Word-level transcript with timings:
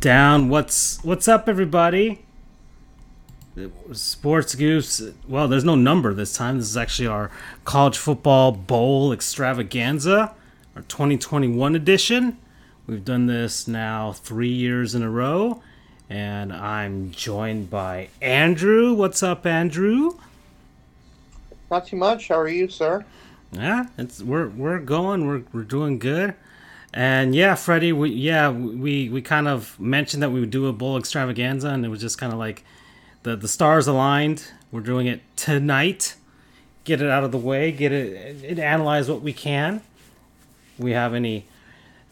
down. 0.00 0.48
What's 0.48 1.02
what's 1.04 1.28
up, 1.28 1.48
everybody? 1.48 2.24
Sports 3.92 4.54
Goofs. 4.54 5.12
Well, 5.28 5.46
there's 5.46 5.64
no 5.64 5.74
number 5.74 6.14
this 6.14 6.34
time. 6.34 6.58
This 6.58 6.68
is 6.68 6.76
actually 6.76 7.08
our 7.08 7.30
college 7.64 7.98
football 7.98 8.52
bowl 8.52 9.12
extravaganza, 9.12 10.34
our 10.74 10.82
2021 10.82 11.76
edition. 11.76 12.38
We've 12.86 13.04
done 13.04 13.26
this 13.26 13.68
now 13.68 14.12
three 14.12 14.48
years 14.48 14.94
in 14.94 15.02
a 15.02 15.10
row, 15.10 15.62
and 16.08 16.52
I'm 16.52 17.10
joined 17.10 17.68
by 17.68 18.08
Andrew. 18.22 18.94
What's 18.94 19.22
up, 19.22 19.44
Andrew? 19.44 20.18
Not 21.70 21.86
too 21.86 21.96
much. 21.96 22.28
How 22.28 22.38
are 22.38 22.48
you, 22.48 22.68
sir? 22.68 23.04
Yeah, 23.52 23.86
it's 23.98 24.22
we're 24.22 24.48
we're 24.48 24.78
going. 24.78 25.26
We're 25.26 25.42
we're 25.52 25.64
doing 25.64 25.98
good. 25.98 26.34
And 26.92 27.34
yeah, 27.34 27.54
Freddie, 27.54 27.92
we 27.92 28.10
yeah 28.10 28.50
we 28.50 29.08
we 29.08 29.22
kind 29.22 29.46
of 29.46 29.78
mentioned 29.78 30.22
that 30.22 30.30
we 30.30 30.40
would 30.40 30.50
do 30.50 30.66
a 30.66 30.72
bowl 30.72 30.98
extravaganza, 30.98 31.68
and 31.68 31.84
it 31.84 31.88
was 31.88 32.00
just 32.00 32.18
kind 32.18 32.32
of 32.32 32.38
like 32.38 32.64
the 33.22 33.36
the 33.36 33.48
stars 33.48 33.86
aligned. 33.86 34.50
We're 34.72 34.80
doing 34.80 35.06
it 35.06 35.20
tonight. 35.36 36.16
Get 36.84 37.00
it 37.00 37.08
out 37.08 37.22
of 37.22 37.30
the 37.30 37.38
way. 37.38 37.70
Get 37.70 37.92
it 37.92 38.44
and 38.44 38.58
analyze 38.58 39.08
what 39.08 39.22
we 39.22 39.32
can. 39.32 39.82
We 40.78 40.92
have 40.92 41.14
any 41.14 41.46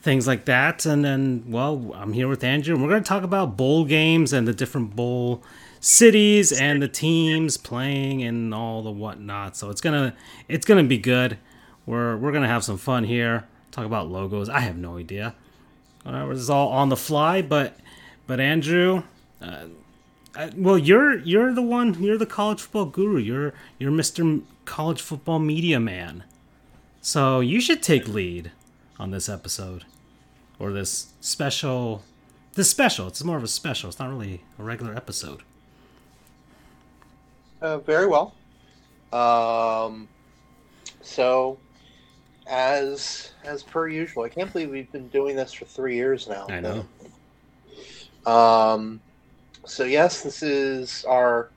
things 0.01 0.27
like 0.29 0.45
that, 0.45 0.87
and 0.87 1.05
then 1.05 1.45
well, 1.49 1.93
I'm 1.97 2.13
here 2.13 2.29
with 2.29 2.45
Andrew, 2.45 2.75
and 2.75 2.83
we're 2.83 2.91
going 2.91 3.03
to 3.03 3.09
talk 3.09 3.25
about 3.25 3.57
bowl 3.57 3.85
games 3.85 4.33
and 4.33 4.47
the 4.47 4.55
different 4.55 4.95
bowl 4.95 5.43
cities 5.81 6.53
and 6.53 6.83
the 6.83 6.89
teams 6.89 7.57
playing 7.57 8.23
and 8.23 8.55
all 8.55 8.83
the 8.83 8.91
whatnot. 8.91 9.57
So 9.57 9.71
it's 9.71 9.81
gonna 9.81 10.15
it's 10.49 10.67
gonna 10.67 10.85
be 10.85 10.99
good. 10.99 11.39
We're 11.87 12.17
we're 12.17 12.33
gonna 12.33 12.49
have 12.49 12.65
some 12.65 12.79
fun 12.79 13.05
here. 13.05 13.47
Talk 13.79 13.87
about 13.87 14.11
logos. 14.11 14.49
I 14.49 14.59
have 14.59 14.77
no 14.77 14.97
idea. 14.97 15.37
Uh, 16.05 16.27
this 16.27 16.41
is 16.41 16.51
all 16.51 16.71
on 16.71 16.89
the 16.89 16.97
fly, 16.97 17.43
but 17.43 17.79
but 18.27 18.41
Andrew, 18.41 19.05
uh, 19.41 19.67
uh, 20.35 20.51
well, 20.57 20.77
you're 20.77 21.21
you're 21.21 21.55
the 21.55 21.63
one. 21.63 21.95
You're 22.03 22.19
the 22.19 22.27
college 22.27 22.61
football 22.61 22.87
guru. 22.87 23.21
You're 23.21 23.55
you're 23.79 23.93
Mister 23.93 24.41
College 24.65 25.01
Football 25.01 25.39
Media 25.39 25.79
Man. 25.79 26.25
So 27.01 27.39
you 27.39 27.61
should 27.61 27.81
take 27.81 28.09
lead 28.09 28.51
on 28.99 29.13
this 29.13 29.29
episode 29.29 29.85
or 30.59 30.73
this 30.73 31.13
special. 31.21 32.03
This 32.55 32.69
special. 32.69 33.07
It's 33.07 33.23
more 33.23 33.37
of 33.37 33.45
a 33.45 33.47
special. 33.47 33.91
It's 33.91 34.01
not 34.01 34.11
really 34.11 34.43
a 34.59 34.65
regular 34.65 34.97
episode. 34.97 35.43
Uh, 37.63 37.79
very 37.79 38.09
well. 38.09 38.35
Um, 39.13 40.09
so, 41.01 41.59
as 42.49 43.33
as 43.45 43.63
per 43.63 43.89
usual, 43.89 44.25
I 44.25 44.29
can't 44.29 44.53
believe 44.53 44.71
we've 44.71 44.91
been 44.91 45.09
doing 45.09 45.37
this 45.37 45.53
for 45.53 45.65
three 45.65 45.95
years 45.95 46.29
now. 46.29 46.47
I 46.49 46.61
know. 46.61 46.87
Um, 48.27 49.01
so 49.65 49.85
yes, 49.85 50.23
this 50.23 50.43
is 50.43 51.05
our 51.09 51.51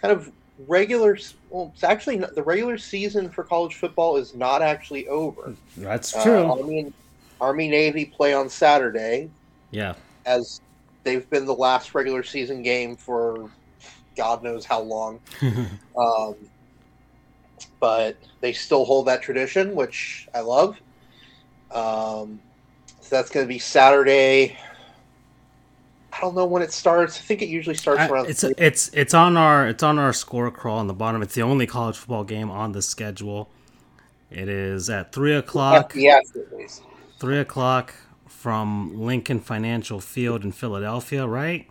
kind 0.00 0.12
of 0.12 0.30
regular. 0.66 1.18
Well, 1.50 1.72
it's 1.74 1.84
actually 1.84 2.18
not, 2.18 2.34
the 2.34 2.42
regular 2.42 2.78
season 2.78 3.30
for 3.30 3.44
college 3.44 3.74
football 3.76 4.16
is 4.16 4.34
not 4.34 4.62
actually 4.62 5.08
over. 5.08 5.54
That's 5.76 6.12
true. 6.22 6.44
Uh, 6.44 6.58
Army, 6.58 6.92
Army 7.40 7.68
Navy 7.68 8.04
play 8.04 8.34
on 8.34 8.48
Saturday. 8.48 9.30
Yeah. 9.70 9.94
As 10.24 10.60
they've 11.04 11.28
been 11.30 11.46
the 11.46 11.54
last 11.54 11.94
regular 11.94 12.22
season 12.22 12.62
game 12.62 12.96
for 12.96 13.50
God 14.16 14.42
knows 14.42 14.64
how 14.64 14.80
long. 14.80 15.20
um, 15.96 16.34
but 17.80 18.16
they 18.40 18.52
still 18.52 18.84
hold 18.84 19.06
that 19.06 19.22
tradition, 19.22 19.74
which 19.74 20.28
I 20.34 20.40
love. 20.40 20.76
Um, 21.70 22.40
so 23.00 23.16
that's 23.16 23.30
going 23.30 23.44
to 23.44 23.48
be 23.48 23.58
Saturday. 23.58 24.56
I 26.12 26.20
don't 26.20 26.34
know 26.34 26.46
when 26.46 26.62
it 26.62 26.72
starts. 26.72 27.18
I 27.18 27.20
think 27.20 27.42
it 27.42 27.48
usually 27.48 27.76
starts 27.76 28.00
I- 28.00 28.08
around. 28.08 28.28
it's 28.28 28.42
it's 28.42 28.88
it's 28.94 29.12
on 29.12 29.36
our 29.36 29.68
it's 29.68 29.82
on 29.82 29.98
our 29.98 30.12
score 30.12 30.50
crawl 30.50 30.78
on 30.78 30.86
the 30.86 30.94
bottom. 30.94 31.20
It's 31.22 31.34
the 31.34 31.42
only 31.42 31.66
college 31.66 31.96
football 31.96 32.24
game 32.24 32.50
on 32.50 32.72
the 32.72 32.82
schedule. 32.82 33.50
It 34.30 34.48
is 34.48 34.88
at 34.90 35.12
three 35.12 35.34
o'clock. 35.34 35.94
At. 35.96 36.24
Three 37.18 37.38
o'clock 37.38 37.94
from 38.26 39.00
Lincoln 39.00 39.40
Financial 39.40 40.00
Field 40.00 40.44
in 40.44 40.52
Philadelphia, 40.52 41.26
right? 41.26 41.66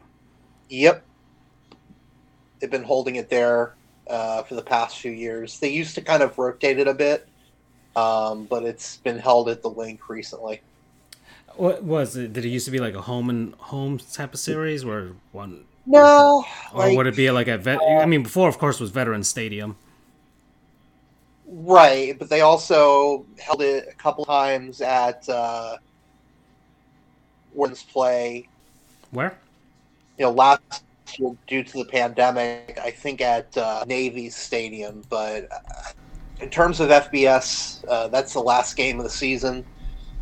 Yep. 0.69 1.03
They've 2.59 2.71
been 2.71 2.83
holding 2.83 3.17
it 3.17 3.29
there 3.29 3.75
uh, 4.09 4.43
for 4.43 4.55
the 4.55 4.61
past 4.61 4.99
few 4.99 5.11
years. 5.11 5.59
They 5.59 5.69
used 5.69 5.95
to 5.95 6.01
kind 6.01 6.23
of 6.23 6.37
rotate 6.37 6.79
it 6.79 6.87
a 6.87 6.93
bit, 6.93 7.27
um, 7.95 8.45
but 8.45 8.63
it's 8.63 8.97
been 8.97 9.17
held 9.19 9.49
at 9.49 9.61
the 9.61 9.69
link 9.69 10.09
recently. 10.09 10.61
What 11.55 11.83
was 11.83 12.17
it? 12.17 12.33
Did 12.33 12.45
it 12.45 12.49
used 12.49 12.65
to 12.65 12.71
be 12.71 12.79
like 12.79 12.93
a 12.95 13.01
home 13.01 13.29
and 13.29 13.53
home 13.55 13.97
type 13.97 14.33
of 14.33 14.39
series 14.39 14.83
where 14.83 15.11
one, 15.31 15.63
No, 15.85 16.45
or 16.73 16.79
like, 16.87 16.97
would 16.97 17.07
it 17.07 17.15
be 17.15 17.31
like 17.31 17.47
a 17.47 17.57
vet? 17.57 17.79
I 17.81 18.05
mean, 18.05 18.23
before 18.23 18.49
of 18.49 18.57
course 18.57 18.79
was 18.79 18.89
Veterans 18.89 19.29
Stadium. 19.29 19.77
right? 21.47 22.17
But 22.19 22.29
they 22.29 22.41
also 22.41 23.25
held 23.39 23.61
it 23.61 23.87
a 23.89 23.95
couple 23.95 24.25
times 24.25 24.81
at 24.81 25.27
uh, 25.29 25.77
Women's 27.53 27.83
Play. 27.83 28.49
Where? 29.11 29.37
You 30.17 30.25
know, 30.25 30.31
last 30.31 30.83
due 31.47 31.63
to 31.63 31.77
the 31.77 31.85
pandemic, 31.85 32.79
I 32.81 32.91
think 32.91 33.21
at 33.21 33.55
uh, 33.57 33.85
Navy's 33.87 34.35
Stadium. 34.35 35.03
But 35.09 35.47
uh, 35.51 35.91
in 36.41 36.49
terms 36.49 36.79
of 36.79 36.89
FBS, 36.89 37.83
uh, 37.87 38.07
that's 38.09 38.33
the 38.33 38.41
last 38.41 38.75
game 38.75 38.97
of 38.99 39.03
the 39.03 39.09
season. 39.09 39.65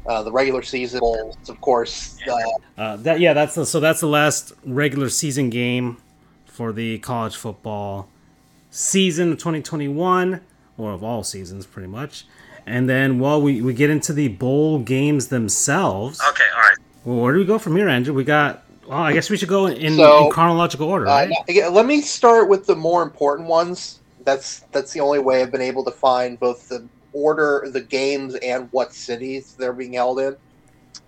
Uh, 0.06 0.22
the 0.22 0.32
regular 0.32 0.62
season 0.62 1.00
bowls, 1.00 1.38
of 1.48 1.60
course. 1.62 2.20
Uh, 2.28 2.38
Uh, 2.78 2.96
that 2.98 3.20
yeah, 3.22 3.34
that's 3.34 3.56
the, 3.56 3.66
so 3.66 3.80
that's 3.80 4.02
the 4.02 4.08
last 4.08 4.52
regular 4.66 5.08
season 5.08 5.50
game 5.50 5.98
for 6.46 6.74
the 6.74 7.00
college 7.00 7.36
football 7.36 8.10
season 8.70 9.32
of 9.32 9.38
2021, 9.38 10.42
or 10.78 10.92
of 10.92 11.04
all 11.04 11.24
seasons, 11.24 11.66
pretty 11.66 11.88
much. 11.88 12.26
And 12.66 12.90
then, 12.90 13.20
well, 13.20 13.42
we, 13.42 13.62
we 13.62 13.74
get 13.74 13.90
into 13.90 14.14
the 14.14 14.30
bowl 14.30 14.80
games 14.80 15.28
themselves. 15.28 16.20
Okay, 16.30 16.44
all 16.56 16.62
right. 16.62 16.78
Well, 17.06 17.18
where 17.18 17.34
do 17.34 17.40
we 17.40 17.46
go 17.46 17.58
from 17.58 17.76
here, 17.76 17.88
Andrew? 17.88 18.14
We 18.14 18.24
got. 18.24 18.63
Well, 18.88 19.00
I 19.00 19.14
guess 19.14 19.30
we 19.30 19.38
should 19.38 19.50
go 19.50 19.68
in, 19.68 19.96
So, 19.96 20.26
in 20.26 20.32
chronological 20.32 20.88
order, 20.90 21.08
Uh, 21.08 21.28
right? 21.28 21.32
yeah, 21.48 21.68
let 21.68 21.86
me 21.86 22.02
start 22.02 22.50
with 22.50 22.66
the 22.66 22.76
more 22.76 23.02
important 23.02 23.48
ones. 23.48 24.00
That's 24.26 24.62
that's 24.72 24.92
the 24.94 25.00
only 25.00 25.20
way 25.20 25.42
I've 25.42 25.52
been 25.52 25.62
able 25.62 25.84
to 25.86 25.92
find 25.92 26.40
both 26.40 26.70
the 26.70 26.86
order, 27.14 27.68
the 27.72 27.82
games, 27.82 28.36
and 28.36 28.68
what 28.72 28.94
cities 28.94 29.56
they're 29.58 29.74
being 29.74 29.94
held 29.94 30.20
in. 30.20 30.36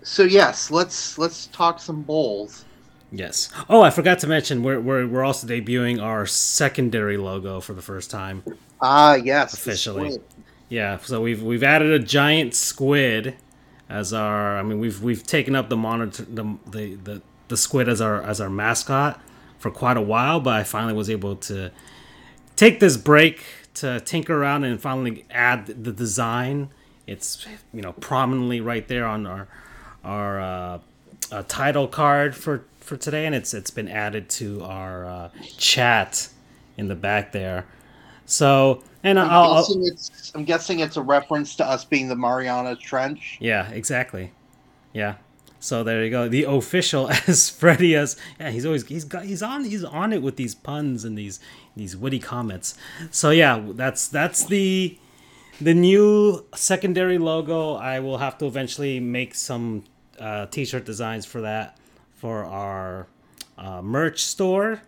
So 0.02 0.22
yes, 0.22 0.70
let's 0.70 1.18
let's 1.18 1.46
talk 1.48 1.80
some 1.80 2.02
bowls. 2.02 2.64
Yes. 3.12 3.50
Oh, 3.70 3.82
I 3.82 3.90
forgot 3.90 4.18
to 4.20 4.26
mention 4.26 4.62
we're 4.62 4.80
we're, 4.80 5.06
we're 5.06 5.24
also 5.24 5.46
debuting 5.46 6.02
our 6.02 6.26
secondary 6.26 7.16
logo 7.16 7.60
for 7.60 7.72
the 7.72 7.82
first 7.82 8.10
time. 8.10 8.42
Ah, 8.80 9.14
yes, 9.14 9.54
Officially. 9.54 10.18
Yeah, 10.68 10.98
so 10.98 11.20
we've 11.22 11.42
we've 11.42 11.62
added 11.62 11.92
a 11.92 11.98
giant 11.98 12.54
squid 12.54 13.36
as 13.88 14.12
our. 14.12 14.58
I 14.58 14.62
mean, 14.62 14.80
we've 14.80 15.00
we've 15.02 15.22
taken 15.22 15.54
up 15.54 15.68
the 15.68 15.76
monitor 15.76 16.24
the 16.24 16.58
the 16.70 16.94
the, 16.96 17.22
the 17.48 17.56
squid 17.56 17.88
as 17.88 18.00
our 18.00 18.22
as 18.22 18.40
our 18.40 18.50
mascot 18.50 19.20
for 19.58 19.70
quite 19.70 19.96
a 19.96 20.02
while, 20.02 20.40
but 20.40 20.54
I 20.54 20.64
finally 20.64 20.94
was 20.94 21.08
able 21.08 21.36
to 21.36 21.70
take 22.56 22.80
this 22.80 22.96
break 22.96 23.44
to 23.74 24.00
tinker 24.00 24.40
around 24.40 24.64
and 24.64 24.80
finally 24.80 25.24
add 25.30 25.66
the 25.66 25.92
design. 25.92 26.70
It's 27.06 27.46
you 27.72 27.82
know 27.82 27.92
prominently 27.92 28.60
right 28.60 28.86
there 28.88 29.06
on 29.06 29.26
our 29.26 29.48
our 30.04 30.40
uh, 30.40 30.78
uh, 31.30 31.42
title 31.48 31.88
card 31.88 32.34
for 32.34 32.64
for 32.78 32.96
today, 32.96 33.26
and 33.26 33.34
it's 33.34 33.54
it's 33.54 33.70
been 33.70 33.88
added 33.88 34.28
to 34.30 34.62
our 34.62 35.06
uh, 35.06 35.30
chat 35.56 36.28
in 36.76 36.88
the 36.88 36.94
back 36.94 37.32
there. 37.32 37.66
So 38.24 38.82
and 39.02 39.20
I'm, 39.20 39.30
I'll, 39.30 39.54
guessing 39.56 39.86
it's 39.86 40.32
I'm 40.34 40.44
guessing 40.44 40.80
it's 40.80 40.96
a 40.96 41.02
reference 41.02 41.54
to 41.56 41.66
us 41.66 41.84
being 41.84 42.08
the 42.08 42.16
Mariana 42.16 42.76
Trench. 42.76 43.38
Yeah, 43.40 43.68
exactly. 43.70 44.32
Yeah. 44.92 45.14
So 45.66 45.82
there 45.82 46.04
you 46.04 46.10
go. 46.10 46.28
The 46.28 46.44
official 46.44 47.10
as 47.26 47.50
Freddy 47.50 47.96
as 47.96 48.16
yeah, 48.38 48.50
he's 48.50 48.64
always 48.64 48.86
he's 48.86 49.04
got 49.04 49.24
he's 49.24 49.42
on 49.42 49.64
he's 49.64 49.84
on 49.84 50.12
it 50.12 50.22
with 50.22 50.36
these 50.36 50.54
puns 50.54 51.04
and 51.04 51.18
these 51.18 51.40
these 51.76 51.96
witty 51.96 52.20
comments. 52.20 52.74
So 53.10 53.30
yeah, 53.30 53.62
that's 53.72 54.06
that's 54.06 54.44
the 54.46 54.96
the 55.60 55.74
new 55.74 56.44
secondary 56.54 57.18
logo. 57.18 57.74
I 57.74 57.98
will 58.00 58.18
have 58.18 58.38
to 58.38 58.46
eventually 58.46 59.00
make 59.00 59.34
some 59.34 59.84
uh, 60.20 60.46
t-shirt 60.46 60.84
designs 60.84 61.26
for 61.26 61.40
that 61.40 61.78
for 62.14 62.44
our 62.44 63.08
uh, 63.58 63.82
merch 63.82 64.24
store, 64.24 64.82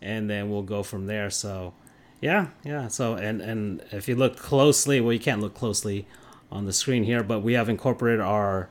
and 0.00 0.30
then 0.30 0.50
we'll 0.50 0.62
go 0.62 0.82
from 0.82 1.06
there. 1.06 1.30
So 1.30 1.74
yeah, 2.20 2.48
yeah. 2.64 2.86
So 2.86 3.14
and 3.14 3.40
and 3.40 3.82
if 3.90 4.06
you 4.06 4.14
look 4.14 4.36
closely, 4.36 5.00
well, 5.00 5.12
you 5.12 5.18
can't 5.18 5.40
look 5.40 5.54
closely 5.54 6.06
on 6.52 6.66
the 6.66 6.72
screen 6.72 7.02
here, 7.02 7.24
but 7.24 7.40
we 7.40 7.54
have 7.54 7.68
incorporated 7.68 8.20
our 8.20 8.68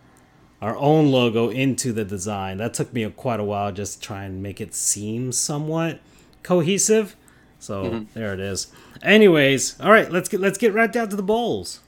our 0.62 0.78
own 0.78 1.12
logo 1.12 1.50
into 1.50 1.92
the 1.92 2.06
design. 2.06 2.58
That 2.58 2.74
took 2.74 2.94
me 2.94 3.10
quite 3.10 3.40
a 3.40 3.44
while 3.44 3.72
just 3.72 3.96
to 3.96 4.08
try 4.08 4.24
and 4.26 4.44
make 4.44 4.62
it 4.62 4.76
seem 4.76 5.32
somewhat 5.32 6.00
cohesive. 6.44 7.16
So 7.60 8.06
there 8.14 8.34
it 8.34 8.40
is. 8.40 8.72
Anyways, 9.02 9.80
all 9.80 9.92
right, 9.92 10.12
let's 10.12 10.30
get 10.30 10.40
let's 10.40 10.58
get 10.58 10.74
right 10.74 10.92
down 10.92 11.10
to 11.10 11.16
the 11.16 11.24
bowls. 11.24 11.80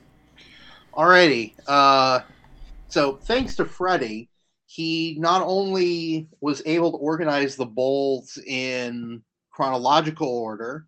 Alrighty. 0.93 1.53
Uh, 1.67 2.21
so 2.87 3.15
thanks 3.23 3.55
to 3.55 3.65
Freddie, 3.65 4.29
he 4.67 5.15
not 5.19 5.41
only 5.41 6.27
was 6.41 6.61
able 6.65 6.91
to 6.91 6.97
organize 6.97 7.55
the 7.55 7.65
bowls 7.65 8.37
in 8.45 9.23
chronological 9.51 10.27
order, 10.27 10.85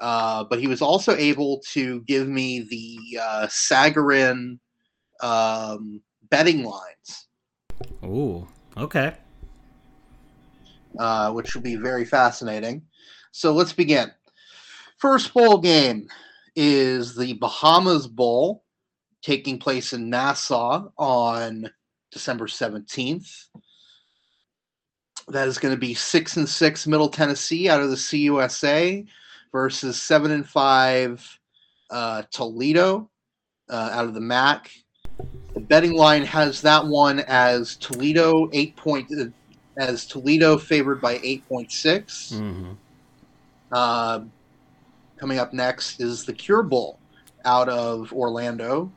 uh, 0.00 0.44
but 0.44 0.58
he 0.58 0.66
was 0.66 0.80
also 0.80 1.14
able 1.16 1.60
to 1.72 2.00
give 2.02 2.26
me 2.26 2.60
the 2.70 3.20
uh, 3.20 3.46
Sagarin 3.46 4.58
um, 5.22 6.00
betting 6.30 6.64
lines. 6.64 7.26
Ooh, 8.04 8.46
okay. 8.76 9.14
Uh, 10.98 11.32
which 11.32 11.54
will 11.54 11.62
be 11.62 11.76
very 11.76 12.04
fascinating. 12.04 12.82
So 13.32 13.52
let's 13.52 13.72
begin. 13.72 14.10
First 14.98 15.32
bowl 15.32 15.58
game 15.58 16.08
is 16.56 17.14
the 17.14 17.34
Bahamas 17.34 18.06
Bowl, 18.06 18.64
taking 19.22 19.58
place 19.58 19.92
in 19.92 20.10
Nassau 20.10 20.90
on 20.98 21.70
December 22.10 22.46
17th. 22.46 23.46
That 25.28 25.46
is 25.46 25.58
going 25.58 25.74
to 25.74 25.80
be 25.80 25.94
six 25.94 26.36
and 26.36 26.48
six 26.48 26.86
Middle 26.86 27.08
Tennessee 27.08 27.68
out 27.68 27.80
of 27.80 27.90
the 27.90 27.96
CUSA 27.96 29.06
versus 29.52 30.02
seven 30.02 30.32
and 30.32 30.46
five 30.46 31.26
uh, 31.90 32.22
Toledo 32.32 33.08
uh, 33.68 33.90
out 33.92 34.06
of 34.06 34.14
the 34.14 34.20
MAC. 34.20 34.70
The 35.54 35.60
betting 35.60 35.94
line 35.94 36.24
has 36.24 36.60
that 36.62 36.86
one 36.86 37.20
as 37.20 37.76
Toledo 37.76 38.48
eight 38.52 38.76
point 38.76 39.10
uh, 39.12 39.26
as 39.76 40.06
Toledo 40.06 40.58
favored 40.58 41.00
by 41.00 41.20
eight 41.22 41.46
point 41.48 41.72
six. 41.72 42.32
Mm-hmm. 42.34 42.72
Uh, 43.72 44.20
coming 45.16 45.38
up 45.38 45.52
next 45.52 46.00
is 46.00 46.24
the 46.24 46.32
Cure 46.32 46.62
Bowl 46.62 46.98
out 47.44 47.68
of 47.68 48.12
Orlando. 48.12 48.90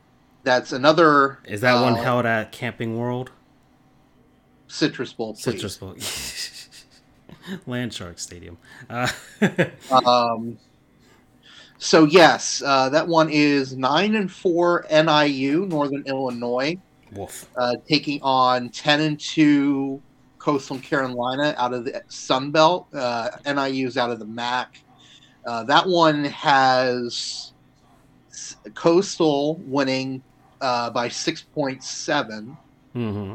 That's 0.43 0.73
another. 0.73 1.39
Is 1.45 1.61
that 1.61 1.81
one 1.81 1.93
uh, 1.93 2.03
held 2.03 2.25
at 2.25 2.51
Camping 2.51 2.97
World? 2.97 3.31
Citrus 4.67 5.13
Bowl? 5.13 5.33
Please. 5.33 5.43
Citrus 5.43 5.77
Bowl. 5.77 5.95
Land 7.67 7.93
Shark 7.93 8.19
Stadium. 8.19 8.57
Uh, 8.89 9.07
Um, 9.91 10.57
so 11.83 12.05
yes, 12.05 12.63
uh, 12.65 12.87
that 12.89 13.05
one 13.05 13.29
is 13.29 13.75
nine 13.75 14.15
and 14.15 14.31
four 14.31 14.85
NIU 14.89 15.65
Northern 15.65 16.01
Illinois 16.05 16.77
uh, 17.57 17.75
taking 17.87 18.21
on 18.21 18.69
ten 18.69 19.01
and 19.01 19.19
two 19.19 20.01
Coastal 20.39 20.79
Carolina 20.79 21.53
out 21.57 21.73
of 21.73 21.83
the 21.83 22.01
Sun 22.07 22.51
Belt. 22.51 22.87
Uh, 22.93 23.31
NIU's 23.45 23.97
out 23.97 24.11
of 24.11 24.19
the 24.19 24.25
MAC. 24.25 24.79
Uh, 25.45 25.65
that 25.65 25.85
one 25.85 26.23
has 26.23 27.51
Coastal 28.75 29.55
winning 29.65 30.23
uh, 30.61 30.89
by 30.89 31.09
six 31.09 31.41
point 31.41 31.83
seven. 31.83 32.57
Mm-hmm. 32.95 33.33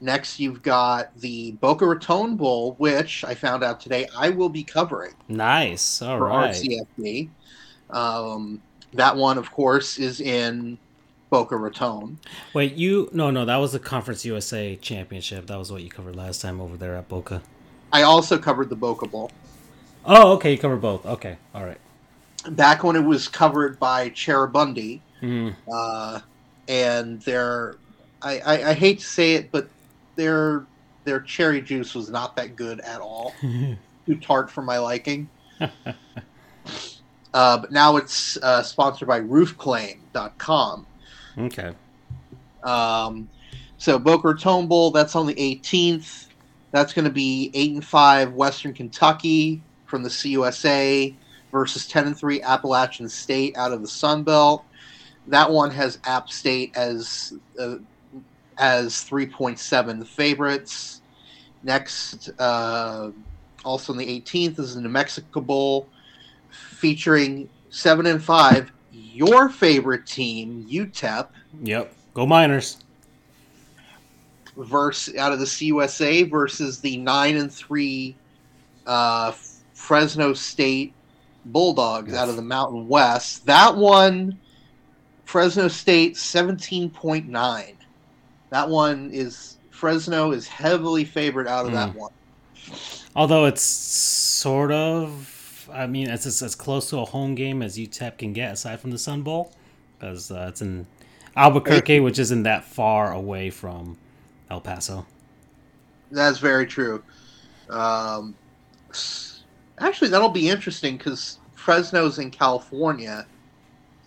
Next, 0.00 0.40
you've 0.40 0.62
got 0.62 1.16
the 1.20 1.52
Boca 1.52 1.86
Raton 1.86 2.34
Bowl, 2.34 2.74
which 2.78 3.22
I 3.22 3.34
found 3.34 3.62
out 3.62 3.80
today 3.80 4.08
I 4.16 4.30
will 4.30 4.48
be 4.48 4.64
covering. 4.64 5.12
Nice. 5.28 6.02
All 6.02 6.18
for 6.18 6.24
right. 6.24 6.52
RCFB. 6.52 7.28
Um, 7.92 8.60
that 8.94 9.16
one, 9.16 9.38
of 9.38 9.50
course, 9.52 9.98
is 9.98 10.20
in 10.20 10.78
Boca 11.30 11.56
Raton. 11.56 12.18
Wait, 12.54 12.74
you? 12.74 13.08
No, 13.12 13.30
no, 13.30 13.44
that 13.44 13.56
was 13.56 13.72
the 13.72 13.78
Conference 13.78 14.24
USA 14.24 14.76
Championship. 14.76 15.46
That 15.46 15.58
was 15.58 15.70
what 15.70 15.82
you 15.82 15.88
covered 15.90 16.16
last 16.16 16.40
time 16.42 16.60
over 16.60 16.76
there 16.76 16.96
at 16.96 17.08
Boca. 17.08 17.42
I 17.92 18.02
also 18.02 18.38
covered 18.38 18.68
the 18.68 18.76
Boca 18.76 19.06
Bowl 19.06 19.30
Oh, 20.04 20.32
okay. 20.32 20.52
You 20.52 20.58
covered 20.58 20.80
both. 20.80 21.04
Okay. 21.04 21.36
All 21.54 21.64
right. 21.64 21.78
back 22.52 22.82
when 22.84 22.96
it 22.96 23.04
was 23.04 23.28
covered 23.28 23.78
by 23.78 24.08
Cheribundi, 24.10 25.00
Mm. 25.22 25.54
uh, 25.70 26.20
and 26.68 27.20
their 27.22 27.76
I, 28.22 28.38
I, 28.40 28.68
I 28.70 28.72
hate 28.74 29.00
to 29.00 29.04
say 29.06 29.34
it, 29.34 29.52
but 29.52 29.68
their 30.16 30.64
their 31.04 31.20
cherry 31.20 31.60
juice 31.60 31.94
was 31.94 32.08
not 32.10 32.34
that 32.36 32.56
good 32.56 32.80
at 32.80 33.00
all. 33.02 33.34
Too 34.06 34.14
tart 34.22 34.50
for 34.50 34.62
my 34.62 34.78
liking. 34.78 35.28
Uh, 37.32 37.58
but 37.58 37.70
now 37.70 37.96
it's 37.96 38.36
uh, 38.38 38.62
sponsored 38.62 39.08
by 39.08 39.20
RoofClaim.com. 39.20 40.86
okay. 41.38 41.72
Um, 42.62 43.28
so 43.78 43.98
Boca 43.98 44.28
Raton 44.28 44.66
Bowl, 44.66 44.90
that's 44.90 45.16
on 45.16 45.26
the 45.26 45.34
18th. 45.34 46.26
That's 46.72 46.92
going 46.92 47.06
to 47.06 47.10
be 47.10 47.50
eight 47.54 47.72
and 47.72 47.84
five 47.84 48.34
Western 48.34 48.74
Kentucky 48.74 49.62
from 49.86 50.02
the 50.02 50.08
CUSA 50.08 51.14
versus 51.50 51.86
10 51.88 52.08
and 52.08 52.16
three 52.16 52.42
Appalachian 52.42 53.08
State 53.08 53.56
out 53.56 53.72
of 53.72 53.80
the 53.80 53.88
Sun 53.88 54.22
Belt. 54.24 54.64
That 55.26 55.50
one 55.50 55.70
has 55.70 55.98
App 56.04 56.30
State 56.30 56.76
as 56.76 57.34
uh, 57.58 57.76
as 58.58 58.94
3.7 59.08 60.06
favorites. 60.06 61.00
Next, 61.62 62.30
uh, 62.38 63.10
also 63.64 63.92
on 63.92 63.98
the 63.98 64.20
18th, 64.20 64.58
is 64.58 64.74
the 64.74 64.80
New 64.80 64.88
Mexico 64.88 65.40
Bowl 65.40 65.88
featuring 66.80 67.48
seven 67.68 68.06
and 68.06 68.22
five. 68.22 68.72
Your 68.92 69.48
favorite 69.50 70.06
team, 70.06 70.66
UTEP, 70.68 71.28
Yep. 71.62 71.92
Go 72.14 72.26
Miners. 72.26 72.78
versus 74.56 75.14
out 75.16 75.32
of 75.32 75.38
the 75.38 75.44
CUSA 75.44 76.28
versus 76.30 76.80
the 76.80 76.96
nine 76.96 77.36
and 77.36 77.52
three 77.52 78.16
uh, 78.86 79.32
Fresno 79.74 80.32
State 80.32 80.92
Bulldogs 81.46 82.14
out 82.14 82.28
of 82.28 82.36
the 82.36 82.42
Mountain 82.42 82.88
West. 82.88 83.46
That 83.46 83.76
one, 83.76 84.38
Fresno 85.24 85.68
State 85.68 86.16
seventeen 86.16 86.90
point 86.90 87.28
nine. 87.28 87.76
That 88.50 88.68
one 88.68 89.10
is 89.12 89.58
Fresno 89.70 90.32
is 90.32 90.46
heavily 90.48 91.04
favored 91.04 91.46
out 91.46 91.66
of 91.66 91.72
that 91.72 91.90
Hmm. 91.90 91.98
one. 91.98 92.12
Although 93.16 93.46
it's 93.46 93.62
sort 93.62 94.70
of, 94.72 95.39
I 95.72 95.86
mean, 95.86 96.08
it's 96.08 96.26
as, 96.26 96.42
as 96.42 96.54
close 96.54 96.90
to 96.90 96.98
a 96.98 97.04
home 97.04 97.34
game 97.34 97.62
as 97.62 97.78
UTEP 97.78 98.18
can 98.18 98.32
get, 98.32 98.52
aside 98.52 98.80
from 98.80 98.90
the 98.90 98.98
Sun 98.98 99.22
Bowl, 99.22 99.52
because 99.98 100.30
uh, 100.30 100.46
it's 100.48 100.62
in 100.62 100.86
Albuquerque, 101.36 102.00
which 102.00 102.18
isn't 102.18 102.42
that 102.44 102.64
far 102.64 103.12
away 103.12 103.50
from 103.50 103.96
El 104.50 104.60
Paso. 104.60 105.06
That's 106.10 106.38
very 106.38 106.66
true. 106.66 107.02
Um, 107.68 108.34
actually, 109.78 110.10
that'll 110.10 110.28
be 110.28 110.48
interesting 110.48 110.96
because 110.96 111.38
Fresno's 111.54 112.18
in 112.18 112.30
California, 112.30 113.26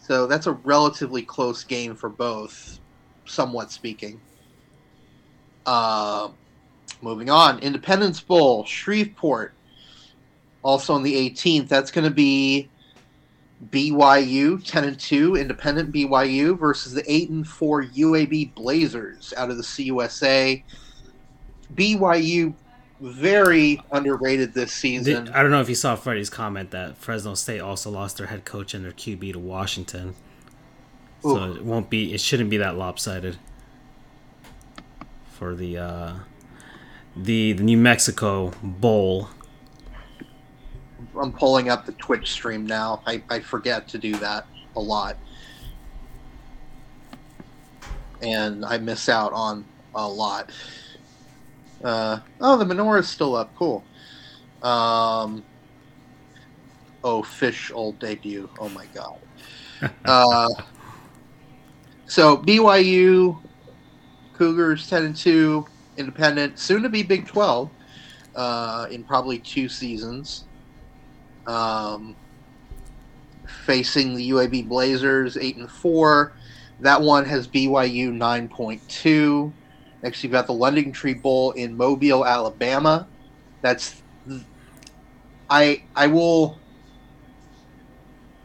so 0.02 0.28
that's 0.28 0.48
a 0.48 0.52
relatively 0.52 1.22
close 1.22 1.64
game 1.64 1.96
for 1.96 2.10
both, 2.10 2.80
somewhat 3.26 3.72
speaking. 3.72 4.20
Uh, 5.66 6.30
moving 7.02 7.30
on, 7.30 7.60
Independence 7.60 8.20
Bowl, 8.20 8.66
Shreveport, 8.66 9.54
also 10.64 10.94
on 10.94 11.04
the 11.04 11.14
18th. 11.30 11.68
That's 11.68 11.92
going 11.92 12.06
to 12.06 12.14
be 12.14 12.70
BYU 13.70 14.66
10 14.66 14.84
and 14.84 15.00
2, 15.00 15.36
Independent 15.36 15.92
BYU 15.92 16.58
versus 16.58 16.94
the 16.94 17.04
8 17.12 17.30
and 17.30 17.48
4 17.48 17.84
UAB 17.84 18.54
Blazers 18.56 19.34
out 19.38 19.50
of 19.50 19.58
the 19.58 19.64
CUSA. 19.64 20.64
BYU 21.76 22.54
very 23.04 23.82
underrated 23.92 24.54
this 24.54 24.72
season. 24.72 25.30
I 25.30 25.42
don't 25.42 25.52
know 25.52 25.62
if 25.62 25.68
you 25.68 25.76
saw 25.76 25.96
Freddie's 25.96 26.30
comment 26.30 26.72
that 26.72 26.98
Fresno 26.98 27.36
State 27.36 27.60
also 27.60 27.90
lost 27.90 28.18
their 28.18 28.28
head 28.28 28.46
coach 28.46 28.74
and 28.74 28.86
their 28.86 28.94
QB 28.94 29.34
to 29.34 29.40
Washington, 29.40 30.16
so 31.22 31.54
it 31.54 31.64
won't 31.66 31.90
be. 31.90 32.14
It 32.14 32.22
shouldn't 32.22 32.50
be 32.50 32.58
that 32.58 32.78
lopsided 32.78 33.38
for 35.32 35.54
the 35.54 35.78
uh, 35.78 36.14
the 37.16 37.54
the 37.54 37.64
New 37.64 37.78
Mexico 37.78 38.54
Bowl. 38.64 39.30
I'm 41.20 41.32
pulling 41.32 41.70
up 41.70 41.86
the 41.86 41.92
Twitch 41.94 42.32
stream 42.32 42.66
now. 42.66 43.02
I, 43.06 43.22
I 43.30 43.40
forget 43.40 43.88
to 43.90 43.98
do 43.98 44.16
that 44.18 44.46
a 44.76 44.80
lot. 44.80 45.18
And 48.22 48.66
I 48.66 48.78
miss 48.78 49.10
out 49.10 49.34
on 49.34 49.66
a 49.96 50.08
lot. 50.08 50.52
Uh, 51.84 52.20
oh, 52.40 52.58
the 52.58 52.66
menorah's 52.66 53.08
still 53.08 53.36
up. 53.36 53.54
Cool. 53.56 53.84
Um, 54.62 55.44
oh, 57.04 57.22
Fish 57.22 57.72
old 57.74 58.00
debut. 58.00 58.50
Oh 58.60 58.70
my 58.70 58.86
god. 58.88 59.20
uh, 60.06 60.50
so 62.06 62.38
BYU, 62.38 63.42
Cougars 64.34 64.90
10 64.90 65.04
and 65.06 65.16
2, 65.16 65.66
independent, 65.98 66.58
soon 66.58 66.82
to 66.84 66.90
be 66.90 67.04
Big 67.04 67.28
12 67.28 67.70
uh, 68.36 68.88
in 68.90 69.04
probably 69.04 69.40
two 69.40 69.68
seasons 69.68 70.46
um, 71.46 72.16
facing 73.66 74.16
the 74.16 74.30
UAB 74.32 74.68
Blazers, 74.68 75.38
eight 75.38 75.58
and 75.58 75.70
four. 75.70 76.34
That 76.80 77.02
one 77.02 77.26
has 77.26 77.48
BYU 77.48 78.12
nine 78.12 78.48
point 78.48 78.82
two. 78.88 79.54
Next, 80.02 80.22
you've 80.24 80.34
got 80.34 80.48
the 80.48 80.54
LendingTree 80.54 81.22
Bowl 81.22 81.52
in 81.52 81.78
Mobile, 81.78 82.26
Alabama. 82.26 83.08
That's 83.62 84.02
I 85.50 85.84
I 85.96 86.08
will 86.08 86.60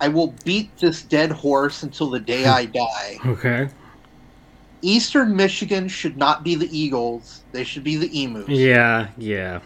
I 0.01 0.09
will 0.09 0.39
beat 0.45 0.79
this 0.81 1.03
dead 1.03 1.33
horse 1.33 1.83
until 1.83 2.11
the 2.11 2.21
day 2.21 2.45
I 2.45 2.65
die. 2.67 3.19
Okay. 3.27 3.69
Eastern 4.81 5.35
Michigan 5.35 5.89
should 5.89 6.17
not 6.17 6.45
be 6.45 6.55
the 6.55 6.69
Eagles. 6.77 7.45
They 7.53 7.65
should 7.65 7.83
be 7.83 7.97
the 7.97 8.23
Emus. 8.23 8.49
Yeah, 8.49 9.09
yeah. 9.19 9.61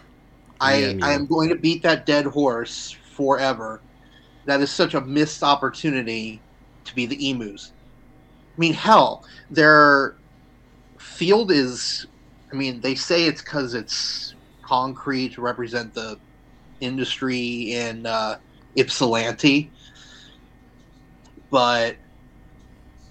I, 0.59 0.77
Yeah, 0.77 1.05
I 1.05 1.13
am 1.13 1.27
going 1.27 1.49
to 1.49 1.55
beat 1.55 1.83
that 1.83 2.07
dead 2.07 2.25
horse 2.25 2.95
forever. 3.15 3.81
That 4.45 4.61
is 4.61 4.71
such 4.71 4.93
a 4.93 5.01
missed 5.01 5.43
opportunity 5.43 6.41
to 6.85 6.95
be 6.95 7.05
the 7.05 7.29
Emus. 7.29 7.71
I 8.55 8.59
mean, 8.59 8.73
hell, 8.73 9.23
their 9.49 10.17
field 10.99 11.51
is. 11.51 12.05
I 12.51 12.55
mean, 12.55 12.81
they 12.81 12.93
say 12.93 13.25
it's 13.25 13.41
because 13.41 13.73
it's 13.73 14.35
concrete 14.61 15.33
to 15.33 15.41
represent 15.41 15.93
the 15.93 16.19
industry 16.79 17.73
in 17.73 18.05
uh, 18.05 18.37
Ypsilanti, 18.77 19.71
but 21.49 21.97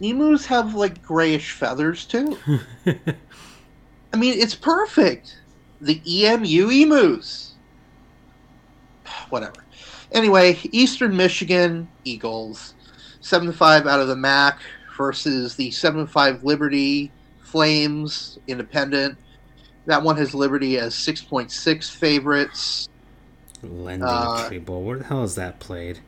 emus 0.01 0.47
have 0.47 0.75
like 0.75 1.03
grayish 1.03 1.53
feathers 1.53 2.07
too. 2.07 2.37
I 2.87 4.17
mean, 4.17 4.39
it's 4.39 4.55
perfect. 4.55 5.41
The 5.81 6.01
EMU 6.07 6.71
emus. 6.71 7.57
Whatever. 9.31 9.62
Anyway, 10.13 10.59
Eastern 10.73 11.17
Michigan 11.17 11.89
Eagles, 12.05 12.75
seven 13.21 13.53
five 13.53 13.87
out 13.87 14.01
of 14.01 14.09
the 14.09 14.17
MAC 14.17 14.61
versus 14.97 15.57
the 15.57 15.71
seven 15.71 16.07
five 16.07 16.45
Liberty 16.45 17.11
Flames 17.43 18.39
Independent. 18.47 19.17
That 19.87 20.03
one 20.03 20.17
has 20.17 20.35
Liberty 20.35 20.79
as 20.79 20.95
six 20.95 21.23
point 21.23 21.51
six 21.51 21.89
favorites. 21.91 22.89
Lending 23.63 24.07
Uh, 24.09 24.49
Tree 24.49 24.59
Bowl. 24.59 24.83
Where 24.83 24.99
the 24.99 25.05
hell 25.05 25.23
is 25.25 25.35
that 25.37 25.61
played? 25.61 26.01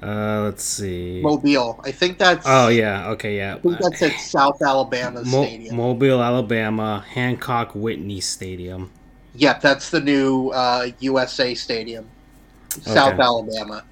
Uh, 0.00 0.42
let's 0.44 0.62
see. 0.62 1.20
Mobile. 1.22 1.80
I 1.82 1.90
think 1.90 2.18
that's. 2.18 2.46
oh 2.48 2.68
yeah. 2.68 3.08
Okay. 3.10 3.36
Yeah. 3.36 3.56
I 3.56 3.58
think 3.58 3.78
that's 3.80 4.02
at 4.02 4.12
South 4.20 4.62
Alabama 4.62 5.24
Mo- 5.24 5.44
Stadium. 5.44 5.76
Mobile, 5.76 6.22
Alabama, 6.22 7.04
Hancock 7.08 7.74
Whitney 7.74 8.20
Stadium. 8.20 8.92
Yep, 9.34 9.60
that's 9.60 9.90
the 9.90 10.00
new 10.00 10.50
uh, 10.50 10.88
USA 11.00 11.54
Stadium, 11.54 12.08
South 12.68 13.14
Okay. 13.14 13.22
Alabama. 13.22 13.84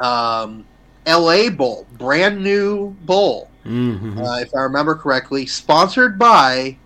Um, 0.00 0.64
LA 1.06 1.50
Bowl, 1.50 1.86
brand 1.92 2.42
new 2.42 2.90
bowl, 3.02 3.50
hmm 3.64 4.18
uh, 4.18 4.38
if 4.40 4.48
I 4.54 4.60
remember 4.62 4.94
correctly, 4.94 5.46
sponsored 5.46 6.18
by 6.18 6.78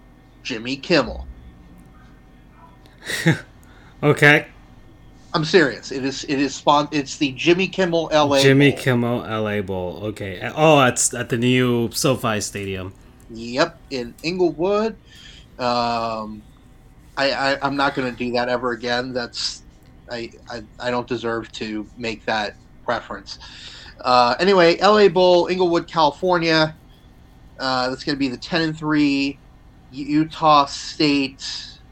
Jimmy 0.43 0.77
Kimmel. 0.77 1.27
okay. 4.03 4.47
I'm 5.33 5.45
serious. 5.45 5.91
It 5.91 6.05
is. 6.05 6.25
It 6.25 6.39
is 6.39 6.55
spon- 6.55 6.89
It's 6.93 7.17
the 7.17 7.33
Jimmy 7.33 7.67
Kimmel 7.67 8.09
LA. 8.13 8.41
Jimmy 8.41 8.71
Bowl. 8.71 8.79
Kimmel 8.81 9.19
LA 9.19 9.61
Bowl. 9.63 10.01
Okay. 10.05 10.41
Oh, 10.55 10.81
it's 10.85 11.13
at 11.13 11.29
the 11.29 11.37
new 11.37 11.91
SoFi 11.91 12.41
Stadium. 12.41 12.95
Yep, 13.31 13.81
in 13.91 14.15
Inglewood. 14.23 14.97
Um, 15.59 16.43
I, 17.17 17.33
I 17.33 17.59
I'm 17.63 17.77
not 17.77 17.95
going 17.97 18.11
to 18.11 18.17
do 18.17 18.33
that 18.33 18.49
ever 18.49 18.73
again. 18.73 19.13
That's 19.13 19.64
I, 20.15 20.31
I 20.51 20.63
I 20.79 20.91
don't 20.91 21.09
deserve 21.09 21.51
to 21.53 21.89
make 21.97 22.25
that 22.27 22.57
reference. 22.87 23.39
Uh, 24.01 24.35
anyway, 24.39 24.79
LA 24.81 25.09
Bowl, 25.09 25.47
Inglewood, 25.49 25.89
California. 25.89 26.77
Uh, 27.59 27.89
that's 27.89 28.05
going 28.05 28.17
to 28.17 28.19
be 28.19 28.29
the 28.29 28.37
ten 28.37 28.63
and 28.63 28.77
three 28.77 29.41
Utah 29.91 30.67
State 30.67 31.45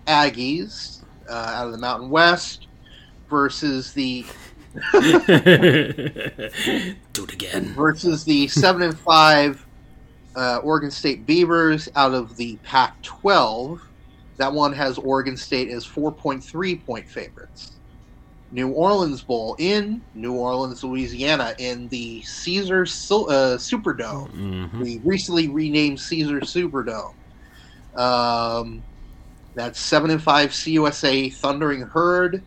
Aggies 0.06 1.02
uh, 1.28 1.32
out 1.32 1.66
of 1.66 1.72
the 1.72 1.78
Mountain 1.78 2.10
West 2.10 2.68
versus 3.28 3.92
the 3.92 4.26
Do 4.92 5.00
it 7.24 7.32
again. 7.32 7.74
versus 7.74 8.24
the 8.24 8.48
seven 8.48 8.82
and 8.82 8.98
five 8.98 9.66
uh, 10.34 10.58
Oregon 10.58 10.90
State 10.90 11.26
Beavers 11.26 11.88
out 11.94 12.14
of 12.14 12.36
the 12.36 12.56
Pac-12. 12.62 13.80
That 14.38 14.52
one 14.52 14.72
has 14.72 14.98
Oregon 14.98 15.36
State 15.36 15.68
as 15.68 15.86
4.3 15.86 16.84
point 16.84 17.08
favorites. 17.08 17.78
New 18.52 18.68
Orleans 18.68 19.22
Bowl 19.22 19.56
in 19.58 20.02
New 20.14 20.34
Orleans, 20.34 20.84
Louisiana, 20.84 21.54
in 21.58 21.88
the 21.88 22.20
Caesar 22.22 22.82
uh, 22.82 23.56
Superdome, 23.56 24.28
hmm 24.30 24.82
the 24.82 24.98
recently 25.04 25.48
renamed 25.48 25.98
Caesar 25.98 26.40
Superdome. 26.40 27.14
Um, 27.96 28.82
that's 29.54 29.80
seven 29.80 30.10
and 30.10 30.22
five 30.22 30.50
CUSA 30.50 31.34
Thundering 31.34 31.82
Herd 31.82 32.42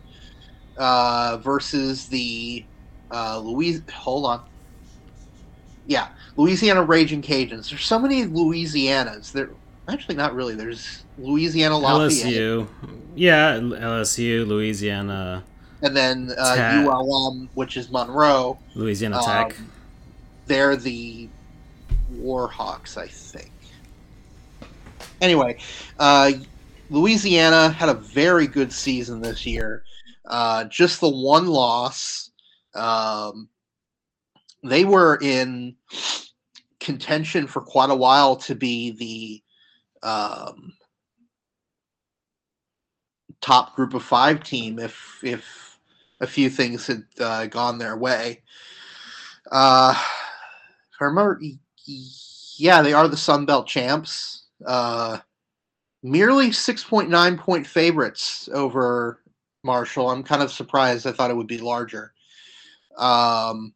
uh, 0.76 1.38
versus 1.38 2.06
the 2.06 2.64
uh, 3.10 3.38
Louis. 3.38 3.82
Hold 3.92 4.26
on. 4.26 4.42
Yeah, 5.86 6.08
Louisiana 6.36 6.82
Raging 6.82 7.22
Cajuns. 7.22 7.70
There's 7.70 7.84
so 7.84 7.98
many 7.98 8.24
Louisianas. 8.24 9.32
There, 9.32 9.50
actually, 9.88 10.16
not 10.16 10.34
really. 10.34 10.54
There's 10.54 11.04
Louisiana 11.18 11.78
Lafayette, 11.78 12.26
LSU. 12.32 12.68
Yeah, 13.14 13.56
LSU, 13.58 14.46
Louisiana, 14.46 15.44
and 15.82 15.96
then 15.96 16.32
uh. 16.38 16.84
ULM, 16.86 17.48
which 17.54 17.76
is 17.76 17.90
Monroe. 17.90 18.58
Louisiana 18.74 19.18
Um, 19.18 19.24
Tech. 19.24 19.56
They're 20.46 20.76
the 20.76 21.28
Warhawks, 22.14 22.96
I 22.96 23.06
think. 23.06 23.50
Anyway, 25.20 25.58
uh, 25.98 26.32
Louisiana 26.90 27.70
had 27.70 27.88
a 27.88 27.94
very 27.94 28.46
good 28.46 28.72
season 28.72 29.20
this 29.20 29.44
year. 29.44 29.82
Uh, 30.24 30.64
just 30.64 31.00
the 31.00 31.08
one 31.08 31.46
loss. 31.46 32.30
Um, 32.74 33.48
they 34.62 34.84
were 34.84 35.18
in 35.22 35.76
contention 36.80 37.46
for 37.46 37.60
quite 37.60 37.90
a 37.90 37.94
while 37.94 38.36
to 38.36 38.54
be 38.54 39.42
the 40.02 40.08
um, 40.08 40.72
top 43.40 43.74
group 43.74 43.94
of 43.94 44.02
five 44.02 44.42
team 44.42 44.78
if 44.78 45.20
if 45.22 45.65
a 46.20 46.26
few 46.26 46.48
things 46.50 46.86
had 46.86 47.04
uh, 47.20 47.46
gone 47.46 47.78
their 47.78 47.96
way. 47.96 48.42
Uh, 49.50 49.94
remember, 51.00 51.40
yeah, 52.56 52.82
they 52.82 52.92
are 52.92 53.08
the 53.08 53.16
Sun 53.16 53.46
Belt 53.46 53.66
champs. 53.66 54.44
Uh, 54.64 55.18
merely 56.02 56.48
6.9 56.48 57.38
point 57.38 57.66
favorites 57.66 58.48
over 58.52 59.20
Marshall. 59.62 60.10
I'm 60.10 60.22
kind 60.22 60.42
of 60.42 60.52
surprised. 60.52 61.06
I 61.06 61.12
thought 61.12 61.30
it 61.30 61.36
would 61.36 61.46
be 61.46 61.58
larger. 61.58 62.12
Um, 62.96 63.74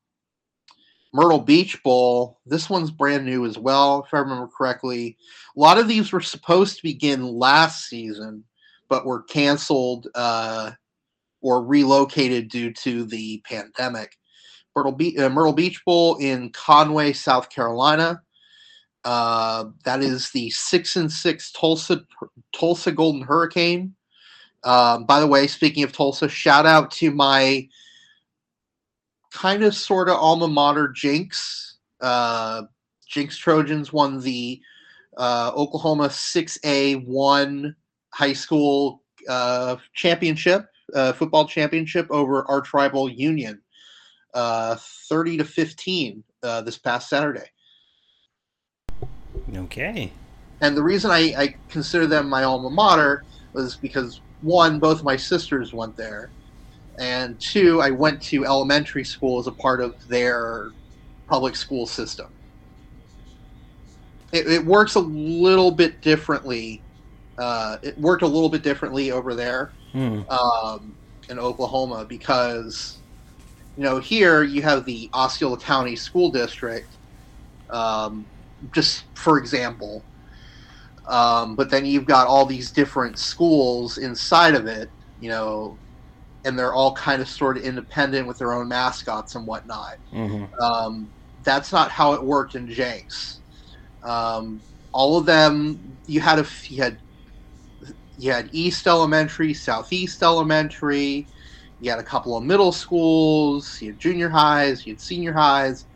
Myrtle 1.13 1.41
Beach 1.41 1.83
Bowl. 1.83 2.41
This 2.47 2.71
one's 2.71 2.91
brand 2.91 3.27
new 3.27 3.45
as 3.45 3.59
well, 3.59 4.05
if 4.07 4.15
I 4.15 4.19
remember 4.19 4.49
correctly. 4.49 5.17
A 5.57 5.61
lot 5.61 5.79
of 5.79 5.89
these 5.89 6.13
were 6.13 6.21
supposed 6.21 6.77
to 6.77 6.83
begin 6.83 7.25
last 7.25 7.89
season, 7.89 8.45
but 8.89 9.05
were 9.05 9.23
canceled 9.25 10.09
uh, 10.15 10.71
or 11.41 11.65
relocated 11.65 12.49
due 12.49 12.73
to 12.73 13.05
the 13.05 13.43
pandemic. 13.45 14.17
Myrtle, 14.75 14.93
Be- 14.93 15.19
uh, 15.19 15.29
Myrtle 15.29 15.53
Beach 15.53 15.83
Bowl 15.85 16.17
in 16.17 16.51
Conway, 16.51 17.13
South 17.13 17.51
Carolina. 17.51 18.23
Uh, 19.05 19.65
that 19.85 20.03
is 20.03 20.31
the 20.31 20.51
six 20.51 20.97
and 20.97 21.11
six 21.11 21.51
Tulsa 21.53 22.03
Tulsa 22.53 22.93
Golden 22.93 23.23
Hurricane. 23.23 23.95
Um, 24.63 25.05
by 25.05 25.21
the 25.21 25.27
way, 25.27 25.47
speaking 25.47 25.83
of 25.85 25.93
Tulsa, 25.93 26.29
shout 26.29 26.67
out 26.67 26.91
to 26.93 27.11
my 27.11 27.67
kind 29.33 29.63
of 29.63 29.75
sort 29.75 30.09
of 30.09 30.17
alma 30.17 30.49
mater 30.49 30.89
Jenks. 30.89 31.79
Uh, 32.01 32.63
Jenks 33.09 33.37
Trojans 33.37 33.93
won 33.93 34.21
the 34.21 34.61
uh, 35.17 35.53
Oklahoma 35.55 36.09
6A 36.09 37.07
one 37.07 37.75
high 38.13 38.33
school 38.33 39.03
uh, 39.29 39.77
championship, 39.95 40.67
uh, 40.95 41.13
football 41.13 41.47
championship 41.47 42.07
over 42.11 42.45
our 42.49 42.61
tribal 42.61 43.09
Union, 43.09 43.61
uh, 44.35 44.77
30 45.09 45.39
to 45.39 45.45
15 45.45 46.25
uh, 46.43 46.61
this 46.63 46.79
past 46.79 47.09
Saturday. 47.09 47.47
Okay. 49.55 50.13
And 50.61 50.77
the 50.77 50.83
reason 50.83 51.11
I, 51.11 51.35
I 51.37 51.55
consider 51.69 52.07
them 52.07 52.29
my 52.29 52.45
alma 52.45 52.71
mater 52.71 53.25
was 53.53 53.77
because 53.77 54.21
one, 54.43 54.79
both 54.79 55.03
my 55.03 55.17
sisters 55.17 55.73
went 55.73 55.97
there, 55.97 56.31
and 56.99 57.39
two, 57.41 57.81
I 57.81 57.91
went 57.91 58.23
to 58.25 58.45
elementary 58.45 59.05
school 59.05 59.39
as 59.39 59.47
a 59.47 59.53
part 59.53 59.81
of 59.81 60.07
their 60.09 60.71
public 61.27 61.57
school 61.57 61.87
system. 61.87 62.29
It, 64.33 64.47
it 64.47 64.65
works 64.65 64.95
a 64.95 65.01
little 65.01 65.71
bit 65.71 66.01
differently. 66.03 66.83
Uh, 67.39 67.79
it 67.83 67.99
worked 67.99 68.23
a 68.23 68.27
little 68.27 68.49
bit 68.49 68.63
differently 68.63 69.11
over 69.11 69.35
there 69.35 69.73
Hmm. 69.93 70.21
um, 70.29 70.97
in 71.29 71.39
Oklahoma 71.39 72.07
because, 72.09 73.03
you 73.77 73.83
know, 73.83 73.99
here 73.99 74.43
you 74.43 74.63
have 74.63 74.85
the 74.85 75.11
Osceola 75.15 75.59
County 75.59 75.97
School 75.97 76.31
District, 76.31 76.99
um, 77.71 78.29
just 78.75 79.05
for 79.15 79.39
example. 79.39 80.07
Um, 81.09 81.57
but 81.57 81.71
then 81.71 81.87
you've 81.87 82.05
got 82.07 82.29
all 82.29 82.47
these 82.47 82.73
different 82.73 83.19
schools 83.19 83.99
inside 83.99 84.55
of 84.55 84.67
it, 84.67 84.91
you 85.19 85.29
know, 85.29 85.81
and 86.45 86.59
they're 86.59 86.75
all 86.75 86.95
kind 86.95 87.21
of 87.21 87.29
sort 87.29 87.57
of 87.57 87.65
independent 87.65 88.27
with 88.27 88.39
their 88.39 88.53
own 88.53 88.69
mascots 88.69 89.35
and 89.35 89.47
whatnot. 89.47 89.95
hmm 90.11 90.45
Um, 90.63 91.13
that's 91.43 91.73
not 91.73 91.91
how 91.91 92.13
it 92.13 92.23
worked 92.23 92.55
in 92.55 92.69
Jenks. 92.69 93.41
Um, 94.03 94.63
all 94.93 95.17
of 95.17 95.27
them, 95.27 95.99
you 96.07 96.21
had 96.21 96.39
a 96.39 96.47
you 96.69 96.83
had 96.83 96.99
you 98.21 98.33
had 98.33 98.51
East 98.53 98.87
Elementary, 98.87 99.55
Southeast 99.55 100.23
Elementary. 100.23 101.27
You 101.81 101.91
had 101.91 101.99
a 101.99 102.05
couple 102.05 102.37
of 102.37 102.45
middle 102.45 102.71
schools. 102.71 103.79
You 103.81 103.89
had 103.93 103.99
junior 103.99 104.29
highs. 104.29 104.87
You 104.87 104.93
had 104.93 105.01
senior 105.01 105.33
highs. 105.33 105.87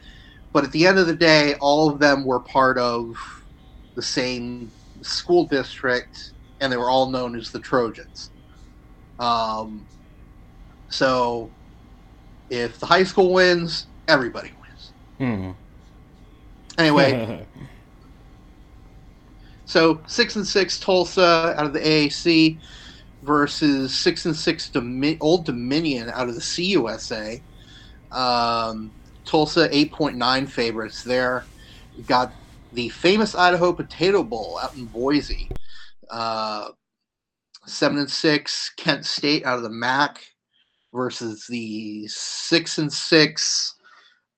But 0.53 0.65
at 0.65 0.73
the 0.73 0.87
end 0.87 0.99
of 0.99 1.07
the 1.07 1.15
day, 1.15 1.55
all 1.61 1.91
of 1.91 1.99
them 1.99 2.25
were 2.25 2.41
part 2.41 2.79
of 2.79 3.15
the 3.95 4.03
same 4.03 4.73
school 5.03 5.47
district, 5.47 6.33
and 6.61 6.73
they 6.73 6.79
were 6.79 6.89
all 6.89 7.11
known 7.11 7.37
as 7.37 7.51
the 7.51 7.61
Trojans. 7.61 8.31
Um, 9.19 9.87
so 10.89 11.51
if 12.49 12.81
the 12.81 12.87
high 12.87 13.05
school 13.05 13.35
wins, 13.35 13.87
everybody 14.09 14.53
wins. 14.63 14.93
Hmm. 15.19 15.51
Anyway, 16.79 17.47
so 19.65 20.03
six 20.07 20.37
and 20.37 20.47
six 20.47 20.79
Tulsa 20.79 21.55
out 21.57 21.67
of 21.67 21.73
the 21.73 21.81
AAC 21.81 22.59
versus 23.23 23.99
six 23.99 24.27
and 24.27 24.37
six 24.37 24.71
Domi- 24.71 25.19
Old 25.21 25.47
Dominion 25.47 26.11
out 26.11 26.29
of 26.29 26.35
the 26.35 26.41
CUSA. 26.41 27.43
Um, 28.11 28.93
Tulsa 29.25 29.69
eight 29.75 29.93
point 29.93 30.17
nine 30.17 30.47
favorites 30.47 31.03
there. 31.03 31.49
We've 31.97 32.07
got 32.07 32.35
the 32.73 32.89
famous 32.91 33.35
Idaho 33.35 33.73
Potato 33.73 34.23
Bowl 34.23 34.59
out 34.63 34.75
in 34.75 34.87
Boise. 34.87 35.49
Uh, 36.11 36.69
seven 37.67 37.99
and 37.99 38.11
six 38.11 38.73
Kent 38.77 39.07
State 39.07 39.45
out 39.47 39.57
of 39.57 39.63
the 39.63 39.71
MAC 39.71 40.21
versus 40.93 41.47
the 41.49 42.07
six 42.09 42.79
and 42.79 42.93
six 42.93 43.74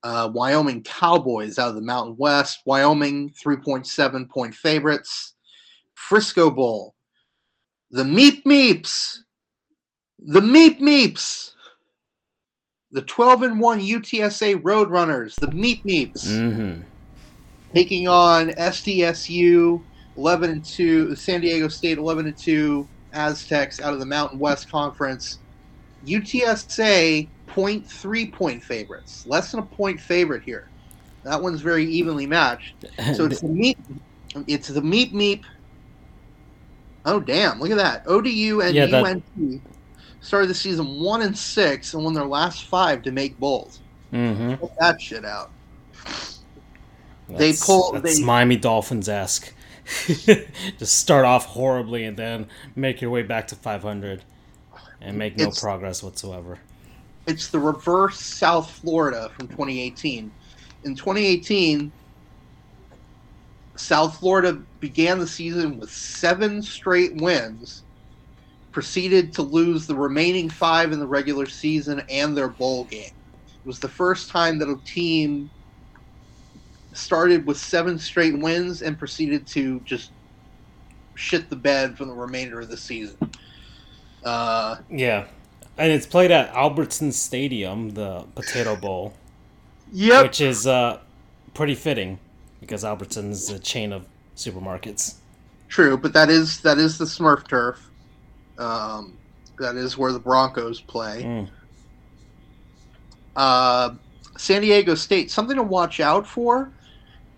uh, 0.06 0.28
Wyoming 0.28 0.84
Cowboys 0.84 1.58
out 1.58 1.70
of 1.70 1.75
the 1.75 1.80
Mountain 1.80 2.14
West. 2.16 2.60
Wyoming 2.64 3.30
3.7 3.30 4.30
point 4.30 4.54
favorites. 4.54 5.34
Frisco 5.94 6.48
Bowl. 6.48 6.94
The 7.90 8.04
Meep 8.04 8.44
Meeps. 8.44 9.18
The 10.20 10.40
Meep 10.40 10.78
Meeps. 10.78 11.54
The 12.92 13.02
12 13.02 13.42
and 13.42 13.60
1 13.60 13.80
UTSA 13.80 14.62
Roadrunners. 14.62 15.34
The 15.34 15.48
Meep 15.48 15.82
Meeps. 15.84 16.28
Mm-hmm. 16.28 16.82
Taking 17.75 18.06
on 18.06 18.50
SDSU 18.50 19.82
11 20.16 20.50
and 20.50 20.64
2. 20.64 21.16
San 21.16 21.40
Diego 21.40 21.66
State 21.66 21.98
11 21.98 22.26
and 22.26 22.38
2. 22.38 22.86
Aztecs 23.12 23.80
out 23.80 23.92
of 23.92 23.98
the 23.98 24.06
Mountain 24.06 24.38
West 24.38 24.70
Conference. 24.70 25.40
UTSA 26.06 27.26
0.3 27.49 28.32
point 28.32 28.63
favorites, 28.63 29.25
less 29.26 29.50
than 29.50 29.61
a 29.61 29.65
point 29.65 30.00
favorite 30.00 30.43
here. 30.43 30.69
That 31.25 31.43
one's 31.43 31.61
very 31.61 31.85
evenly 31.87 32.26
matched. 32.26 32.75
So 33.15 33.26
it's 33.26 33.41
the 33.41 33.49
meep, 33.49 33.76
it's 34.47 34.69
the 34.69 34.80
meep 34.80 35.13
meep. 35.13 35.43
Oh 37.04 37.21
damn! 37.21 37.61
Look 37.61 37.71
at 37.71 37.76
that. 37.76 38.04
ODU 38.06 38.61
and 38.63 38.75
Yeah, 38.75 38.87
that- 38.87 39.04
UNT 39.04 39.63
started 40.21 40.49
the 40.49 40.54
season 40.54 41.00
one 41.00 41.23
and 41.23 41.37
six 41.37 41.95
and 41.95 42.02
won 42.02 42.13
their 42.15 42.25
last 42.25 42.65
five 42.65 43.02
to 43.02 43.13
make 43.13 43.39
bowls. 43.39 43.80
Mm-hmm. 44.13 44.65
That 44.80 45.00
shit 45.00 45.25
out. 45.25 45.50
They 47.28 47.52
pull- 47.54 47.93
That's 47.93 48.19
they- 48.19 48.25
Miami 48.25 48.56
Dolphins 48.56 49.09
esque. 49.09 49.52
Just 50.17 50.99
start 50.99 51.25
off 51.25 51.47
horribly 51.47 52.04
and 52.04 52.17
then 52.17 52.49
make 52.75 53.00
your 53.00 53.11
way 53.11 53.23
back 53.23 53.47
to 53.49 53.56
500 53.56 54.23
and 55.00 55.17
make 55.17 55.37
no 55.39 55.50
progress 55.50 56.02
whatsoever. 56.02 56.59
It's 57.26 57.50
the 57.50 57.60
reverse 57.60 58.21
South 58.21 58.71
Florida 58.71 59.30
from 59.36 59.49
2018. 59.49 60.32
In 60.84 60.95
2018, 60.97 61.93
South 63.76 64.19
Florida 64.19 64.62
began 64.80 65.19
the 65.19 65.26
season 65.26 65.78
with 65.78 65.91
seven 65.91 66.62
straight 66.62 67.12
wins, 67.21 67.84
proceeded 68.73 69.34
to 69.34 69.43
lose 69.43 69.86
the 69.86 69.97
remaining 69.97 70.49
five 70.50 70.93
in 70.93 71.00
the 71.00 71.08
regular 71.08 71.47
season 71.47 72.02
and 72.10 72.36
their 72.36 72.49
bowl 72.50 72.84
game. 72.86 73.02
It 73.04 73.67
was 73.67 73.80
the 73.80 73.89
first 73.89 74.30
time 74.30 74.58
that 74.60 74.69
a 74.69 74.76
team 74.86 75.50
started 76.95 77.47
with 77.47 77.58
seven 77.58 77.99
straight 77.99 78.39
wins 78.39 78.82
and 78.82 78.99
proceeded 78.99 79.47
to 79.49 79.80
just 79.80 80.12
shit 81.15 81.50
the 81.50 81.56
bed 81.56 81.97
for 81.97 82.04
the 82.04 82.15
remainder 82.15 82.60
of 82.60 82.69
the 82.71 82.76
season. 82.76 83.19
Uh, 84.25 84.76
Yeah. 84.91 85.26
And 85.78 85.93
it's 85.93 86.06
played 86.06 86.30
at 86.30 86.49
Albertson 86.54 87.12
Stadium, 87.12 87.91
the 87.91 88.25
Potato 88.34 88.76
Bowl, 88.76 89.12
yep. 89.93 90.23
which 90.25 90.41
is 90.41 90.67
uh, 90.67 91.00
pretty 91.52 91.75
fitting 91.75 92.19
because 92.60 92.84
Albertson's 92.84 93.50
a 93.50 93.58
chain 93.58 93.93
of 93.93 94.06
supermarkets. 94.36 95.17
True, 95.69 95.97
but 95.97 96.12
that 96.12 96.30
is 96.30 96.60
that 96.60 96.78
is 96.78 96.97
the 96.97 97.04
Smurf 97.04 97.47
turf. 97.49 97.91
Um, 98.58 99.17
that 99.58 99.76
is 99.76 99.99
where 99.99 100.12
the 100.12 100.19
Broncos 100.19 100.80
play. 100.80 101.23
Mm. 101.23 101.49
Uh, 103.34 103.95
San 104.36 104.62
Diego 104.62 104.95
State. 104.95 105.30
Something 105.30 105.56
to 105.56 105.62
watch 105.62 106.00
out 106.00 106.26
for 106.26 106.71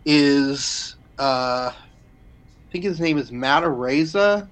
is 0.05 0.97
uh, 1.19 1.73
I 1.73 2.73
think 2.73 2.85
his 2.85 3.01
name 3.01 3.19
is 3.19 3.33
Matt 3.33 3.63
Araiza. 3.63 4.49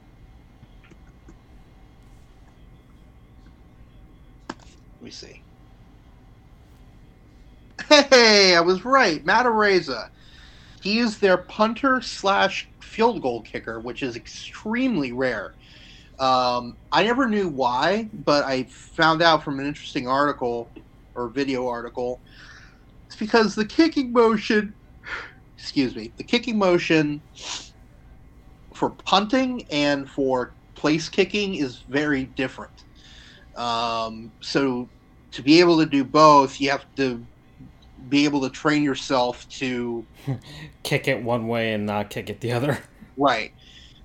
Me 5.07 5.13
see. 5.13 5.41
Hey, 7.89 8.57
I 8.57 8.61
was 8.61 8.85
right. 8.85 9.25
Matt 9.25 9.47
Araiza. 9.47 10.09
He 10.83 10.99
is 10.99 11.21
their 11.21 11.37
punter 11.37 12.01
slash 12.01 12.69
field 12.81 13.23
goal 13.23 13.43
kicker, 13.43 13.79
which 13.79 14.03
is 14.03 14.17
extremely 14.17 15.13
rare. 15.13 15.55
Um, 16.19 16.77
I 16.91 17.05
never 17.05 17.29
knew 17.29 17.49
why, 17.49 18.11
but 18.13 18.43
I 18.47 18.65
found 18.65 19.23
out 19.23 19.45
from 19.45 19.61
an 19.61 19.67
interesting 19.67 20.09
article 20.09 20.73
or 21.15 21.29
video 21.29 21.69
article. 21.69 22.21
It's 23.07 23.15
because 23.15 23.55
the 23.55 23.65
kicking 23.65 24.13
motion, 24.13 24.75
excuse 25.57 25.95
me, 25.95 26.11
the 26.17 26.25
kicking 26.25 26.59
motion 26.59 27.23
for 28.75 28.91
punting 28.91 29.69
and 29.71 30.11
for 30.11 30.57
place 30.75 31.09
kicking 31.09 31.55
is 31.55 31.83
very 31.89 32.25
different. 32.25 32.73
Um, 33.57 34.33
so 34.41 34.89
to 35.37 35.43
be 35.43 35.61
able 35.61 35.79
to 35.79 35.85
do 35.85 36.03
both, 36.03 36.59
you 36.63 36.71
have 36.71 36.87
to 36.97 37.23
be 38.09 38.25
able 38.25 38.41
to 38.41 38.49
train 38.49 38.83
yourself 38.83 39.47
to 39.51 40.03
Kick 40.83 41.09
it 41.09 41.23
one 41.23 41.47
way 41.47 41.75
and 41.75 41.85
not 41.85 42.09
kick 42.09 42.31
it 42.31 42.41
the 42.41 42.53
other. 42.53 42.79
right. 43.19 43.53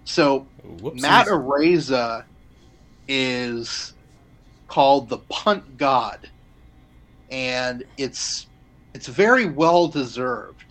So 0.04 0.46
Whoopsies. 0.68 1.02
Matt 1.02 1.28
Araiza 1.28 2.26
is 3.08 3.94
called 4.68 5.08
the 5.08 5.20
punt 5.30 5.78
god, 5.78 6.30
and 7.30 7.86
it's 7.98 8.48
it's 8.94 9.08
very 9.08 9.46
well 9.46 9.88
deserved. 9.88 10.66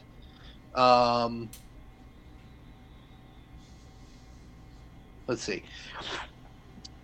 Um, 0.75 1.49
let's 5.27 5.43
see. 5.43 5.63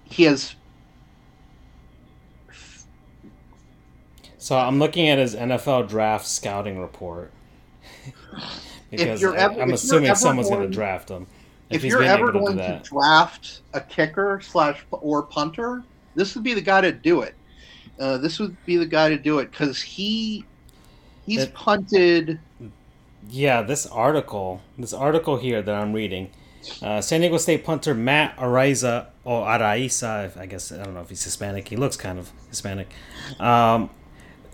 He 0.04 0.24
has 0.24 0.56
So 4.46 4.56
I'm 4.56 4.78
looking 4.78 5.08
at 5.08 5.18
his 5.18 5.34
NFL 5.34 5.88
draft 5.88 6.24
scouting 6.24 6.78
report. 6.78 7.32
because 8.92 9.24
I- 9.24 9.36
ever- 9.38 9.54
I'm 9.54 9.60
if 9.62 9.66
you're 9.66 9.74
assuming 9.74 10.14
someone's 10.14 10.48
going 10.48 10.62
to 10.62 10.68
draft 10.72 11.08
him. 11.08 11.26
if, 11.68 11.82
he's 11.82 11.90
you're 11.90 12.04
ever 12.04 12.26
to 12.30 12.38
going 12.38 12.52
to 12.52 12.62
that. 12.62 12.84
draft 12.84 13.62
a 13.74 13.80
kicker 13.80 14.40
slash 14.40 14.86
or 14.92 15.24
punter, 15.24 15.82
this 16.14 16.36
would 16.36 16.44
be 16.44 16.54
the 16.54 16.60
guy 16.60 16.80
to 16.80 16.92
do 16.92 17.22
it. 17.22 17.34
Uh, 17.98 18.18
this 18.18 18.38
would 18.38 18.56
be 18.64 18.76
the 18.76 18.86
guy 18.86 19.08
to 19.08 19.18
do 19.18 19.40
it 19.40 19.50
because 19.50 19.82
he 19.82 20.44
he's 21.26 21.42
It- 21.42 21.52
punted. 21.54 22.38
Yeah, 23.28 23.62
this 23.62 23.84
article, 23.86 24.60
this 24.78 24.92
article 24.92 25.38
here 25.38 25.60
that 25.60 25.74
I'm 25.74 25.92
reading, 25.92 26.30
uh, 26.80 27.00
San 27.00 27.20
Diego 27.22 27.38
State 27.38 27.64
punter 27.64 27.94
Matt 27.96 28.36
Araiza 28.36 29.06
or 29.24 29.44
Araiza, 29.44 30.26
if- 30.26 30.36
I 30.38 30.46
guess 30.46 30.70
I 30.70 30.84
don't 30.84 30.94
know 30.94 31.00
if 31.00 31.08
he's 31.08 31.24
Hispanic. 31.24 31.66
He 31.66 31.74
looks 31.74 31.96
kind 31.96 32.20
of 32.20 32.30
Hispanic. 32.48 32.92
Um, 33.40 33.90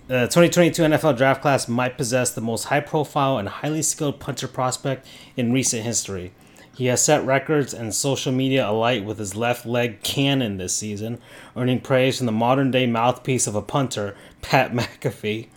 the 0.09 0.27
2022 0.27 0.83
NFL 0.83 1.17
draft 1.17 1.43
class 1.43 1.69
might 1.69 1.97
possess 1.97 2.31
the 2.31 2.41
most 2.41 2.65
high-profile 2.65 3.39
and 3.39 3.49
highly 3.49 3.83
skilled 3.83 4.21
punter 4.21 4.49
prospect 4.49 5.07
in 5.37 5.53
recent 5.53 5.85
history. 5.85 6.33
He 6.75 6.87
has 6.87 7.05
set 7.05 7.25
records 7.25 7.75
and 7.75 7.95
social 7.95 8.33
media 8.33 8.69
alight 8.69 9.05
with 9.05 9.19
his 9.19 9.37
left 9.37 9.67
leg 9.67 10.03
cannon 10.03 10.57
this 10.57 10.75
season, 10.75 11.19
earning 11.57 11.81
praise 11.81 12.17
from 12.17 12.27
the 12.27 12.33
modern-day 12.33 12.87
mouthpiece 12.87 13.47
of 13.47 13.55
a 13.55 13.63
punter, 13.63 14.17
Pat 14.41 14.73
McAfee. 14.73 15.49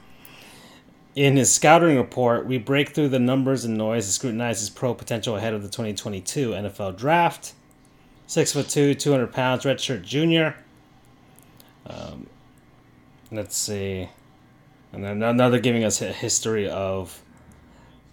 In 1.15 1.37
his 1.37 1.51
scouting 1.53 1.95
report, 1.95 2.45
we 2.45 2.57
break 2.57 2.89
through 2.89 3.07
the 3.09 3.19
numbers 3.19 3.63
and 3.63 3.77
noise 3.77 4.05
to 4.05 4.11
scrutinize 4.11 4.59
his 4.59 4.69
pro 4.69 4.93
potential 4.93 5.37
ahead 5.37 5.53
of 5.53 5.63
the 5.63 5.69
2022 5.69 6.51
NFL 6.51 6.97
Draft. 6.97 7.53
Six 8.27 8.51
foot 8.51 8.67
two, 8.67 8.93
200 8.93 9.31
pounds, 9.31 9.63
redshirt 9.63 10.01
junior. 10.01 10.57
Um, 11.87 12.27
let's 13.31 13.55
see, 13.55 14.09
and 14.95 15.03
then 15.03 15.21
another 15.21 15.59
giving 15.59 15.83
us 15.83 16.01
a 16.01 16.11
history 16.11 16.69
of 16.69 17.21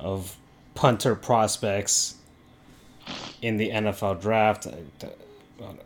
of 0.00 0.36
punter 0.74 1.14
prospects 1.14 2.16
in 3.40 3.56
the 3.56 3.70
NFL 3.70 4.20
draft. 4.20 4.66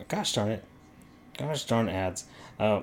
Gosh 0.08 0.32
darn 0.32 0.52
it! 0.52 0.64
Gosh 1.36 1.64
darn 1.64 1.90
ads. 1.90 2.24
Uh, 2.58 2.80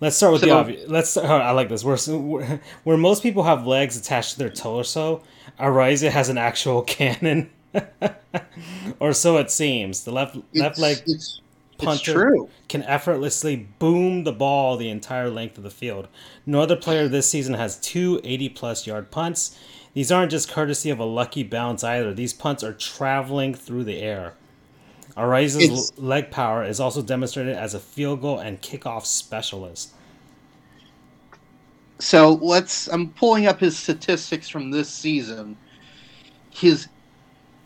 let's 0.00 0.16
start 0.16 0.32
with 0.32 0.42
so, 0.42 0.46
the 0.48 0.52
obvious. 0.52 0.88
Let's. 0.88 1.16
Uh, 1.16 1.22
I 1.22 1.52
like 1.52 1.70
this. 1.70 1.82
Where, 1.82 2.60
where 2.84 2.96
most 2.98 3.22
people 3.22 3.44
have 3.44 3.66
legs 3.66 3.96
attached 3.96 4.32
to 4.32 4.38
their 4.38 4.50
torso, 4.50 5.22
Araiza 5.58 6.10
has 6.10 6.28
an 6.28 6.36
actual 6.36 6.82
cannon, 6.86 7.50
or 9.00 9.14
so 9.14 9.38
it 9.38 9.50
seems. 9.50 10.04
The 10.04 10.12
left 10.12 10.36
left 10.54 10.78
leg 10.78 10.98
it's, 11.06 11.40
punter 11.80 12.36
can 12.68 12.82
effortlessly 12.84 13.68
boom 13.78 14.24
the 14.24 14.32
ball 14.32 14.76
the 14.76 14.90
entire 14.90 15.30
length 15.30 15.56
of 15.56 15.64
the 15.64 15.70
field. 15.70 16.08
No 16.46 16.60
other 16.60 16.76
player 16.76 17.08
this 17.08 17.28
season 17.28 17.54
has 17.54 17.78
two 17.80 18.20
80 18.24 18.48
plus 18.50 18.86
yard 18.86 19.10
punts. 19.10 19.58
These 19.94 20.12
aren't 20.12 20.30
just 20.30 20.50
courtesy 20.50 20.90
of 20.90 20.98
a 20.98 21.04
lucky 21.04 21.42
bounce 21.42 21.82
either. 21.82 22.14
These 22.14 22.32
punts 22.32 22.62
are 22.62 22.72
traveling 22.72 23.54
through 23.54 23.84
the 23.84 23.98
air. 23.98 24.34
Araiza's 25.16 25.92
leg 25.98 26.30
power 26.30 26.64
is 26.64 26.80
also 26.80 27.02
demonstrated 27.02 27.56
as 27.56 27.74
a 27.74 27.80
field 27.80 28.20
goal 28.20 28.38
and 28.38 28.62
kickoff 28.62 29.04
specialist. 29.04 29.92
So 31.98 32.34
let's. 32.34 32.88
I'm 32.88 33.10
pulling 33.10 33.46
up 33.46 33.60
his 33.60 33.76
statistics 33.76 34.48
from 34.48 34.70
this 34.70 34.88
season. 34.88 35.56
His 36.50 36.88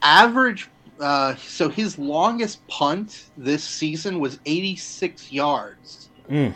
average. 0.03 0.69
Uh, 1.01 1.35
so 1.37 1.69
his 1.69 1.99
longest 1.99 2.67
punt 2.69 3.27
this 3.37 3.65
season 3.65 4.21
was 4.21 4.39
86 4.47 5.33
yards. 5.33 6.09
Mm. 6.31 6.55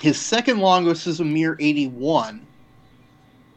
His 0.00 0.20
second 0.20 0.58
longest 0.58 1.06
is 1.06 1.20
a 1.20 1.24
mere 1.24 1.56
81. 1.58 2.46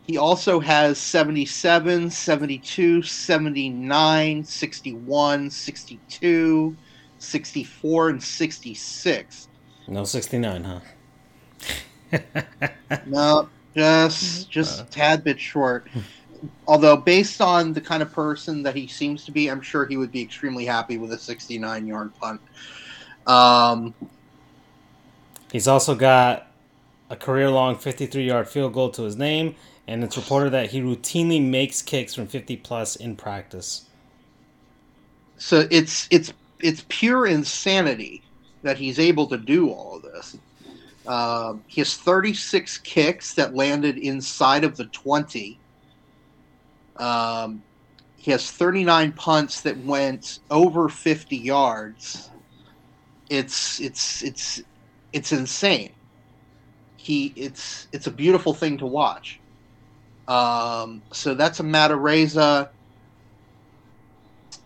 He 0.08 0.18
also 0.18 0.60
has 0.60 0.98
77, 0.98 2.10
72, 2.10 3.02
79, 3.04 4.44
61, 4.44 5.52
62, 5.52 6.78
64, 7.20 8.10
and 8.10 8.24
66. 8.24 9.48
No 9.90 10.04
69, 10.04 10.64
huh? 10.64 10.80
no, 13.06 13.50
just 13.76 14.50
just 14.50 14.82
uh. 14.82 14.86
tad 14.90 15.24
bit 15.24 15.40
short. 15.40 15.88
Although, 16.68 16.98
based 16.98 17.42
on 17.42 17.74
the 17.74 17.82
kind 17.82 18.02
of 18.02 18.12
person 18.12 18.64
that 18.64 18.76
he 18.76 18.88
seems 18.88 19.26
to 19.26 19.32
be, 19.32 19.50
I'm 19.50 19.62
sure 19.62 19.86
he 19.86 19.98
would 19.98 20.12
be 20.12 20.22
extremely 20.22 20.66
happy 20.66 20.98
with 20.98 21.12
a 21.14 21.18
69 21.18 21.88
yard 21.88 22.12
punt. 22.20 22.42
Um, 23.26 23.94
He's 25.52 25.68
also 25.68 25.96
got 25.96 26.48
a 27.10 27.16
career 27.16 27.50
long 27.50 27.78
53 27.78 28.26
yard 28.26 28.48
field 28.48 28.74
goal 28.74 28.90
to 28.92 29.04
his 29.04 29.16
name 29.16 29.56
and 29.88 30.04
it's 30.04 30.18
reported 30.18 30.52
that 30.52 30.70
he 30.70 30.82
routinely 30.82 31.42
makes 31.42 31.82
kicks 31.82 32.14
from 32.14 32.28
50 32.28 32.58
plus 32.58 32.98
in 32.98 33.16
practice. 33.16 33.86
So 35.38 35.68
it's 35.72 36.08
it's 36.12 36.34
it's 36.60 36.84
pure 36.90 37.28
insanity 37.28 38.22
that 38.64 38.78
he's 38.78 39.00
able 39.00 39.28
to 39.28 39.38
do 39.38 39.70
all 39.70 39.96
of 39.96 40.02
this. 40.02 40.38
Um, 41.08 41.64
he 41.68 41.80
has 41.80 41.96
36 41.96 42.80
kicks 42.80 43.34
that 43.36 43.56
landed 43.56 43.98
inside 43.98 44.66
of 44.66 44.76
the 44.76 44.86
20. 44.86 45.58
Um, 46.98 47.64
he 48.18 48.32
has 48.32 48.52
39 48.52 49.14
punts 49.14 49.62
that 49.62 49.78
went 49.78 50.40
over 50.50 50.90
50 50.90 51.38
yards. 51.38 52.30
It's 53.30 53.80
it's 53.80 54.22
it's 54.24 54.62
it's 55.14 55.32
insane. 55.32 55.94
He 56.98 57.34
it's 57.36 57.88
it's 57.92 58.08
a 58.08 58.12
beautiful 58.12 58.54
thing 58.54 58.78
to 58.80 58.86
watch. 58.86 59.40
Um, 60.28 61.02
so 61.14 61.34
that's 61.34 61.60
a 61.60 61.64
Matt 61.64 61.92
Araiza. 61.92 62.70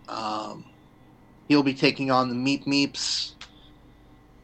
Um, 0.08 0.66
he'll 1.48 1.64
be 1.64 1.74
taking 1.74 2.12
on 2.12 2.30
the 2.30 2.36
Meep 2.36 2.66
Meeps 2.66 3.34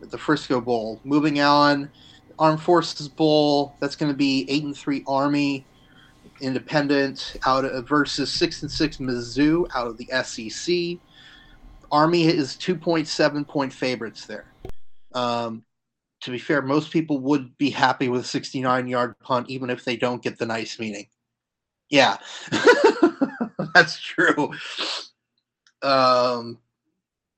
at 0.02 0.12
the 0.12 0.18
Frisco 0.18 0.62
Bowl. 0.62 1.00
Moving 1.04 1.40
on, 1.40 1.90
Armed 2.38 2.62
Forces 2.62 3.08
Bowl. 3.08 3.74
That's 3.80 3.96
going 3.96 4.12
to 4.12 4.18
be 4.18 4.46
eight 4.50 4.64
and 4.64 4.78
three 4.78 5.04
Army 5.08 5.66
Independent 6.42 7.38
out 7.46 7.66
of, 7.66 7.88
versus 7.88 8.32
six 8.32 8.62
and 8.62 8.72
six 8.72 8.98
Mizzou 8.98 9.68
out 9.76 9.88
of 9.88 9.98
the 9.98 10.08
SEC. 10.24 11.00
Army 11.92 12.26
is 12.26 12.56
two 12.56 12.76
point 12.76 13.08
seven 13.08 13.46
point 13.46 13.74
favorites 13.74 14.26
there. 14.26 14.46
Um, 15.14 15.64
to 16.22 16.32
be 16.32 16.40
fair, 16.40 16.62
most 16.62 16.92
people 16.92 17.20
would 17.20 17.58
be 17.58 17.70
happy 17.70 18.10
with 18.10 18.22
a 18.22 18.26
69 18.26 18.88
yard 18.88 19.20
punt, 19.20 19.50
even 19.50 19.70
if 19.70 19.86
they 19.86 19.96
don't 19.96 20.22
get 20.22 20.38
the 20.38 20.46
nice 20.46 20.80
meaning. 20.80 21.08
Yeah, 21.90 22.18
that's 23.74 24.00
true. 24.00 24.52
Um, 25.82 26.58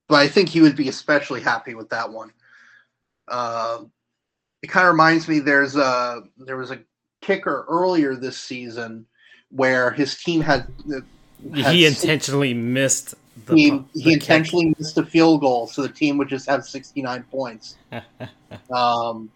but 0.07 0.15
I 0.15 0.27
think 0.27 0.49
he 0.49 0.62
would 0.62 0.75
be 0.75 0.89
especially 0.89 1.41
happy 1.41 1.75
with 1.75 1.89
that 1.89 2.12
one. 2.12 2.31
Uh, 3.27 3.83
it 4.63 4.67
kind 4.67 4.88
of 4.88 4.93
reminds 4.93 5.27
me 5.27 5.39
there's 5.39 5.75
a 5.75 6.23
there 6.38 6.57
was 6.57 6.71
a 6.71 6.79
kicker 7.21 7.65
earlier 7.67 8.15
this 8.15 8.38
season 8.38 9.05
where 9.51 9.91
his 9.91 10.15
team 10.15 10.41
had, 10.41 10.67
had 10.89 11.73
he 11.73 11.86
intentionally 11.86 12.53
missed 12.53 13.15
the, 13.45 13.55
he, 13.55 13.69
the 13.69 13.86
he 13.93 14.13
intentionally 14.13 14.75
missed 14.77 14.97
a 14.97 15.05
field 15.05 15.41
goal, 15.41 15.67
so 15.67 15.82
the 15.82 15.89
team 15.89 16.17
would 16.17 16.29
just 16.29 16.47
have 16.49 16.65
69 16.65 17.23
points. 17.32 17.77
um, 18.71 19.32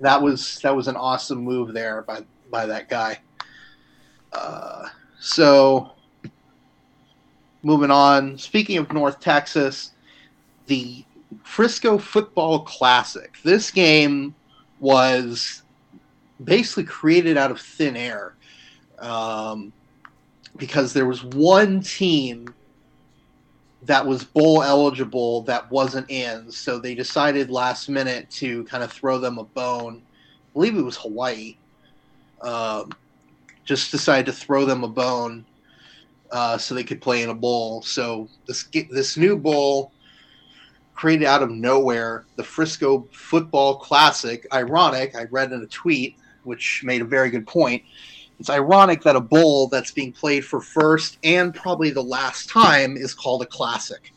that 0.00 0.20
was 0.20 0.58
that 0.62 0.74
was 0.74 0.88
an 0.88 0.96
awesome 0.96 1.38
move 1.38 1.72
there 1.72 2.02
by 2.02 2.20
by 2.50 2.66
that 2.66 2.88
guy. 2.88 3.18
Uh, 4.32 4.88
so, 5.20 5.92
moving 7.62 7.90
on. 7.90 8.36
Speaking 8.36 8.78
of 8.78 8.92
North 8.92 9.20
Texas, 9.20 9.92
the 10.66 11.04
Frisco 11.42 11.98
Football 11.98 12.60
Classic. 12.60 13.36
This 13.42 13.70
game 13.70 14.34
was 14.80 15.62
basically 16.44 16.84
created 16.84 17.36
out 17.36 17.50
of 17.50 17.60
thin 17.60 17.96
air 17.96 18.34
um, 18.98 19.72
because 20.56 20.92
there 20.92 21.06
was 21.06 21.24
one 21.24 21.80
team 21.80 22.52
that 23.82 24.04
was 24.06 24.24
bowl 24.24 24.62
eligible 24.62 25.42
that 25.42 25.70
wasn't 25.70 26.10
in. 26.10 26.50
So 26.50 26.78
they 26.78 26.94
decided 26.94 27.50
last 27.50 27.88
minute 27.88 28.30
to 28.30 28.64
kind 28.64 28.82
of 28.82 28.90
throw 28.90 29.18
them 29.18 29.38
a 29.38 29.44
bone. 29.44 30.02
I 30.06 30.52
believe 30.54 30.76
it 30.76 30.82
was 30.82 30.96
Hawaii. 30.96 31.56
Um, 32.40 32.92
just 33.64 33.90
decided 33.90 34.26
to 34.26 34.32
throw 34.32 34.64
them 34.64 34.84
a 34.84 34.88
bone 34.88 35.44
uh, 36.30 36.58
so 36.58 36.74
they 36.74 36.84
could 36.84 37.00
play 37.00 37.22
in 37.22 37.30
a 37.30 37.34
bowl. 37.34 37.82
So 37.82 38.28
this 38.46 38.68
this 38.90 39.16
new 39.16 39.36
bowl 39.36 39.92
created 40.94 41.26
out 41.26 41.42
of 41.42 41.50
nowhere, 41.50 42.24
the 42.36 42.44
Frisco 42.44 43.06
Football 43.12 43.76
Classic. 43.76 44.46
Ironic, 44.52 45.16
I 45.16 45.24
read 45.24 45.52
in 45.52 45.62
a 45.62 45.66
tweet 45.66 46.16
which 46.44 46.82
made 46.84 47.00
a 47.02 47.04
very 47.04 47.30
good 47.30 47.46
point. 47.46 47.82
It's 48.40 48.50
ironic 48.50 49.02
that 49.02 49.16
a 49.16 49.20
bowl 49.20 49.68
that's 49.68 49.90
being 49.90 50.12
played 50.12 50.44
for 50.44 50.60
first 50.60 51.18
and 51.22 51.54
probably 51.54 51.90
the 51.90 52.02
last 52.02 52.48
time 52.48 52.96
is 52.96 53.14
called 53.14 53.42
a 53.42 53.46
classic. 53.46 54.12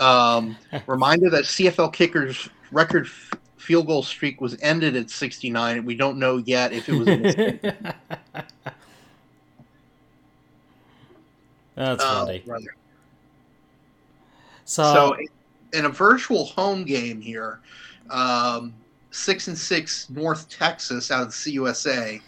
Um, 0.00 0.56
reminder 0.86 1.30
that 1.30 1.44
CFL 1.44 1.92
kickers 1.92 2.48
record 2.72 3.08
field 3.56 3.86
goal 3.86 4.02
streak 4.02 4.40
was 4.40 4.56
ended 4.62 4.96
at 4.96 5.10
69. 5.10 5.84
We 5.84 5.94
don't 5.94 6.18
know 6.18 6.38
yet 6.38 6.72
if 6.72 6.88
it 6.88 6.92
was. 6.92 7.06
That's 11.74 12.02
uh, 12.02 12.24
funny. 12.24 12.42
So, 14.64 14.82
so, 14.82 15.16
in 15.72 15.84
a 15.84 15.88
virtual 15.88 16.46
home 16.46 16.84
game 16.84 17.20
here, 17.20 17.60
um, 18.10 18.74
six 19.10 19.48
and 19.48 19.56
six 19.56 20.08
North 20.10 20.48
Texas 20.48 21.10
out 21.10 21.22
of 21.22 21.28
the 21.28 21.56
CUSA 21.56 22.20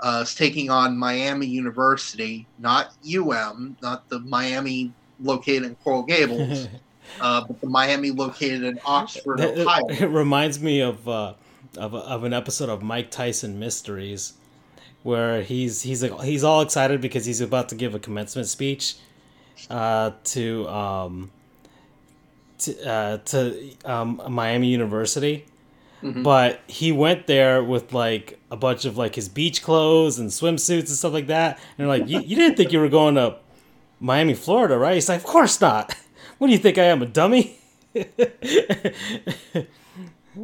uh, 0.00 0.20
is 0.22 0.34
taking 0.34 0.70
on 0.70 0.96
Miami 0.96 1.46
University, 1.46 2.46
not 2.58 2.92
UM, 3.04 3.76
not 3.82 4.08
the 4.08 4.20
Miami 4.20 4.92
located 5.20 5.64
in 5.64 5.74
Coral 5.76 6.02
Gables. 6.02 6.68
uh, 7.20 7.44
but 7.46 7.60
the 7.60 7.68
Miami 7.68 8.10
located 8.10 8.62
in 8.62 8.80
Oxford, 8.84 9.40
Ohio. 9.40 9.86
It, 9.88 10.06
reminds 10.10 10.60
me 10.60 10.80
of 10.80 11.08
uh, 11.08 11.34
of, 11.76 11.94
of 11.94 12.24
an 12.24 12.32
episode 12.32 12.68
of 12.68 12.82
Mike 12.82 13.10
Tyson 13.10 13.58
Mysteries, 13.58 14.34
where 15.02 15.42
he's 15.42 15.82
he's 15.82 16.02
he's 16.22 16.44
all 16.44 16.60
excited 16.60 17.00
because 17.00 17.24
he's 17.24 17.40
about 17.40 17.68
to 17.70 17.74
give 17.74 17.94
a 17.94 17.98
commencement 17.98 18.48
speech 18.48 18.96
uh, 19.68 20.12
to 20.24 20.68
um, 20.68 21.30
to 22.60 22.88
uh, 22.88 23.18
to 23.18 23.70
um, 23.84 24.22
Miami 24.28 24.68
University. 24.68 25.46
Mm-hmm. 26.02 26.22
But 26.22 26.60
he 26.66 26.92
went 26.92 27.26
there 27.26 27.62
with 27.62 27.92
like 27.92 28.38
a 28.50 28.56
bunch 28.56 28.86
of 28.86 28.96
like 28.96 29.14
his 29.14 29.28
beach 29.28 29.62
clothes 29.62 30.18
and 30.18 30.30
swimsuits 30.30 30.88
and 30.88 30.88
stuff 30.88 31.12
like 31.12 31.26
that. 31.26 31.58
And 31.76 31.78
they're 31.78 31.98
like, 31.98 32.08
you, 32.08 32.20
you 32.20 32.36
didn't 32.36 32.56
think 32.56 32.72
you 32.72 32.80
were 32.80 32.88
going 32.88 33.16
to 33.16 33.36
Miami, 34.00 34.32
Florida, 34.32 34.78
right? 34.78 34.94
He's 34.94 35.08
like, 35.08 35.18
of 35.18 35.24
course 35.26 35.60
not. 35.60 35.94
What 36.38 36.46
do 36.46 36.54
you 36.54 36.58
think 36.58 36.78
I 36.78 36.84
am, 36.84 37.02
a 37.02 37.06
dummy? 37.06 37.58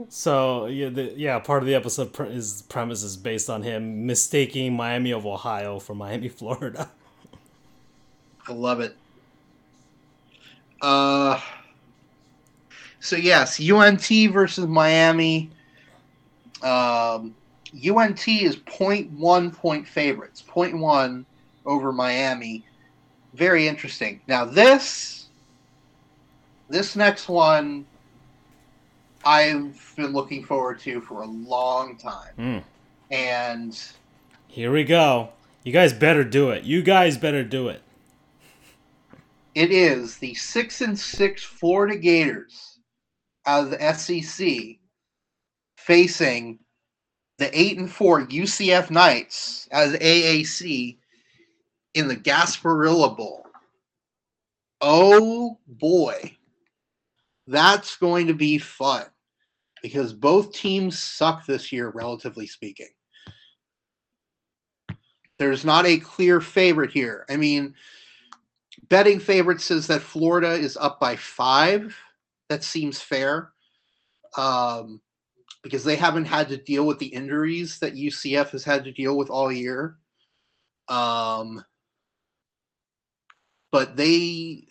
So 0.08 0.66
yeah, 0.66 0.88
the, 0.88 1.14
yeah, 1.16 1.38
part 1.38 1.62
of 1.62 1.66
the 1.66 1.74
episode 1.74 2.18
is 2.30 2.62
premise 2.68 3.02
is 3.02 3.16
based 3.16 3.48
on 3.48 3.62
him 3.62 4.06
mistaking 4.06 4.74
Miami 4.74 5.12
of 5.12 5.24
Ohio 5.24 5.78
for 5.78 5.94
Miami, 5.94 6.28
Florida. 6.28 6.90
I 8.48 8.52
love 8.52 8.80
it. 8.80 8.96
Uh, 10.82 11.40
so 13.00 13.16
yes, 13.16 13.60
UNT 13.60 14.06
versus 14.32 14.66
Miami. 14.66 15.50
Um, 16.62 17.34
UNT 17.74 18.26
is 18.28 18.56
0.1 18.56 19.52
point 19.54 19.86
favorites, 19.86 20.42
0.1 20.48 21.24
over 21.64 21.92
Miami. 21.92 22.64
Very 23.34 23.68
interesting. 23.68 24.20
Now 24.26 24.44
this, 24.44 25.26
this 26.70 26.96
next 26.96 27.28
one, 27.28 27.84
I've 29.24 29.92
been 29.96 30.12
looking 30.12 30.44
forward 30.44 30.80
to 30.80 31.00
for 31.00 31.22
a 31.22 31.26
long 31.26 31.96
time, 31.96 32.32
Mm. 32.38 32.62
and 33.10 33.82
Here 34.48 34.72
we 34.72 34.84
go. 34.84 35.30
You 35.64 35.72
guys 35.72 35.92
better 35.92 36.22
do 36.24 36.50
it. 36.50 36.62
You 36.64 36.80
guys 36.82 37.18
better 37.18 37.42
do 37.44 37.68
it. 37.68 37.82
it 39.54 39.70
is 39.72 40.18
the 40.18 40.32
six 40.34 40.80
and 40.80 40.98
six 40.98 41.42
Florida 41.42 41.96
Gators 41.96 42.65
out 43.46 43.64
of 43.64 43.70
the 43.70 43.92
SEC 43.94 44.78
facing 45.76 46.58
the 47.38 47.58
eight 47.58 47.78
and 47.78 47.90
four 47.90 48.26
UCF 48.26 48.90
Knights 48.90 49.68
as 49.70 49.92
AAC 49.94 50.96
in 51.94 52.08
the 52.08 52.16
Gasparilla 52.16 53.16
Bowl. 53.16 53.46
Oh 54.80 55.58
boy, 55.66 56.36
that's 57.46 57.96
going 57.96 58.26
to 58.26 58.34
be 58.34 58.58
fun 58.58 59.04
because 59.82 60.12
both 60.12 60.52
teams 60.52 60.98
suck 60.98 61.46
this 61.46 61.72
year, 61.72 61.90
relatively 61.90 62.46
speaking. 62.46 62.88
There's 65.38 65.64
not 65.64 65.86
a 65.86 65.98
clear 65.98 66.40
favorite 66.40 66.90
here. 66.90 67.24
I 67.28 67.36
mean, 67.36 67.74
betting 68.88 69.20
favorite 69.20 69.60
says 69.60 69.86
that 69.86 70.02
Florida 70.02 70.52
is 70.52 70.76
up 70.76 70.98
by 70.98 71.16
five. 71.16 71.96
That 72.48 72.62
seems 72.62 73.00
fair 73.00 73.52
um, 74.36 75.00
because 75.62 75.84
they 75.84 75.96
haven't 75.96 76.26
had 76.26 76.48
to 76.48 76.56
deal 76.56 76.86
with 76.86 76.98
the 76.98 77.06
injuries 77.06 77.78
that 77.80 77.94
UCF 77.94 78.50
has 78.50 78.64
had 78.64 78.84
to 78.84 78.92
deal 78.92 79.16
with 79.16 79.30
all 79.30 79.50
year. 79.50 79.96
Um, 80.88 81.64
but 83.72 83.96
they, 83.96 84.66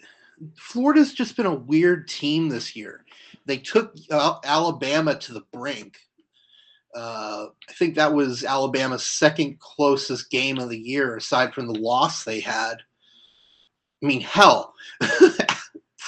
Florida's 0.57 1.13
just 1.13 1.35
been 1.35 1.45
a 1.45 1.53
weird 1.53 2.07
team 2.07 2.49
this 2.49 2.75
year. 2.75 3.03
They 3.45 3.57
took 3.57 3.93
uh, 4.09 4.35
Alabama 4.43 5.15
to 5.15 5.33
the 5.33 5.43
brink. 5.51 5.97
Uh, 6.95 7.47
I 7.69 7.73
think 7.73 7.95
that 7.95 8.13
was 8.13 8.45
Alabama's 8.45 9.05
second 9.05 9.59
closest 9.59 10.31
game 10.31 10.57
of 10.57 10.69
the 10.69 10.79
year, 10.79 11.17
aside 11.17 11.53
from 11.53 11.67
the 11.67 11.77
loss 11.77 12.23
they 12.23 12.39
had. 12.39 12.75
I 14.01 14.05
mean, 14.05 14.21
hell, 14.21 14.73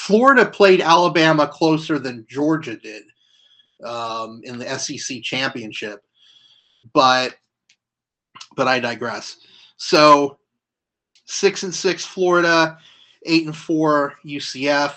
Florida 0.08 0.46
played 0.46 0.80
Alabama 0.80 1.46
closer 1.46 2.00
than 2.00 2.26
Georgia 2.30 2.78
did 2.78 3.04
um, 3.84 4.40
in 4.46 4.58
the 4.58 4.80
SEC 4.80 5.22
championship, 5.22 6.02
but 6.94 7.36
but 8.56 8.70
I 8.70 8.80
digress. 8.80 9.36
So 9.76 10.38
six 11.26 11.64
and 11.64 11.76
six 11.76 12.06
Florida, 12.06 12.78
eight 13.26 13.48
and 13.48 13.56
four 13.56 14.14
UCF. 14.26 14.94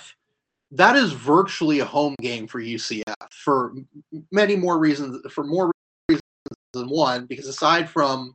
That 0.71 0.95
is 0.95 1.11
virtually 1.11 1.81
a 1.81 1.85
home 1.85 2.15
game 2.21 2.47
for 2.47 2.61
UCF 2.61 3.33
for 3.33 3.75
many 4.31 4.55
more 4.55 4.79
reasons. 4.79 5.27
For 5.33 5.43
more 5.43 5.73
reasons 6.09 6.23
than 6.73 6.89
one, 6.89 7.27
because 7.27 7.49
aside 7.49 7.91
from 7.91 8.33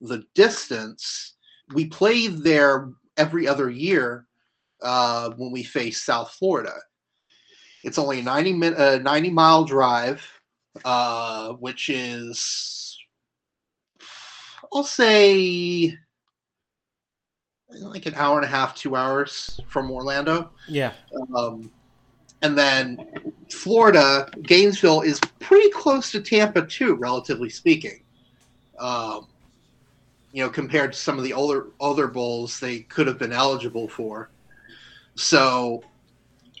the 0.00 0.24
distance, 0.34 1.34
we 1.74 1.84
play 1.84 2.28
there 2.28 2.88
every 3.18 3.46
other 3.46 3.68
year 3.68 4.26
uh, 4.84 5.30
when 5.30 5.50
we 5.50 5.62
face 5.62 6.02
South 6.02 6.30
Florida. 6.32 6.74
It's 7.82 7.98
only 7.98 8.20
a 8.20 8.22
90 8.22 8.52
minute, 8.52 8.78
uh, 8.78 8.98
90 8.98 9.30
mile 9.30 9.64
drive, 9.64 10.26
uh, 10.84 11.52
which 11.54 11.90
is, 11.90 12.98
I'll 14.72 14.84
say, 14.84 15.96
like 17.68 18.06
an 18.06 18.14
hour 18.14 18.36
and 18.36 18.44
a 18.44 18.48
half, 18.48 18.74
two 18.74 18.96
hours 18.96 19.60
from 19.68 19.90
Orlando. 19.90 20.50
Yeah. 20.68 20.92
Um, 21.34 21.70
and 22.42 22.56
then 22.56 22.98
Florida, 23.50 24.28
Gainesville 24.42 25.00
is 25.00 25.18
pretty 25.40 25.70
close 25.70 26.12
to 26.12 26.20
Tampa 26.20 26.66
too, 26.66 26.94
relatively 26.94 27.48
speaking. 27.48 28.02
Um, 28.78 29.28
you 30.32 30.42
know, 30.42 30.50
compared 30.50 30.92
to 30.92 30.98
some 30.98 31.16
of 31.16 31.24
the 31.24 31.32
older 31.32 31.68
other 31.80 32.08
bowls 32.08 32.58
they 32.58 32.80
could 32.80 33.06
have 33.06 33.18
been 33.18 33.32
eligible 33.32 33.88
for. 33.88 34.30
So 35.14 35.82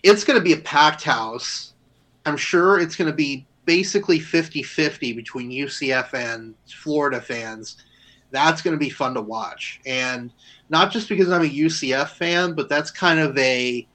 it's 0.02 0.24
going 0.24 0.38
to 0.38 0.44
be 0.44 0.52
a 0.52 0.58
packed 0.58 1.02
house. 1.02 1.74
I'm 2.26 2.36
sure 2.36 2.80
it's 2.80 2.96
going 2.96 3.10
to 3.10 3.16
be 3.16 3.46
basically 3.64 4.20
50-50 4.20 5.16
between 5.16 5.50
UCF 5.50 6.14
and 6.14 6.54
Florida 6.68 7.20
fans. 7.20 7.76
That's 8.30 8.62
going 8.62 8.72
to 8.72 8.78
be 8.78 8.90
fun 8.90 9.14
to 9.14 9.20
watch. 9.20 9.80
And 9.86 10.32
not 10.68 10.92
just 10.92 11.08
because 11.08 11.30
I'm 11.30 11.42
a 11.42 11.48
UCF 11.48 12.10
fan, 12.10 12.54
but 12.54 12.68
that's 12.68 12.90
kind 12.90 13.20
of 13.20 13.36
a 13.38 13.86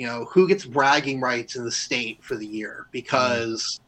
you 0.00 0.06
know, 0.06 0.24
who 0.24 0.48
gets 0.48 0.64
bragging 0.64 1.20
rights 1.20 1.56
in 1.56 1.64
the 1.66 1.70
state 1.70 2.24
for 2.24 2.34
the 2.34 2.46
year 2.46 2.86
because 2.90 3.80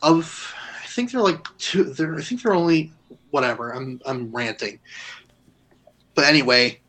of 0.00 0.54
I 0.82 0.86
think 0.86 1.10
they're 1.10 1.20
like 1.20 1.46
two 1.58 1.84
they're 1.84 2.14
I 2.14 2.22
think 2.22 2.42
they're 2.42 2.54
only 2.54 2.92
whatever. 3.30 3.72
I'm 3.72 4.00
I'm 4.06 4.34
ranting. 4.34 4.80
But 6.14 6.24
anyway, 6.24 6.80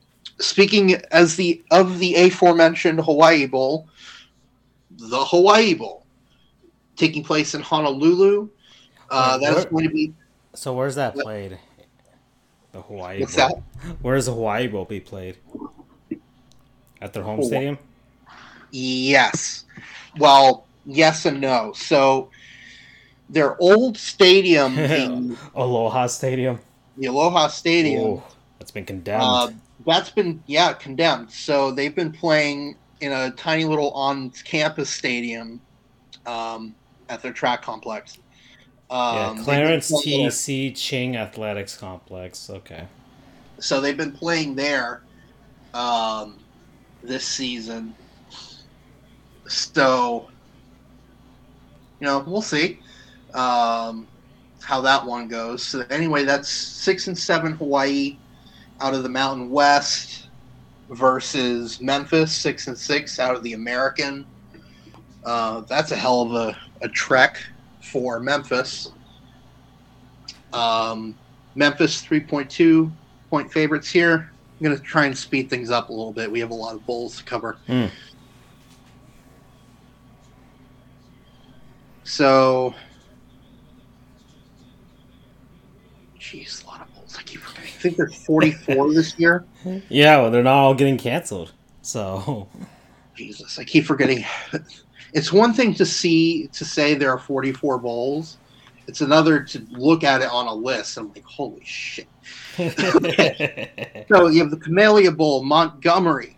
speaking 0.43 0.95
as 1.11 1.35
the 1.35 1.63
of 1.71 1.99
the 1.99 2.15
aforementioned 2.15 2.99
Hawaii 2.99 3.45
Bowl, 3.45 3.87
the 4.91 5.23
Hawaii 5.25 5.73
Bowl 5.73 6.05
taking 6.95 7.23
place 7.23 7.55
in 7.55 7.61
Honolulu. 7.61 8.49
Uh, 9.09 9.37
that's 9.37 9.65
going 9.65 9.87
to 9.87 9.93
be 9.93 10.13
So 10.53 10.73
where's 10.73 10.95
that 10.95 11.15
played? 11.15 11.57
The 12.71 12.81
Hawaii 12.81 13.19
what's 13.19 13.35
Bowl. 13.35 13.63
that? 13.83 13.95
Where's 14.01 14.25
the 14.25 14.33
Hawaii 14.33 14.67
Bowl 14.67 14.85
be 14.85 14.99
played? 14.99 15.37
At 17.01 17.13
their 17.13 17.23
home 17.23 17.35
Hawaii. 17.35 17.47
stadium? 17.49 17.77
Yes. 18.71 19.65
Well, 20.17 20.65
yes 20.85 21.25
and 21.25 21.41
no. 21.41 21.73
So 21.73 22.29
their 23.29 23.59
old 23.61 23.97
stadium 23.97 24.77
in 24.79 25.37
Aloha 25.55 26.07
Stadium. 26.07 26.59
the 26.97 27.07
Aloha 27.07 27.47
Stadium. 27.47 28.03
Ooh, 28.03 28.23
that's 28.59 28.71
been 28.71 28.85
condemned. 28.85 29.23
Uh, 29.23 29.51
that's 29.85 30.09
been 30.09 30.43
yeah 30.47 30.73
condemned. 30.73 31.31
So 31.31 31.71
they've 31.71 31.95
been 31.95 32.11
playing 32.11 32.77
in 33.01 33.11
a 33.11 33.31
tiny 33.31 33.65
little 33.65 33.91
on-campus 33.91 34.89
stadium 34.89 35.59
um, 36.25 36.73
at 37.09 37.21
their 37.21 37.33
track 37.33 37.61
complex. 37.61 38.19
Um, 38.89 39.37
yeah, 39.37 39.43
Clarence 39.43 40.03
T.C. 40.03 40.71
Ching 40.71 41.17
Athletics 41.17 41.75
Complex. 41.75 42.49
Okay. 42.49 42.87
So 43.59 43.81
they've 43.81 43.97
been 43.97 44.11
playing 44.11 44.55
there 44.55 45.01
um, 45.73 46.39
this 47.01 47.25
season. 47.25 47.95
So 49.47 50.29
you 51.99 52.07
know 52.07 52.19
we'll 52.19 52.41
see 52.41 52.79
um, 53.33 54.07
how 54.61 54.81
that 54.81 55.05
one 55.05 55.27
goes. 55.27 55.63
So 55.63 55.83
anyway, 55.89 56.23
that's 56.23 56.49
six 56.49 57.07
and 57.07 57.17
seven 57.17 57.53
Hawaii 57.53 58.17
out 58.83 58.93
of 58.93 59.01
the 59.01 59.09
Mountain 59.09 59.49
West 59.49 60.27
versus 60.89 61.79
Memphis 61.79 62.35
six 62.35 62.67
and 62.67 62.77
six 62.77 63.17
out 63.17 63.33
of 63.33 63.41
the 63.41 63.53
American. 63.53 64.25
Uh, 65.25 65.61
that's 65.69 65.91
a 65.91 65.95
hell 65.95 66.21
of 66.21 66.33
a, 66.33 66.57
a 66.81 66.89
trek 66.89 67.37
for 67.81 68.19
Memphis. 68.19 68.89
Um, 70.51 71.15
Memphis 71.55 72.01
three 72.01 72.19
point 72.19 72.49
two 72.49 72.91
point 73.29 73.49
favorites 73.53 73.89
here. 73.89 74.33
I'm 74.59 74.65
going 74.65 74.77
to 74.77 74.83
try 74.83 75.05
and 75.05 75.17
speed 75.17 75.49
things 75.49 75.71
up 75.71 75.87
a 75.87 75.93
little 75.93 76.11
bit. 76.11 76.29
We 76.29 76.41
have 76.41 76.51
a 76.51 76.53
lot 76.53 76.75
of 76.75 76.85
bowls 76.85 77.17
to 77.17 77.23
cover. 77.23 77.59
Hmm. 77.65 77.85
So, 82.03 82.75
jeez, 86.19 86.63
a 86.65 86.67
lot 86.67 86.81
of 86.81 86.93
bowls. 86.93 87.15
I 87.17 87.23
keep 87.23 87.39
forgetting. 87.39 87.71
I 87.72 87.72
think 87.83 87.97
there's 87.97 88.15
44 88.25 88.93
this 88.93 89.17
year. 89.19 89.45
Yeah, 89.89 90.21
well, 90.21 90.31
they're 90.31 90.43
not 90.43 90.55
all 90.55 90.73
getting 90.73 90.97
canceled. 90.97 91.53
So, 91.81 92.47
Jesus, 93.15 93.59
I 93.59 93.63
keep 93.63 93.85
forgetting. 93.85 94.25
It's 95.13 95.31
one 95.31 95.53
thing 95.53 95.75
to 95.75 95.85
see 95.85 96.47
to 96.53 96.65
say 96.65 96.95
there 96.95 97.11
are 97.11 97.19
44 97.19 97.77
bowls. 97.77 98.37
It's 98.87 99.01
another 99.01 99.43
to 99.43 99.65
look 99.71 100.03
at 100.03 100.21
it 100.21 100.29
on 100.31 100.47
a 100.47 100.53
list. 100.53 100.97
I'm 100.97 101.09
like, 101.09 101.23
holy 101.23 101.63
shit. 101.63 102.07
So 104.09 104.27
you 104.27 104.41
have 104.41 104.51
the 104.51 104.57
Camellia 104.57 105.11
Bowl, 105.11 105.43
Montgomery, 105.43 106.35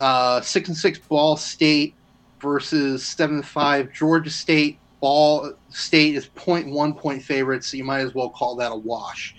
uh, 0.00 0.40
six 0.40 0.68
and 0.68 0.76
six 0.76 0.98
Ball 0.98 1.36
State, 1.36 1.94
versus 2.40 3.06
seven 3.06 3.36
and 3.36 3.46
five 3.46 3.92
Georgia 3.92 4.30
State. 4.30 4.78
Ball 5.00 5.52
State 5.70 6.16
is 6.16 6.26
0.1 6.28 6.96
point 6.98 7.22
favorites, 7.22 7.68
so 7.68 7.76
you 7.76 7.84
might 7.84 8.00
as 8.00 8.14
well 8.14 8.30
call 8.30 8.56
that 8.56 8.72
a 8.72 8.76
wash. 8.76 9.34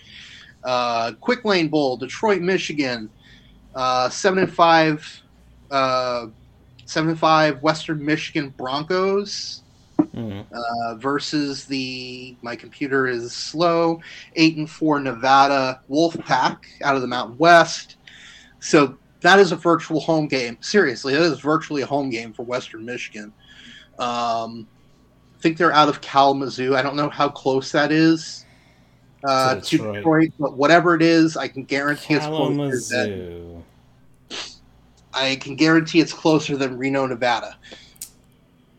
Uh, 0.64 1.14
Quick 1.22 1.46
Lane 1.46 1.70
Bowl, 1.70 1.98
Detroit, 1.98 2.42
Michigan, 2.42 3.10
uh, 3.76 4.10
seven 4.10 4.40
and 4.40 4.54
five, 4.54 5.22
uh, 5.72 6.28
seven 6.86 7.12
and 7.12 7.20
five 7.20 7.62
Western 7.62 8.04
Michigan 8.04 8.54
Broncos 8.58 9.64
Mhm. 10.00 10.46
uh, 10.52 10.96
versus 10.96 11.66
the 11.66 12.36
my 12.42 12.56
computer 12.56 13.08
is 13.08 13.32
slow 13.34 14.00
eight 14.36 14.58
and 14.58 14.70
four 14.70 15.00
Nevada 15.00 15.82
Wolfpack 15.90 16.58
out 16.84 16.96
of 16.96 17.02
the 17.02 17.08
Mountain 17.08 17.38
West. 17.38 17.98
So 18.60 18.98
that 19.22 19.40
is 19.40 19.52
a 19.52 19.56
virtual 19.56 20.00
home 20.00 20.28
game. 20.28 20.58
Seriously, 20.62 21.14
that 21.14 21.22
is 21.22 21.40
virtually 21.40 21.82
a 21.82 21.86
home 21.86 22.10
game 22.10 22.34
for 22.34 22.44
Western 22.44 22.86
Michigan. 22.86 23.34
Um, 24.00 24.68
I 25.38 25.42
think 25.42 25.58
they're 25.58 25.74
out 25.74 25.90
of 25.90 26.02
Kalamazoo. 26.02 26.76
I 26.76 26.82
don't 26.82 26.96
know 26.96 27.10
how 27.10 27.30
close 27.30 27.72
that 27.72 27.92
is 27.92 28.46
uh, 29.24 29.56
To 29.56 29.62
Detroit. 29.62 29.96
Detroit, 29.96 30.32
but 30.40 30.54
whatever 30.58 30.96
it 30.96 31.02
is, 31.02 31.36
I 31.38 31.48
can 31.48 31.64
guarantee 31.64 32.14
it's 32.16 32.26
closer 32.26 32.80
than 32.96 33.64
I 35.14 35.36
can 35.38 35.56
guarantee 35.56 36.00
it's 36.00 36.14
closer 36.14 36.56
than 36.56 36.78
Reno, 36.78 37.06
Nevada. 37.08 37.58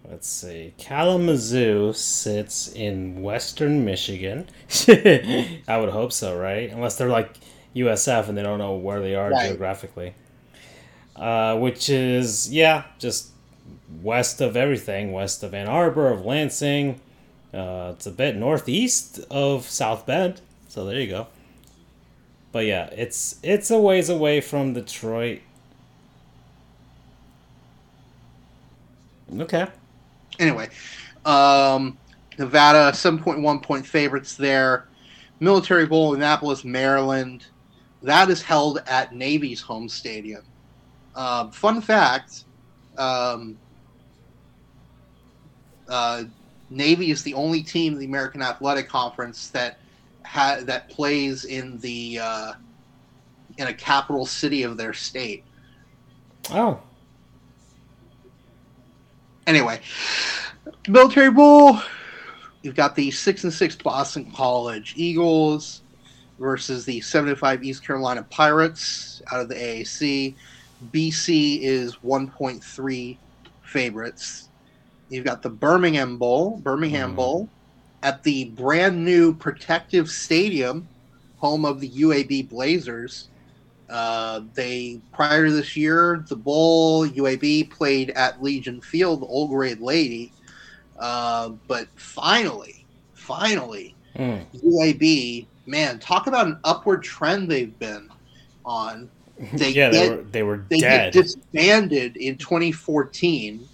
Let's 0.08 0.28
see. 0.28 0.74
Kalamazoo 0.78 1.92
sits 1.92 2.72
in 2.72 3.22
western 3.22 3.84
Michigan. 3.84 4.48
I 4.88 5.76
would 5.78 5.90
hope 5.90 6.12
so, 6.12 6.36
right? 6.36 6.70
Unless 6.70 6.96
they're 6.96 7.08
like 7.08 7.36
USF 7.76 8.28
and 8.28 8.36
they 8.36 8.42
don't 8.42 8.58
know 8.58 8.74
where 8.74 9.00
they 9.00 9.14
are 9.14 9.30
Right. 9.30 9.48
geographically. 9.48 10.14
Uh, 11.14 11.56
which 11.58 11.88
is, 11.90 12.50
yeah, 12.52 12.84
just 12.98 13.30
west 14.02 14.40
of 14.40 14.56
everything. 14.56 15.12
West 15.12 15.42
of 15.42 15.52
Ann 15.54 15.66
Arbor, 15.68 16.08
of 16.10 16.24
Lansing. 16.24 17.00
Uh, 17.52 17.92
it's 17.94 18.06
a 18.06 18.10
bit 18.10 18.36
northeast 18.36 19.20
of 19.30 19.64
South 19.68 20.06
Bend. 20.06 20.40
So 20.68 20.84
there 20.84 21.00
you 21.00 21.08
go. 21.08 21.26
But 22.52 22.66
yeah, 22.66 22.86
it's 22.86 23.38
it's 23.42 23.70
a 23.70 23.78
ways 23.78 24.08
away 24.08 24.40
from 24.40 24.72
Detroit. 24.72 25.40
Okay. 29.38 29.68
anyway, 30.40 30.68
um, 31.24 31.96
Nevada, 32.36 32.90
7.1 32.92 33.62
point 33.62 33.86
favorites 33.86 34.34
there. 34.34 34.88
Military 35.38 35.86
Bowl, 35.86 36.14
in 36.14 36.20
Annapolis, 36.20 36.64
Maryland. 36.64 37.46
That 38.02 38.28
is 38.28 38.42
held 38.42 38.82
at 38.86 39.14
Navy's 39.14 39.60
home 39.60 39.88
stadium. 39.88 40.42
Um, 41.14 41.52
fun 41.52 41.80
fact 41.80 42.44
um, 42.98 43.58
uh, 45.88 46.24
Navy 46.70 47.10
is 47.10 47.22
the 47.22 47.34
only 47.34 47.62
team 47.62 47.94
in 47.94 47.98
the 47.98 48.06
American 48.06 48.42
Athletic 48.42 48.88
Conference 48.88 49.48
that 49.48 49.78
ha- 50.24 50.60
that 50.62 50.88
plays 50.88 51.44
in 51.44 51.78
the 51.78 52.20
uh, 52.22 52.52
in 53.58 53.66
a 53.66 53.74
capital 53.74 54.24
city 54.24 54.62
of 54.62 54.76
their 54.76 54.92
state. 54.92 55.44
Oh, 56.50 56.80
Anyway, 59.50 59.80
military 60.86 61.28
bowl. 61.28 61.80
You've 62.62 62.76
got 62.76 62.94
the 62.94 63.10
six 63.10 63.42
and 63.42 63.52
six 63.52 63.74
Boston 63.74 64.30
College 64.30 64.94
Eagles 64.96 65.82
versus 66.38 66.84
the 66.84 67.00
seven 67.00 67.30
and 67.30 67.38
five 67.38 67.64
East 67.64 67.84
Carolina 67.84 68.22
Pirates 68.30 69.20
out 69.32 69.40
of 69.40 69.48
the 69.48 69.56
AAC. 69.56 70.36
BC 70.92 71.62
is 71.62 72.00
one 72.02 72.30
point 72.30 72.62
three 72.62 73.18
favorites. 73.62 74.49
You've 75.10 75.24
got 75.24 75.42
the 75.42 75.50
Birmingham 75.50 76.16
Bowl, 76.16 76.58
Birmingham 76.62 77.12
Mhm. 77.12 77.16
Bowl, 77.16 77.48
at 78.02 78.22
the 78.22 78.46
brand 78.46 79.04
new 79.04 79.34
Protective 79.34 80.08
Stadium, 80.08 80.88
home 81.38 81.64
of 81.64 81.80
the 81.80 81.88
UAB 81.88 82.42
Blazers. 82.42 83.28
Uh, 83.88 84.42
they 84.54 85.00
prior 85.12 85.46
to 85.46 85.52
this 85.52 85.76
year, 85.76 86.24
the 86.28 86.36
bowl 86.36 87.04
UAB 87.06 87.64
played 87.64 88.10
at 88.10 88.40
Legion 88.42 88.80
Field, 88.80 89.22
the 89.22 89.26
old 89.26 89.50
grade 89.50 89.80
lady. 89.80 90.32
Uh, 90.98 91.50
but 91.66 91.88
finally, 91.96 92.84
finally, 93.14 93.94
mm. 94.16 94.44
UAB, 94.64 95.46
man, 95.66 95.98
talk 95.98 96.28
about 96.28 96.46
an 96.46 96.58
upward 96.62 97.02
trend 97.02 97.50
they've 97.50 97.76
been 97.80 98.08
on. 98.64 99.10
They 99.54 99.70
yeah, 99.72 99.88
they 99.90 100.08
get- 100.08 100.16
were 100.18 100.22
they 100.30 100.42
were 100.44 100.64
They 100.68 100.78
dead. 100.80 101.12
get 101.12 101.22
disbanded 101.24 102.16
in 102.16 102.36
2014. 102.36 103.66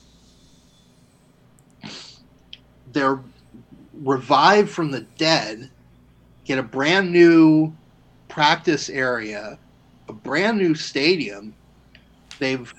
They're 2.97 3.21
revived 3.93 4.71
from 4.71 4.91
the 4.91 5.03
dead, 5.19 5.71
get 6.47 6.59
a 6.59 6.63
brand 6.63 7.13
new 7.13 7.77
practice 8.29 8.89
area, 8.89 9.59
a 10.09 10.15
brand 10.15 10.57
new 10.57 10.75
stadium. 10.75 11.55
They've 12.39 12.73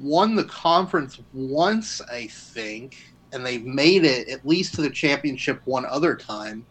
won 0.00 0.34
the 0.34 0.44
conference 0.44 1.20
once, 1.34 2.00
I 2.00 2.26
think, 2.28 2.96
and 3.34 3.44
they've 3.44 3.66
made 3.66 4.06
it 4.06 4.30
at 4.30 4.46
least 4.46 4.76
to 4.76 4.80
the 4.80 4.88
championship 4.88 5.60
one 5.66 5.84
other 5.84 6.16
time. 6.16 6.64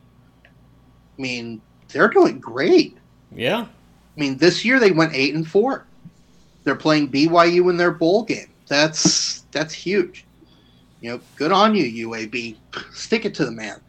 I 0.44 1.22
mean, 1.22 1.62
they're 1.90 2.08
doing 2.08 2.40
great. 2.40 2.98
yeah, 3.32 3.68
I 3.68 4.20
mean, 4.20 4.38
this 4.38 4.66
year 4.66 4.80
they 4.80 4.92
went 4.92 5.14
eight 5.14 5.36
and 5.36 5.48
four. 5.48 5.86
They're 6.64 6.76
playing 6.76 7.12
BYU 7.12 7.70
in 7.70 7.78
their 7.78 7.92
bowl 7.92 8.24
game. 8.24 8.50
That's 8.66 9.42
that's 9.52 9.76
huge. 9.76 10.26
You 11.02 11.12
know, 11.12 11.22
good 11.36 11.52
on 11.52 11.76
you, 11.76 12.10
UAB. 12.10 12.56
Stick 12.94 13.26
it 13.26 13.34
to 13.36 13.46
the 13.46 13.52
man. 13.52 13.82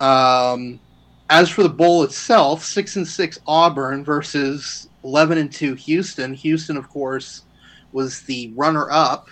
Um, 0.00 0.80
as 1.30 1.48
for 1.48 1.62
the 1.62 1.68
bowl 1.68 2.02
itself, 2.02 2.64
six 2.64 2.96
and 2.96 3.06
six 3.06 3.38
Auburn 3.46 4.04
versus 4.04 4.88
eleven 5.04 5.38
and 5.38 5.50
two 5.50 5.74
Houston. 5.74 6.34
Houston, 6.34 6.76
of 6.76 6.88
course, 6.88 7.42
was 7.92 8.22
the 8.22 8.52
runner-up 8.56 9.28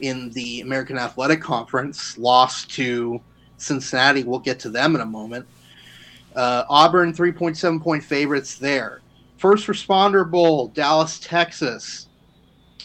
in 0.00 0.30
the 0.30 0.60
American 0.60 0.98
Athletic 0.98 1.40
Conference. 1.40 2.18
Lost 2.18 2.70
to 2.72 3.20
Cincinnati. 3.56 4.24
We'll 4.24 4.38
get 4.40 4.58
to 4.60 4.70
them 4.70 4.94
in 4.94 5.00
a 5.00 5.06
moment. 5.06 5.46
Uh, 6.36 6.64
Auburn, 6.68 7.12
3.7 7.12 7.82
point 7.82 8.02
favorites 8.02 8.56
there. 8.56 9.00
First 9.38 9.66
Responder 9.66 10.28
Bowl, 10.28 10.68
Dallas, 10.68 11.18
Texas. 11.20 12.03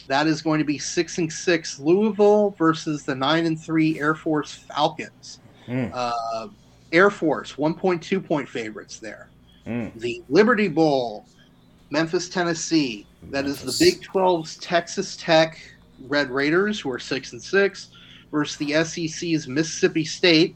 That 0.09 0.25
is 0.25 0.41
going 0.41 0.57
to 0.57 0.65
be 0.65 0.79
6 0.79 1.17
and 1.19 1.31
6 1.31 1.79
Louisville 1.79 2.55
versus 2.57 3.03
the 3.05 3.13
9 3.13 3.45
and 3.45 3.61
3 3.61 3.99
Air 3.99 4.15
Force 4.15 4.53
Falcons. 4.53 5.39
Mm, 5.67 5.91
Uh, 5.93 6.47
Air 6.91 7.11
Force, 7.11 7.53
1.2 7.53 8.25
point 8.25 8.49
favorites 8.49 8.97
there. 8.97 9.29
mm. 9.67 9.91
The 9.99 10.23
Liberty 10.27 10.67
Bowl, 10.67 11.27
Memphis, 11.91 12.27
Tennessee. 12.27 13.05
That 13.29 13.45
is 13.45 13.63
Memphis. 13.63 13.77
the 13.77 13.85
Big 13.85 14.01
12's 14.11 14.57
Texas 14.57 15.15
Tech 15.15 15.59
Red 16.07 16.31
Raiders, 16.31 16.79
who 16.79 16.89
are 16.89 16.97
6 16.97 17.33
and 17.33 17.41
6, 17.41 17.89
versus 18.31 18.57
the 18.57 18.83
SEC's 18.83 19.47
Mississippi 19.47 20.05
State 20.05 20.55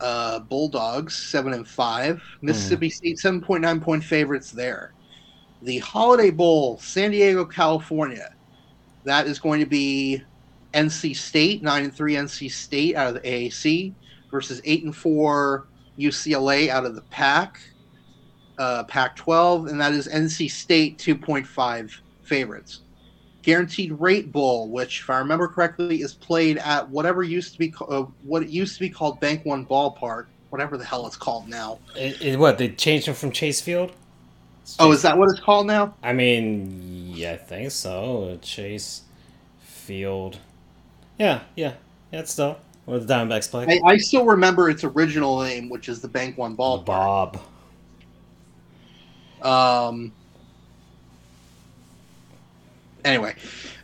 uh, 0.00 0.38
Bulldogs, 0.38 1.14
7 1.14 1.52
and 1.52 1.68
5. 1.68 2.22
Mississippi 2.40 2.88
State, 2.88 3.18
7.9 3.18 3.82
point 3.82 4.02
favorites 4.02 4.50
there. 4.50 4.94
The 5.62 5.78
Holiday 5.78 6.30
Bowl, 6.30 6.78
San 6.78 7.10
Diego, 7.10 7.44
California. 7.44 8.34
That 9.04 9.26
is 9.26 9.38
going 9.38 9.60
to 9.60 9.66
be 9.66 10.22
NC 10.74 11.16
State, 11.16 11.62
9 11.62 11.84
and 11.84 11.94
3 11.94 12.14
NC 12.14 12.50
State 12.50 12.94
out 12.94 13.08
of 13.08 13.14
the 13.14 13.28
AAC 13.28 13.92
versus 14.30 14.60
8 14.64 14.84
and 14.84 14.94
4 14.96 15.66
UCLA 15.98 16.68
out 16.68 16.84
of 16.84 16.94
the 16.94 17.00
PAC, 17.02 17.60
uh, 18.58 18.84
Pac 18.84 19.16
12, 19.16 19.66
and 19.66 19.80
that 19.80 19.92
is 19.92 20.06
NC 20.08 20.50
State 20.50 20.98
2.5 20.98 21.92
favorites. 22.22 22.82
Guaranteed 23.42 23.92
Rate 23.92 24.30
Bowl, 24.30 24.68
which, 24.68 25.00
if 25.00 25.10
I 25.10 25.18
remember 25.18 25.48
correctly, 25.48 26.02
is 26.02 26.12
played 26.12 26.58
at 26.58 26.88
whatever 26.88 27.22
used 27.22 27.54
to 27.54 27.58
be 27.58 27.72
uh, 27.88 28.02
what 28.22 28.42
it 28.42 28.50
used 28.50 28.74
to 28.74 28.80
be 28.80 28.90
called 28.90 29.18
Bank 29.20 29.44
One 29.46 29.64
Ballpark, 29.64 30.26
whatever 30.50 30.76
the 30.76 30.84
hell 30.84 31.06
it's 31.06 31.16
called 31.16 31.48
now. 31.48 31.78
It, 31.96 32.20
it- 32.20 32.38
what 32.38 32.58
they 32.58 32.68
changed 32.68 33.08
it 33.08 33.14
from 33.14 33.32
Chase 33.32 33.60
Field? 33.60 33.92
It's 34.68 34.76
Oh, 34.78 34.92
is 34.92 35.00
that 35.00 35.16
what 35.16 35.30
it's 35.30 35.40
called 35.40 35.66
now? 35.66 35.94
I 36.02 36.12
mean, 36.12 37.10
yeah, 37.14 37.32
I 37.32 37.36
think 37.38 37.70
so. 37.70 38.38
Chase 38.42 39.00
Field. 39.60 40.38
Yeah, 41.18 41.40
yeah, 41.56 41.72
yeah. 42.12 42.20
It's 42.20 42.32
still 42.32 42.58
where 42.84 42.98
the 42.98 43.06
Diamondbacks 43.06 43.50
play. 43.50 43.80
I, 43.82 43.92
I 43.92 43.96
still 43.96 44.26
remember 44.26 44.68
its 44.68 44.84
original 44.84 45.40
name, 45.42 45.70
which 45.70 45.88
is 45.88 46.02
the 46.02 46.08
Bank 46.08 46.36
One 46.36 46.54
Ballpark. 46.54 46.84
Bob. 46.84 47.40
Um. 49.40 50.12
Anyway, 53.06 53.36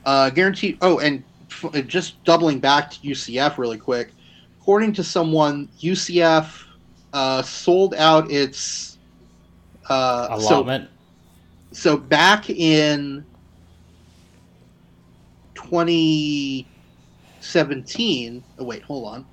uh, 0.05 0.29
guaranteed. 0.29 0.77
Oh, 0.83 0.99
and 0.99 1.25
f- 1.51 1.87
just 1.87 2.23
doubling 2.25 2.59
back 2.59 2.91
to 2.91 2.99
UCF 2.99 3.57
really 3.57 3.79
quick. 3.79 4.11
According 4.61 4.93
to 4.95 5.05
someone, 5.05 5.67
UCF 5.81 6.63
uh, 7.15 7.41
sold 7.41 7.95
out 7.95 8.31
its. 8.31 8.94
Uh, 9.89 10.39
so, 10.39 10.57
Allotment. 10.57 10.91
so 11.73 11.97
back 11.97 12.51
in 12.51 13.25
2017, 15.55 18.45
oh 18.59 18.65
wait, 18.65 18.83
hold 18.83 19.07
on. 19.07 19.25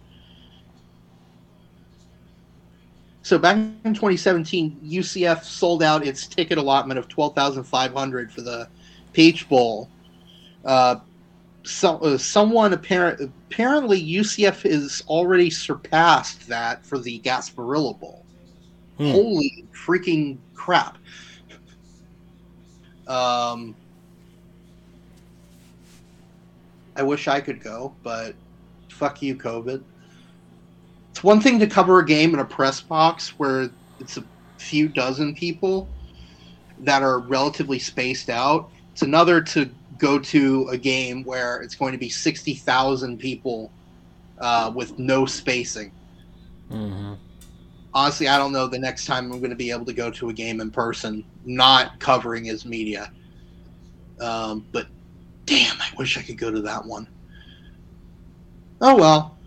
So 3.24 3.38
back 3.38 3.56
in 3.56 3.94
2017, 3.94 4.80
UCF 4.84 5.44
sold 5.44 5.84
out 5.84 6.06
its 6.06 6.28
ticket 6.28 6.58
allotment 6.58 6.98
of 6.98 7.08
12,500 7.08 8.32
for 8.32 8.42
the 8.42 8.68
Peach 9.14 9.48
Bowl. 9.48 9.90
Uh, 10.66 10.96
so, 11.64 11.98
uh, 12.00 12.18
someone 12.18 12.74
apparent, 12.74 13.22
apparently 13.22 14.04
UCF 14.04 14.66
is 14.66 15.04
already 15.08 15.52
surpassed 15.52 16.48
that 16.48 16.84
for 16.86 16.98
the 16.98 17.20
Gasparilla 17.20 18.00
Bowl. 18.00 18.21
Hmm. 19.02 19.12
Holy 19.14 19.68
freaking 19.74 20.38
crap! 20.54 21.00
Um, 23.08 23.76
I 26.96 27.02
wish 27.02 27.28
I 27.28 27.42
could 27.42 27.64
go, 27.64 27.96
but 28.04 28.36
fuck 28.92 29.24
you, 29.24 29.36
COVID. 29.36 29.84
It's 31.10 31.24
one 31.24 31.42
thing 31.42 31.60
to 31.60 31.68
cover 31.68 31.98
a 31.98 32.06
game 32.06 32.36
in 32.36 32.40
a 32.40 32.46
press 32.46 32.80
box 32.80 33.40
where 33.40 33.72
it's 34.00 34.18
a 34.18 34.24
few 34.60 34.88
dozen 34.88 35.34
people 35.34 35.90
that 36.78 37.02
are 37.02 37.20
relatively 37.22 37.80
spaced 37.80 38.30
out. 38.30 38.70
It's 38.94 39.02
another 39.02 39.42
to 39.42 39.72
go 39.98 40.20
to 40.20 40.68
a 40.72 40.78
game 40.78 41.24
where 41.24 41.60
it's 41.64 41.76
going 41.76 41.94
to 41.94 41.98
be 41.98 42.10
60,000 42.10 43.18
people 43.18 43.74
uh, 44.38 44.72
with 44.76 44.98
no 45.00 45.26
spacing. 45.26 45.92
hmm 46.70 47.14
Honestly, 47.94 48.28
I 48.28 48.38
don't 48.38 48.54
know 48.54 48.68
the 48.68 48.80
next 48.80 49.06
time 49.06 49.32
I'm 49.32 49.40
going 49.40 49.50
to 49.50 49.56
be 49.56 49.72
able 49.72 49.86
to 49.86 49.94
go 49.94 50.10
to 50.12 50.30
a 50.30 50.34
game 50.34 50.62
in 50.62 50.72
person, 50.72 51.26
not 51.46 52.00
covering 52.00 52.48
as 52.50 52.66
media. 52.66 53.12
Um, 54.20 54.66
but 54.72 54.88
damn, 55.46 55.76
I 55.82 55.90
wish 55.98 56.18
I 56.18 56.22
could 56.22 56.38
go 56.38 56.52
to 56.52 56.62
that 56.62 56.86
one. 56.86 57.08
Oh 58.80 58.96
well. 58.96 59.38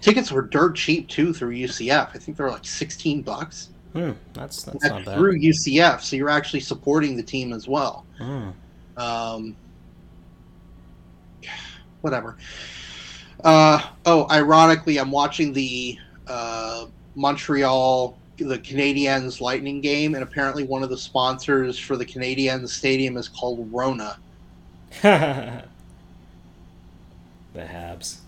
Tickets 0.00 0.32
were 0.32 0.42
dirt 0.42 0.74
cheap 0.74 1.08
too 1.08 1.32
through 1.32 1.54
UCF. 1.54 2.08
I 2.14 2.18
think 2.18 2.36
they 2.36 2.42
were 2.42 2.50
like 2.50 2.64
16 2.64 3.22
bucks. 3.22 3.68
Hmm. 3.92 4.12
That's 4.32 4.64
that's 4.64 4.78
That's 4.80 4.84
not 4.92 5.04
bad. 5.04 5.18
through 5.18 5.38
UCF, 5.38 6.00
so 6.00 6.16
you're 6.16 6.30
actually 6.30 6.60
supporting 6.60 7.16
the 7.16 7.22
team 7.22 7.52
as 7.52 7.68
well. 7.68 8.06
Hmm. 8.18 8.50
Um, 8.96 9.56
whatever. 12.00 12.36
Uh, 13.44 13.82
oh, 14.06 14.26
ironically, 14.30 14.98
I'm 14.98 15.10
watching 15.10 15.52
the 15.52 15.98
uh, 16.26 16.86
Montreal, 17.14 18.16
the 18.38 18.58
Canadiens 18.58 19.40
Lightning 19.40 19.80
game, 19.80 20.14
and 20.14 20.22
apparently 20.22 20.64
one 20.64 20.82
of 20.82 20.90
the 20.90 20.98
sponsors 20.98 21.78
for 21.78 21.96
the 21.96 22.06
Canadiens 22.06 22.68
stadium 22.68 23.16
is 23.16 23.28
called 23.28 23.68
Rona. 23.72 24.18
the 25.02 25.62
Habs. 27.56 28.18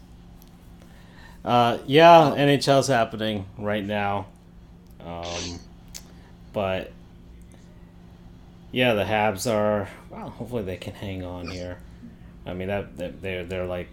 Uh, 1.45 1.79
yeah, 1.87 2.35
NHL's 2.37 2.89
happening 2.89 3.47
right 3.59 3.85
now. 3.85 4.27
Um, 5.01 5.61
but 6.53 6.93
yeah, 8.73 8.95
the 8.95 9.05
Habs 9.05 9.51
are. 9.53 9.89
Well, 10.11 10.31
hopefully 10.31 10.63
they 10.63 10.77
can 10.77 10.95
hang 10.95 11.23
on 11.23 11.49
here. 11.49 11.79
I 12.47 12.55
mean 12.55 12.69
that, 12.69 12.97
that 12.99 13.23
they're 13.23 13.45
they're 13.45 13.67
like 13.67 13.89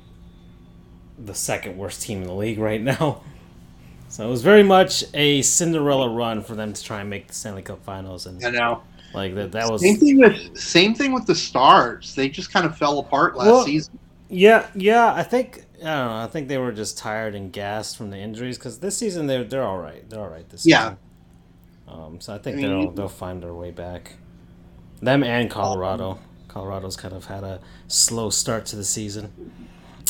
the 1.18 1.36
second 1.36 1.78
worst 1.78 2.02
team 2.02 2.22
in 2.22 2.28
the 2.28 2.34
league 2.34 2.60
right 2.60 2.82
now. 2.82 3.24
So 4.12 4.28
it 4.28 4.30
was 4.30 4.41
very 4.41 4.64
much 4.64 5.05
a 5.14 5.41
Cinderella 5.41 6.09
run 6.09 6.43
for 6.43 6.53
them 6.53 6.74
to 6.74 6.84
try 6.84 6.99
and 6.99 7.09
make 7.09 7.28
the 7.28 7.34
Stanley 7.34 7.62
Cup 7.62 7.82
Finals, 7.86 8.26
and 8.26 8.43
I 8.45 8.49
know. 8.49 8.84
like 9.14 9.36
that 9.36 9.53
that 9.53 9.72
was 9.72 9.82
Same 9.82 9.95
thing 9.97 10.18
with 10.20 10.57
same 10.57 10.93
thing 10.93 11.14
with 11.14 11.26
the 11.26 11.34
Stars. 11.36 12.14
They 12.14 12.28
just 12.28 12.51
kind 12.51 12.66
of 12.66 12.78
fell 12.78 12.99
apart 12.99 13.38
last 13.38 13.47
Well- 13.47 13.66
season. 13.66 13.97
Yeah, 14.34 14.68
yeah. 14.76 15.14
I 15.14 15.24
think 15.24 15.66
I 15.82 15.86
don't 15.86 16.07
know. 16.07 16.24
I 16.24 16.28
think 16.28 16.47
they 16.49 16.57
were 16.57 16.72
just 16.72 16.97
tired 16.97 17.36
and 17.36 17.51
gassed 17.53 17.97
from 17.97 18.12
the 18.12 18.18
injuries 18.18 18.57
because 18.57 18.80
this 18.80 18.97
season 18.97 19.28
they're 19.28 19.43
they're 19.45 19.64
all 19.64 19.78
right. 19.78 20.09
They're 20.09 20.20
all 20.22 20.30
right 20.30 20.47
this 20.49 20.66
Yeah. 20.66 20.82
season. 20.84 20.97
Um, 21.88 22.22
so 22.22 22.34
I 22.34 22.38
think 22.38 22.57
I 22.57 22.62
mean, 22.62 22.70
they'll 22.70 22.91
they'll 22.91 23.07
find 23.09 23.41
their 23.43 23.53
way 23.53 23.72
back. 23.72 24.16
Them 25.01 25.24
and 25.24 25.49
Colorado. 25.49 26.20
Colorado's 26.49 26.95
kind 26.97 27.14
of 27.14 27.26
had 27.26 27.43
a 27.45 27.59
slow 27.88 28.30
start 28.30 28.66
to 28.68 28.76
the 28.76 28.84
season. 28.84 29.32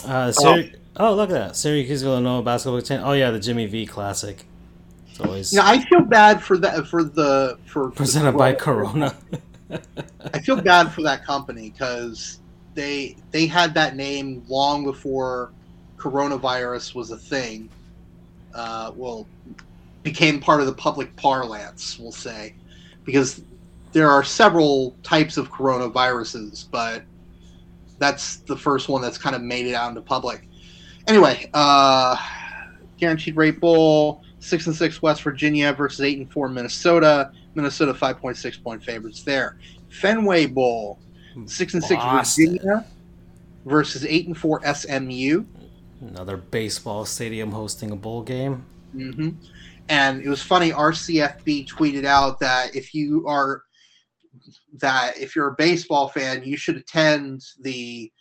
Uh, 0.05 0.31
Syrac- 0.31 0.75
oh. 0.97 1.13
look 1.13 1.29
at 1.29 1.33
that 1.33 1.55
Syracuse 1.55 2.01
Villanova 2.01 2.43
basketball 2.43 2.81
team. 2.81 3.01
Oh 3.03 3.13
yeah, 3.13 3.31
the 3.31 3.39
Jimmy 3.39 3.65
V 3.65 3.85
Classic. 3.85 4.45
It's 5.09 5.19
always 5.19 5.53
know, 5.53 5.61
I 5.63 5.79
feel 5.85 6.01
bad 6.01 6.41
for 6.41 6.57
that 6.57 6.87
for 6.87 7.03
the 7.03 7.57
for 7.65 7.91
presented 7.91 8.37
by 8.37 8.53
Corona. 8.53 9.15
I 10.33 10.39
feel 10.39 10.61
bad 10.61 10.91
for 10.91 11.01
that 11.03 11.25
company 11.25 11.69
because 11.69 12.39
they 12.73 13.15
they 13.31 13.45
had 13.45 13.73
that 13.73 13.95
name 13.95 14.43
long 14.47 14.83
before 14.83 15.51
coronavirus 15.97 16.95
was 16.95 17.11
a 17.11 17.17
thing. 17.17 17.69
Uh, 18.53 18.91
well, 18.95 19.27
became 20.03 20.39
part 20.39 20.59
of 20.59 20.65
the 20.65 20.73
public 20.73 21.15
parlance, 21.15 21.97
we'll 21.99 22.11
say, 22.11 22.53
because 23.05 23.41
there 23.91 24.09
are 24.09 24.23
several 24.23 24.95
types 25.03 25.37
of 25.37 25.49
coronaviruses, 25.51 26.65
but 26.71 27.03
that's 28.01 28.37
the 28.41 28.57
first 28.57 28.89
one 28.89 29.01
that's 29.01 29.17
kind 29.17 29.35
of 29.35 29.41
made 29.43 29.67
it 29.67 29.75
out 29.75 29.89
into 29.89 30.01
public. 30.01 30.49
Anyway, 31.07 31.49
uh, 31.53 32.17
guaranteed 32.97 33.37
rate 33.37 33.61
bowl 33.61 34.21
six 34.39 34.67
and 34.67 34.75
six 34.75 35.01
West 35.01 35.21
Virginia 35.23 35.71
versus 35.73 36.01
eight 36.01 36.17
and 36.17 36.31
four 36.31 36.49
Minnesota. 36.49 37.31
Minnesota 37.55 37.93
five 37.93 38.17
point 38.19 38.37
six 38.37 38.57
point 38.57 38.83
favorites 38.83 39.23
there. 39.23 39.57
Fenway 39.89 40.47
Bowl 40.47 40.99
six 41.45 41.73
and 41.73 41.83
six 41.83 42.03
Boston. 42.03 42.57
Virginia 42.57 42.85
versus 43.65 44.05
eight 44.05 44.27
and 44.27 44.37
four 44.37 44.61
SMU. 44.73 45.45
Another 46.01 46.37
baseball 46.37 47.05
stadium 47.05 47.51
hosting 47.51 47.91
a 47.91 47.95
bowl 47.95 48.23
game. 48.23 48.65
hmm 48.93 49.29
And 49.89 50.21
it 50.23 50.29
was 50.29 50.41
funny. 50.41 50.71
RCFB 50.71 51.67
tweeted 51.67 52.05
out 52.05 52.39
that 52.39 52.75
if 52.75 52.93
you 52.93 53.27
are 53.27 53.63
that 54.79 55.17
if 55.17 55.35
you're 55.35 55.49
a 55.49 55.55
baseball 55.55 56.07
fan, 56.07 56.43
you 56.43 56.57
should 56.57 56.77
attend 56.77 57.43
the 57.59 58.11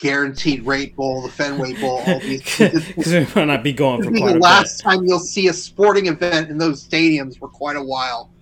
guaranteed 0.00 0.64
rate 0.64 0.96
bowl, 0.96 1.22
the 1.22 1.28
Fenway 1.28 1.74
Bowl. 1.74 2.02
All 2.06 2.20
these 2.20 2.42
Because 2.58 3.12
we 3.12 3.26
might 3.34 3.44
not 3.44 3.62
be 3.62 3.72
going 3.72 4.02
for 4.02 4.10
quite 4.10 4.32
the 4.32 4.38
last 4.38 4.80
time 4.80 5.04
you'll 5.04 5.18
see 5.18 5.48
a 5.48 5.52
sporting 5.52 6.06
event 6.06 6.50
in 6.50 6.58
those 6.58 6.86
stadiums 6.86 7.38
for 7.38 7.48
quite 7.48 7.76
a 7.76 7.82
while, 7.82 8.32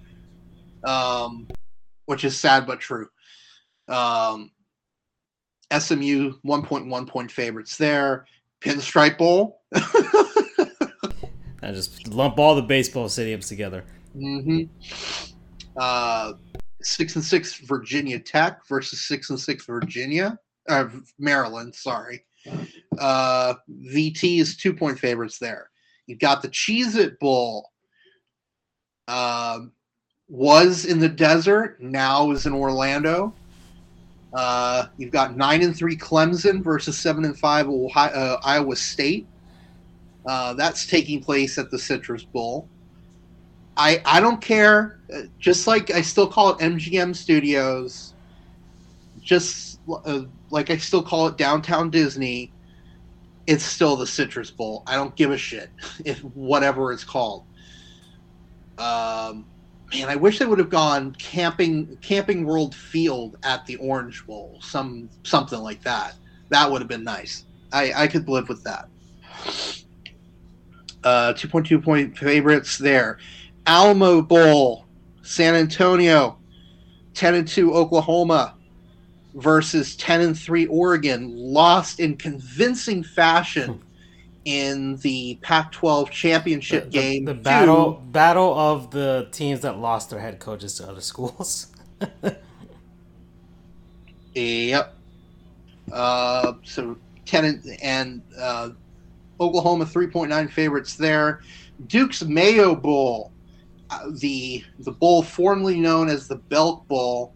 um, 0.84 1.48
which 2.06 2.24
is 2.24 2.38
sad 2.38 2.66
but 2.66 2.80
true. 2.80 3.08
Um, 3.88 4.52
SMU 5.76 6.34
1.1 6.46 7.08
point 7.08 7.30
favorites 7.30 7.76
there. 7.76 8.26
Pinstripe 8.60 9.18
Bowl. 9.18 9.62
I 9.74 11.72
just 11.72 12.08
lump 12.08 12.38
all 12.38 12.54
the 12.54 12.62
baseball 12.62 13.08
stadiums 13.08 13.48
together. 13.48 13.84
Mm-hmm. 14.16 14.64
Uh, 15.76 16.32
six 16.82 17.16
and 17.16 17.24
six 17.24 17.54
Virginia 17.54 18.18
Tech 18.18 18.66
versus 18.68 19.06
six 19.06 19.30
and 19.30 19.38
six 19.38 19.64
Virginia, 19.64 20.38
uh, 20.68 20.86
Maryland. 21.18 21.74
Sorry. 21.74 22.24
Uh, 22.98 23.54
VT 23.92 24.40
is 24.40 24.56
two 24.56 24.72
point 24.72 24.98
favorites 24.98 25.38
there. 25.38 25.70
You've 26.06 26.20
got 26.20 26.42
the 26.42 26.48
Cheez 26.48 26.96
It 26.96 27.18
Bowl. 27.20 27.70
Um, 29.06 29.72
was 30.28 30.84
in 30.84 30.98
the 30.98 31.08
desert, 31.08 31.80
now 31.80 32.30
is 32.30 32.46
in 32.46 32.52
Orlando. 32.52 33.34
Uh, 34.34 34.86
you've 34.98 35.10
got 35.10 35.36
nine 35.36 35.62
and 35.62 35.74
three 35.74 35.96
Clemson 35.96 36.62
versus 36.62 36.98
seven 36.98 37.24
and 37.24 37.38
five 37.38 37.66
Ohio, 37.66 38.12
uh, 38.12 38.40
Iowa 38.44 38.76
State. 38.76 39.26
Uh, 40.26 40.52
that's 40.52 40.86
taking 40.86 41.22
place 41.22 41.56
at 41.56 41.70
the 41.70 41.78
Citrus 41.78 42.24
Bowl. 42.24 42.68
I 43.76 44.02
I 44.04 44.20
don't 44.20 44.40
care. 44.40 44.97
Just 45.38 45.66
like 45.66 45.90
I 45.90 46.02
still 46.02 46.26
call 46.26 46.50
it 46.50 46.58
MGM 46.58 47.14
Studios. 47.16 48.14
Just 49.20 49.80
uh, 49.88 50.22
like 50.50 50.70
I 50.70 50.76
still 50.76 51.02
call 51.02 51.28
it 51.28 51.36
Downtown 51.36 51.90
Disney. 51.90 52.52
It's 53.46 53.64
still 53.64 53.96
the 53.96 54.06
Citrus 54.06 54.50
Bowl. 54.50 54.82
I 54.86 54.94
don't 54.96 55.14
give 55.16 55.30
a 55.30 55.38
shit 55.38 55.70
if 56.04 56.18
whatever 56.20 56.92
it's 56.92 57.04
called. 57.04 57.44
Um, 58.78 59.46
man, 59.92 60.08
I 60.08 60.16
wish 60.16 60.38
they 60.38 60.46
would 60.46 60.58
have 60.58 60.70
gone 60.70 61.14
camping 61.18 61.96
Camping 62.02 62.44
World 62.44 62.74
Field 62.74 63.38
at 63.42 63.64
the 63.66 63.76
Orange 63.76 64.26
Bowl, 64.26 64.58
some 64.60 65.08
something 65.24 65.58
like 65.58 65.82
that. 65.82 66.14
That 66.50 66.70
would 66.70 66.80
have 66.80 66.88
been 66.88 67.04
nice. 67.04 67.44
I 67.72 67.92
I 67.94 68.06
could 68.06 68.28
live 68.28 68.48
with 68.48 68.62
that. 68.64 68.88
Uh, 71.04 71.32
two 71.32 71.48
point 71.48 71.66
two 71.66 71.80
point 71.80 72.16
favorites 72.16 72.76
there. 72.78 73.18
Alamo 73.66 74.22
Bowl, 74.22 74.86
San 75.28 75.54
Antonio, 75.54 76.38
ten 77.12 77.34
and 77.34 77.46
two 77.46 77.74
Oklahoma 77.74 78.54
versus 79.34 79.94
ten 79.96 80.22
and 80.22 80.38
three 80.38 80.66
Oregon, 80.66 81.36
lost 81.36 82.00
in 82.00 82.16
convincing 82.16 83.02
fashion 83.02 83.82
in 84.46 84.96
the 84.96 85.38
Pac-12 85.42 86.10
championship 86.10 86.84
the, 86.84 86.90
game. 86.90 87.24
The 87.26 87.34
to- 87.34 87.40
battle 87.40 88.02
battle 88.06 88.58
of 88.58 88.90
the 88.90 89.28
teams 89.30 89.60
that 89.60 89.78
lost 89.78 90.08
their 90.08 90.18
head 90.18 90.38
coaches 90.38 90.74
to 90.76 90.88
other 90.88 91.02
schools. 91.02 91.68
Yep. 94.34 94.94
Uh, 95.92 96.52
so 96.62 96.96
ten 97.26 97.60
and 97.82 98.22
uh, 98.38 98.70
Oklahoma 99.40 99.84
three 99.84 100.06
point 100.06 100.30
nine 100.30 100.46
favorites 100.46 100.94
there. 100.94 101.40
Duke's 101.88 102.22
Mayo 102.22 102.76
Bowl, 102.76 103.32
the 104.20 104.62
the 104.78 104.92
bowl 104.92 105.22
formerly 105.22 105.78
known 105.80 106.08
as 106.08 106.26
the 106.28 106.36
Belk 106.50 106.86
Bowl, 106.88 107.34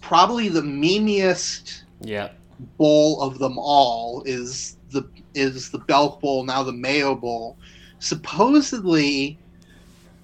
probably 0.00 0.48
the 0.48 0.62
memeiest 0.62 1.84
Yeah. 2.00 2.30
bowl 2.78 3.20
of 3.20 3.38
them 3.38 3.58
all 3.58 4.22
is 4.26 4.76
the 4.90 5.04
is 5.34 5.70
the 5.70 5.78
Belk 5.80 6.20
Bowl 6.20 6.44
now 6.44 6.62
the 6.62 6.72
Mayo 6.72 7.14
Bowl. 7.14 7.58
Supposedly, 7.98 9.40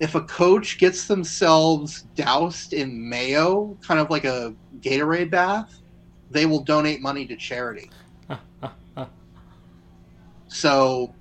if 0.01 0.15
a 0.15 0.23
coach 0.23 0.79
gets 0.79 1.07
themselves 1.07 2.03
doused 2.17 2.73
in 2.73 3.09
mayo, 3.09 3.79
kind 3.87 4.01
of 4.01 4.11
like 4.11 4.25
a 4.25 4.55
Gatorade 4.81 5.31
bath, 5.31 5.81
they 6.31 6.47
will 6.47 6.65
donate 6.65 7.01
money 7.01 7.27
to 7.27 7.37
charity. 7.37 7.91
So, 10.49 11.15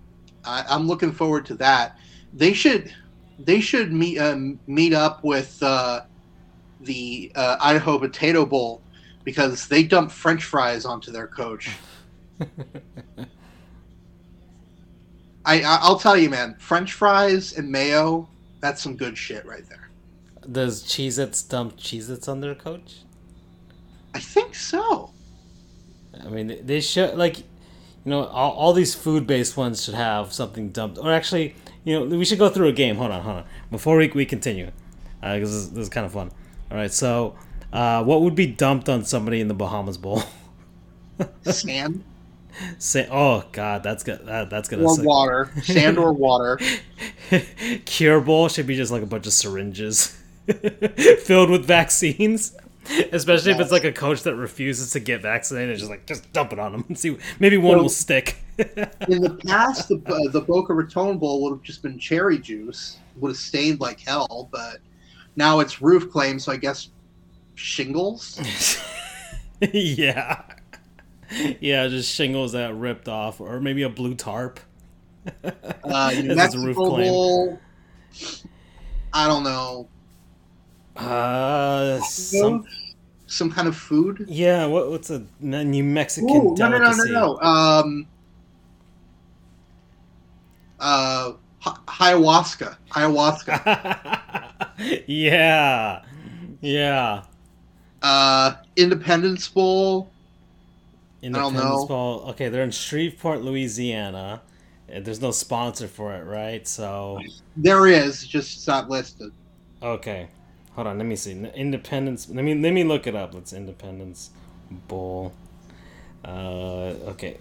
I, 0.44 0.64
I'm 0.70 0.88
looking 0.88 1.12
forward 1.12 1.46
to 1.48 1.56
that. 1.58 1.94
They 2.34 2.54
should 2.54 2.92
they 3.46 3.60
should 3.62 3.92
meet 3.94 4.18
um, 4.20 4.60
meet 4.68 4.94
up 4.94 5.24
with 5.24 5.62
uh, 5.64 6.02
the 6.82 7.32
uh, 7.36 7.58
Idaho 7.60 7.98
Potato 8.00 8.46
Bowl 8.46 8.82
because 9.24 9.68
they 9.68 9.84
dump 9.84 10.12
French 10.12 10.44
fries 10.44 10.86
onto 10.86 11.12
their 11.12 11.28
coach. 11.28 11.70
I, 15.46 15.62
I'll 15.66 15.98
tell 16.00 16.18
you, 16.18 16.30
man, 16.30 16.56
French 16.60 16.94
fries 16.94 17.54
and 17.58 17.72
mayo, 17.72 18.28
that's 18.60 18.82
some 18.82 18.96
good 18.96 19.18
shit 19.18 19.46
right 19.46 19.64
there. 19.68 19.90
Does 20.52 20.84
Cheez-Its 20.84 21.42
dump 21.44 21.78
Cheez-Its 21.78 22.28
on 22.28 22.42
their 22.42 22.56
coach? 22.56 23.00
I 24.14 24.20
think 24.20 24.54
so. 24.56 25.12
I 26.24 26.28
mean, 26.30 26.48
they- 26.48 26.62
they 26.62 26.82
should 26.82 27.16
like, 27.18 27.40
you 27.40 27.46
know, 28.06 28.26
all, 28.26 28.52
all 28.52 28.74
these 28.74 28.94
food-based 28.96 29.56
ones 29.58 29.84
should 29.84 29.94
have 29.96 30.34
something 30.34 30.70
dumped. 30.70 30.98
Or 30.98 31.12
actually, 31.12 31.56
you 31.84 32.00
know, 32.00 32.18
we 32.18 32.26
should 32.26 32.40
go 32.40 32.50
through 32.50 32.68
a 32.68 32.72
game. 32.74 32.96
Hold 32.98 33.12
on, 33.12 33.22
hold 33.22 33.36
on. 33.38 33.44
Before 33.72 33.98
we, 33.98 34.08
we 34.10 34.26
continue, 34.26 34.72
because 35.22 35.50
this, 35.52 35.52
is- 35.52 35.72
this 35.72 35.84
is 35.84 35.90
kind 35.90 36.06
of 36.06 36.12
fun. 36.12 36.32
All 36.72 36.78
right, 36.78 36.92
so 36.92 37.36
uh, 37.74 38.04
what 38.04 38.22
would 38.22 38.36
be 38.36 38.46
dumped 38.48 38.90
on 38.90 39.04
somebody 39.06 39.42
in 39.42 39.48
the 39.48 39.54
Bahamas 39.54 39.98
Bowl? 39.98 40.24
Sand 41.44 42.04
Say, 42.78 43.08
oh 43.10 43.44
God, 43.52 43.84
that's 43.84 44.04
good. 44.04 44.26
That, 44.26 44.50
that's 44.50 44.68
gonna 44.68 44.84
or 44.84 44.96
suck. 44.96 45.06
water, 45.06 45.52
sand 45.64 45.98
or 45.98 46.12
water. 46.12 46.60
Cure 47.86 48.20
Bowl 48.20 48.50
should 48.50 48.68
be 48.68 48.76
just 48.76 48.92
like 48.92 49.02
a 49.04 49.06
bunch 49.06 49.28
of 49.28 49.34
syringes 49.34 50.18
filled 51.20 51.50
with 51.52 51.66
vaccines. 51.66 52.56
Especially 53.12 53.52
if 53.52 53.60
it's 53.60 53.72
like 53.72 53.84
a 53.84 53.92
coach 53.92 54.24
that 54.24 54.36
refuses 54.36 54.92
to 54.92 55.00
get 55.00 55.22
vaccinated, 55.22 55.78
just 55.78 55.90
like 55.90 56.06
just 56.06 56.32
dump 56.34 56.54
it 56.54 56.60
on 56.60 56.72
them 56.72 56.86
and 56.88 56.98
see 56.98 57.18
maybe 57.40 57.58
one 57.58 57.76
Well- 57.76 57.84
will 57.84 57.90
stick. 57.90 58.38
In 59.08 59.22
the 59.22 59.40
past, 59.46 59.88
the 59.88 60.02
uh, 60.06 60.32
the 60.32 60.42
Boca 60.42 60.74
Raton 60.74 61.18
Bowl 61.18 61.42
would 61.44 61.52
have 61.52 61.62
just 61.62 61.82
been 61.82 61.98
cherry 61.98 62.38
juice, 62.38 62.98
would 63.18 63.30
have 63.30 63.38
stained 63.38 63.80
like 63.80 64.02
hell. 64.02 64.50
But 64.52 64.80
now 65.36 65.60
it's 65.60 65.82
roof 65.82 66.12
claim, 66.12 66.40
so 66.40 66.52
I 66.52 66.58
guess 66.58 66.90
shingles. 67.56 68.42
yeah, 69.62 70.42
yeah, 71.62 71.88
just 71.88 72.14
shingles 72.14 72.52
that 72.52 72.76
ripped 72.76 73.08
off, 73.08 73.40
or 73.40 73.62
maybe 73.62 73.84
a 73.84 73.90
blue 73.90 74.16
tarp. 74.16 74.60
Uh, 75.44 76.12
New 76.16 76.36
This 76.36 76.54
is 76.54 76.62
a 76.62 76.66
roof 76.66 76.76
claim. 76.76 77.08
Bowl. 77.08 77.60
I 79.14 79.28
don't 79.28 79.44
know. 79.44 79.88
Uh, 81.00 82.00
some 82.02 82.66
Some 83.28 83.52
kind 83.52 83.68
of 83.68 83.76
food. 83.78 84.26
yeah. 84.28 84.66
What, 84.66 84.90
what's 84.90 85.10
a 85.10 85.24
New 85.40 85.84
Mexican 85.84 86.30
Ooh, 86.30 86.56
no, 86.58 86.68
no, 86.70 86.78
no, 86.80 86.92
no, 86.92 87.04
no. 87.06 87.40
Um, 87.40 88.08
uh, 90.80 91.34
hi- 91.60 92.14
ayahuasca. 92.14 92.78
Ayahuasca. 92.92 94.50
yeah, 95.08 96.02
yeah. 96.62 97.24
uh, 98.02 98.54
Independence 98.76 99.48
Bowl. 99.48 100.10
don't 101.22 101.36
Independence 101.36 101.82
know. 101.82 101.86
Bowl. 101.88 102.26
Okay, 102.30 102.50
they're 102.50 102.64
in 102.64 102.72
Shreveport, 102.72 103.42
Louisiana. 103.42 104.42
Uh, 104.94 105.02
There's 105.02 105.22
no 105.22 105.32
sponsor 105.32 105.88
for 105.88 106.16
it, 106.16 106.24
right? 106.26 106.68
So, 106.68 107.20
There 107.58 107.88
is, 107.88 108.26
just 108.26 108.56
it's 108.58 108.68
not 108.68 108.90
listed. 108.90 109.32
okay, 109.84 110.28
hold 110.80 110.88
on. 110.88 110.98
Let 110.98 111.08
me 111.08 111.18
see. 111.18 111.32
Independence. 111.56 112.30
Let 112.30 112.46
me 112.46 112.56
let 112.56 112.72
me 112.72 112.86
look 112.86 113.06
it 113.06 113.14
up. 113.14 113.34
Let's 113.34 113.52
Independence 113.52 114.30
Bowl. 114.88 115.34
Uh, 116.24 116.96
okay. 117.12 117.38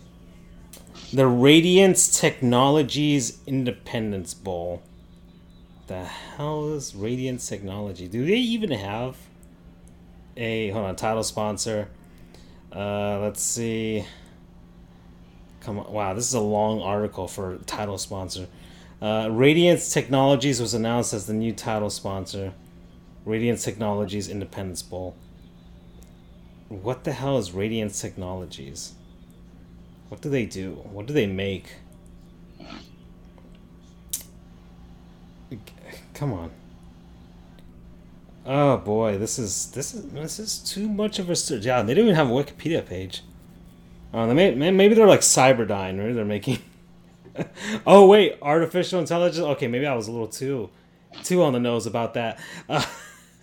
The 1.12 1.28
Radiance 1.28 2.20
Technologies 2.20 3.38
Independence 3.46 4.34
Bowl. 4.34 4.82
The 5.86 6.04
hell 6.04 6.74
is 6.74 6.96
Radiance 6.96 7.48
Technology? 7.48 8.08
Do 8.08 8.26
they 8.26 8.34
even 8.34 8.72
have 8.72 9.16
a 10.36 10.70
hold 10.70 10.86
on 10.86 10.96
title 10.96 11.22
sponsor? 11.22 11.88
Uh, 12.74 13.20
let's 13.20 13.40
see. 13.40 14.04
Come 15.60 15.78
on! 15.78 15.92
Wow, 15.92 16.14
this 16.14 16.26
is 16.26 16.34
a 16.34 16.40
long 16.40 16.82
article 16.82 17.28
for 17.28 17.58
title 17.66 17.98
sponsor. 17.98 18.48
Uh, 19.00 19.28
Radiance 19.30 19.94
Technologies 19.94 20.60
was 20.60 20.74
announced 20.74 21.14
as 21.14 21.26
the 21.26 21.34
new 21.34 21.52
title 21.52 21.88
sponsor. 21.88 22.52
Radiance 23.24 23.64
Technologies 23.64 24.28
Independence 24.28 24.82
Bowl. 24.82 25.14
What 26.68 27.04
the 27.04 27.12
hell 27.12 27.38
is 27.38 27.52
Radiance 27.52 28.00
Technologies? 28.00 28.92
What 30.08 30.20
do 30.20 30.28
they 30.30 30.46
do? 30.46 30.72
What 30.90 31.06
do 31.06 31.12
they 31.12 31.26
make? 31.26 31.74
Come 36.14 36.32
on. 36.32 36.50
Oh 38.44 38.78
boy, 38.78 39.18
this 39.18 39.38
is 39.38 39.70
this 39.72 39.94
is 39.94 40.06
this 40.10 40.38
is 40.38 40.58
too 40.58 40.88
much 40.88 41.18
of 41.18 41.30
a. 41.30 41.34
Yeah, 41.58 41.82
they 41.82 41.94
don't 41.94 42.04
even 42.04 42.16
have 42.16 42.28
a 42.28 42.32
Wikipedia 42.32 42.84
page. 42.84 43.22
Oh, 44.12 44.26
they 44.26 44.34
may, 44.34 44.54
may- 44.54 44.70
maybe 44.70 44.94
they're 44.94 45.06
like 45.06 45.20
Cyberdyne, 45.20 46.02
right? 46.02 46.14
They're 46.14 46.24
making. 46.24 46.58
oh 47.86 48.06
wait, 48.06 48.36
artificial 48.40 49.00
intelligence. 49.00 49.44
Okay, 49.44 49.68
maybe 49.68 49.86
I 49.86 49.94
was 49.94 50.08
a 50.08 50.12
little 50.12 50.28
too, 50.28 50.70
too 51.22 51.42
on 51.42 51.52
the 51.52 51.60
nose 51.60 51.86
about 51.86 52.14
that. 52.14 52.40
Uh, 52.68 52.84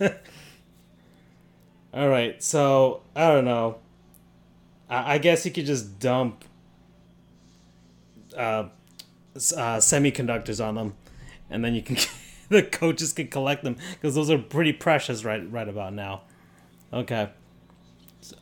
all 1.94 2.08
right, 2.08 2.42
so 2.42 3.02
I 3.14 3.28
don't 3.28 3.44
know. 3.44 3.78
I, 4.88 5.14
I 5.14 5.18
guess 5.18 5.44
you 5.44 5.52
could 5.52 5.66
just 5.66 5.98
dump 5.98 6.44
uh, 8.36 8.68
uh, 9.36 9.78
semiconductors 9.78 10.64
on 10.64 10.74
them, 10.74 10.94
and 11.50 11.64
then 11.64 11.74
you 11.74 11.82
can 11.82 11.96
the 12.48 12.62
coaches 12.62 13.12
can 13.12 13.28
collect 13.28 13.64
them 13.64 13.76
because 13.92 14.14
those 14.14 14.30
are 14.30 14.38
pretty 14.38 14.72
precious 14.72 15.24
right 15.24 15.50
right 15.50 15.68
about 15.68 15.94
now. 15.94 16.22
Okay. 16.92 17.28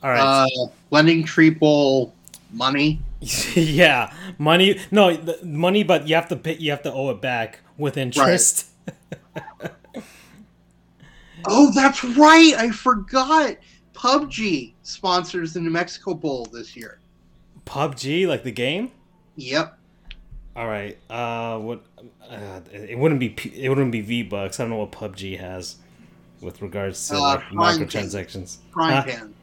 All 0.02 0.10
right. 0.10 0.46
Uh, 0.46 0.66
Lending 0.90 1.26
Bowl 1.58 2.14
money. 2.52 3.00
yeah, 3.54 4.12
money. 4.38 4.78
No, 4.90 5.16
the 5.16 5.38
money, 5.44 5.82
but 5.82 6.08
you 6.08 6.14
have 6.14 6.28
to 6.28 6.36
pay. 6.36 6.56
You 6.56 6.70
have 6.70 6.82
to 6.82 6.92
owe 6.92 7.10
it 7.10 7.20
back 7.20 7.60
with 7.76 7.96
interest. 7.96 8.66
Oh, 11.46 11.70
that's 11.72 12.04
right. 12.04 12.54
I 12.56 12.70
forgot. 12.70 13.56
PUBG 13.94 14.72
sponsors 14.82 15.52
the 15.52 15.60
New 15.60 15.70
Mexico 15.70 16.14
Bowl 16.14 16.46
this 16.52 16.76
year. 16.76 16.98
PUBG, 17.66 18.26
like 18.26 18.42
the 18.42 18.50
game. 18.50 18.90
Yep. 19.36 19.78
All 20.56 20.66
right. 20.66 20.98
Uh, 21.10 21.58
what? 21.58 21.82
Uh, 22.28 22.60
it 22.72 22.98
wouldn't 22.98 23.20
be. 23.20 23.30
P- 23.30 23.52
It 23.62 23.68
wouldn't 23.68 23.92
be 23.92 24.00
V 24.00 24.22
Bucks. 24.24 24.58
I 24.58 24.64
don't 24.64 24.70
know 24.70 24.78
what 24.78 24.92
PUBG 24.92 25.38
has 25.38 25.76
with 26.40 26.60
regards 26.62 27.06
to 27.08 27.14
Uh, 27.16 27.20
like, 27.20 27.42
microtransactions. 27.78 28.58
Frying 28.72 28.96
Huh? 28.96 29.02
pan. 29.04 29.34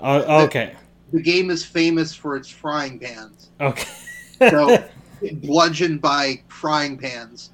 Oh, 0.00 0.44
okay. 0.44 0.74
The 1.12 1.22
game 1.22 1.50
is 1.50 1.64
famous 1.64 2.14
for 2.14 2.36
its 2.36 2.48
frying 2.48 2.98
pans. 2.98 3.48
Okay. 3.60 3.88
So 4.50 4.84
bludgeoned 5.34 6.00
by 6.00 6.42
frying 6.48 6.98
pans. 6.98 7.50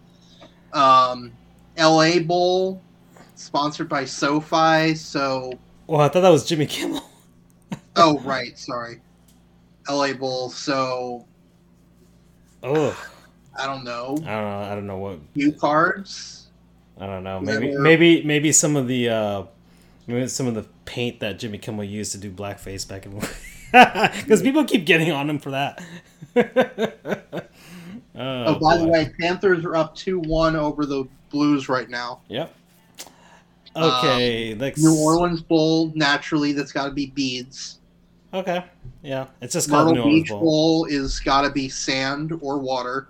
Um, 0.73 1.33
LA 1.79 2.18
Bowl, 2.20 2.81
sponsored 3.43 3.88
by 3.88 4.05
SoFi. 4.05 4.95
So, 4.95 5.53
well, 5.86 6.01
I 6.01 6.09
thought 6.09 6.20
that 6.20 6.30
was 6.30 6.47
Jimmy 6.47 6.66
Kimmel. 6.66 7.03
oh 7.97 8.18
right, 8.20 8.59
sorry. 8.59 9.01
LA 9.88 10.12
Bowl. 10.12 10.49
So 10.51 11.26
Oh, 12.62 12.97
I 13.59 13.66
don't 13.66 13.84
know. 13.84 14.16
I 14.24 14.24
don't 14.24 14.26
know. 14.26 14.61
I 14.61 14.74
don't 14.74 14.86
know 14.86 14.99
what. 14.99 15.18
New 15.34 15.53
cards. 15.53 16.47
I 16.99 17.07
don't 17.07 17.24
know. 17.24 17.40
Maybe 17.40 17.76
maybe 17.76 18.22
maybe 18.22 18.53
some 18.53 18.76
of 18.76 18.86
the 18.86 19.09
uh, 19.09 19.45
maybe 20.07 20.28
some 20.28 20.47
of 20.47 20.55
the 20.55 20.66
paint 20.84 21.20
that 21.20 21.38
Jimmy 21.38 21.59
Kimmel 21.59 21.84
used 21.84 22.12
to 22.12 22.18
do 22.18 22.30
blackface 22.30 22.86
back 22.86 23.07
in 23.07 23.18
the 23.18 23.28
because 24.22 24.43
people 24.43 24.64
keep 24.64 24.86
getting 24.86 25.11
on 25.11 25.28
him 25.28 25.38
for 25.38 25.51
that. 25.51 25.82
oh, 26.36 27.43
Oh, 28.14 28.59
by 28.59 28.76
the 28.76 28.86
way, 28.86 29.11
Panthers 29.18 29.64
are 29.64 29.74
up 29.74 29.95
two 29.97 30.20
one 30.20 30.55
over 30.55 30.86
the 30.86 31.05
Blues 31.30 31.68
right 31.68 31.88
now. 31.88 32.20
Yep. 32.28 32.55
Okay, 33.77 34.55
next. 34.55 34.83
New 34.83 34.97
Orleans 34.99 35.43
Bowl, 35.43 35.93
naturally, 35.95 36.53
that's 36.53 36.73
got 36.73 36.87
to 36.87 36.93
be 36.93 37.07
beads. 37.07 37.79
Okay. 38.35 38.64
Yeah, 39.03 39.27
it's 39.41 39.53
just 39.55 39.68
called 39.68 39.89
Myrtle 39.89 39.95
New 39.95 40.01
Orleans 40.03 40.23
Beach 40.23 40.31
Bowl. 40.31 40.41
Bowl 40.41 40.85
is 40.87 41.20
got 41.20 41.43
to 41.43 41.51
be 41.51 41.68
sand 41.68 42.33
or 42.41 42.59
water. 42.59 43.09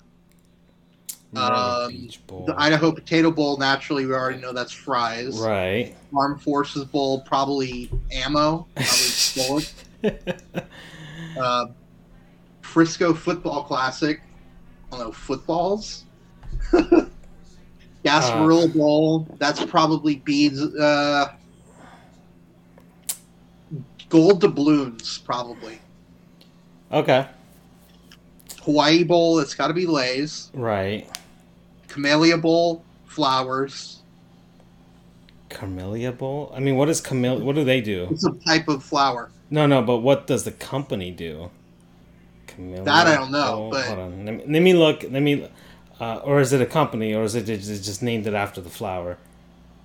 Um, 1.34 1.90
Beach 1.90 2.24
Bowl. 2.26 2.44
The 2.44 2.60
Idaho 2.60 2.92
Potato 2.92 3.30
Bowl, 3.30 3.56
naturally, 3.56 4.04
we 4.06 4.12
already 4.12 4.40
know 4.40 4.52
that's 4.52 4.72
fries. 4.72 5.38
Right. 5.38 5.94
Armed 6.14 6.42
Forces 6.42 6.84
Bowl, 6.84 7.22
probably 7.22 7.90
ammo, 8.10 8.66
probably 8.74 9.36
bullets. 9.36 9.74
Uh, 11.38 11.66
Frisco 12.60 13.14
Football 13.14 13.64
Classic, 13.64 14.20
I 14.92 14.96
don't 14.96 15.06
know, 15.06 15.12
footballs. 15.12 16.04
Gasparilla 18.04 18.72
Bowl, 18.74 19.26
that's 19.38 19.64
probably 19.64 20.16
beads. 20.16 20.60
Uh, 20.60 21.32
gold 24.08 24.40
doubloons, 24.40 25.18
probably. 25.18 25.78
okay. 26.90 27.26
Hawaii 28.62 29.02
Bowl, 29.02 29.40
it's 29.40 29.54
got 29.54 29.68
to 29.68 29.74
be 29.74 29.86
Lay's. 29.86 30.50
Right. 30.54 31.08
Camellia 31.88 32.38
Bowl, 32.38 32.84
flowers. 33.06 33.98
Camellia 35.48 36.12
Bowl. 36.12 36.52
I 36.54 36.60
mean, 36.60 36.76
what 36.76 36.88
is 36.88 37.00
Camellia? 37.00 37.44
What 37.44 37.56
do 37.56 37.64
they 37.64 37.80
do? 37.80 38.06
It's 38.10 38.24
a 38.24 38.32
type 38.46 38.68
of 38.68 38.82
flower. 38.84 39.30
No, 39.50 39.66
no, 39.66 39.82
but 39.82 39.98
what 39.98 40.26
does 40.26 40.44
the 40.44 40.52
company 40.52 41.10
do? 41.10 41.50
Camellia 42.46 42.84
That 42.84 43.06
I 43.08 43.14
don't 43.16 43.32
know, 43.32 43.56
Bowl? 43.56 43.70
but- 43.70 43.84
hold 43.86 43.98
on. 43.98 44.24
Let 44.24 44.34
me, 44.36 44.44
let 44.46 44.62
me 44.62 44.74
look. 44.74 45.02
Let 45.02 45.22
me. 45.22 45.48
Uh, 46.02 46.16
or 46.24 46.40
is 46.40 46.52
it 46.52 46.60
a 46.60 46.66
company, 46.66 47.14
or 47.14 47.22
is 47.22 47.36
it 47.36 47.44
just, 47.44 48.02
named 48.02 48.26
it 48.26 48.34
after 48.34 48.60
the 48.60 48.68
flower? 48.68 49.18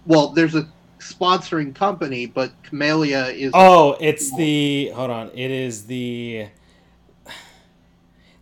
Well, 0.08 0.30
there's 0.30 0.56
a 0.56 0.68
sponsoring 0.98 1.76
company, 1.76 2.26
but 2.26 2.52
Camellia 2.64 3.26
is. 3.26 3.52
Oh, 3.54 3.96
it's 4.00 4.36
the. 4.36 4.90
Hold 4.96 5.12
on. 5.12 5.30
It 5.36 5.52
is 5.52 5.86
the. 5.86 6.48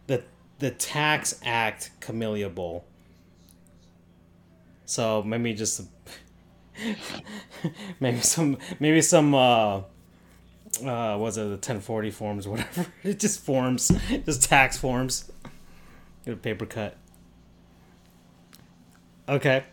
The 0.07 0.23
the 0.59 0.71
Tax 0.71 1.41
Act 1.43 1.91
Camellia 1.99 2.47
Bowl. 2.47 2.85
So 4.85 5.21
maybe 5.23 5.53
just. 5.53 5.81
maybe 7.99 8.21
some 8.21 8.57
maybe 8.79 9.01
some 9.01 9.33
uh 9.33 9.81
uh 10.83 11.17
was 11.17 11.37
it 11.37 11.43
the 11.43 11.51
1040 11.51 12.11
forms 12.11 12.45
or 12.45 12.49
whatever 12.49 12.85
it 13.01 13.17
just 13.21 13.39
forms 13.39 13.89
just 14.25 14.43
tax 14.43 14.77
forms 14.77 15.31
get 16.25 16.33
a 16.33 16.37
paper 16.37 16.65
cut 16.65 16.97
okay 19.27 19.63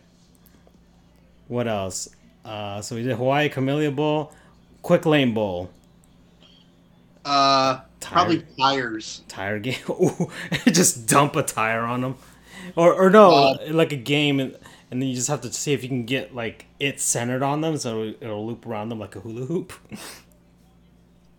what 1.47 1.67
else 1.67 2.09
uh 2.45 2.81
so 2.81 2.95
we 2.95 3.03
did 3.03 3.15
hawaii 3.15 3.49
camellia 3.49 3.91
bowl 3.91 4.31
quick 4.81 5.05
lane 5.05 5.33
bowl 5.33 5.69
uh, 7.25 7.79
probably 8.01 8.39
Tire- 8.39 8.47
tires. 8.59 9.21
tire 9.29 9.59
game 9.59 9.77
Ooh, 9.89 10.29
just 10.67 11.07
dump 11.07 11.35
a 11.37 11.43
tire 11.43 11.83
on 11.83 12.01
them 12.01 12.15
or 12.75 12.93
or 12.93 13.09
no 13.09 13.31
Uh, 13.31 13.57
like 13.71 13.91
a 13.93 13.97
game 13.97 14.39
and 14.41 14.57
and 14.91 15.01
then 15.01 15.07
you 15.09 15.15
just 15.15 15.29
have 15.29 15.41
to 15.41 15.51
see 15.53 15.71
if 15.73 15.81
you 15.83 15.89
can 15.89 16.05
get 16.05 16.35
like 16.35 16.65
it 16.79 16.99
centered 16.99 17.41
on 17.41 17.61
them 17.61 17.77
so 17.77 18.13
it'll 18.19 18.45
loop 18.45 18.65
around 18.65 18.89
them 18.89 18.99
like 18.99 19.15
a 19.15 19.19
hula 19.21 19.45
hoop 19.45 19.71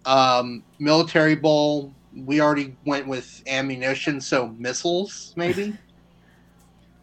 Um, 0.06 0.62
military 0.78 1.34
bowl. 1.34 1.94
We 2.14 2.40
already 2.40 2.76
went 2.84 3.06
with 3.08 3.42
ammunition, 3.46 4.20
so 4.20 4.48
missiles 4.58 5.32
maybe. 5.36 5.76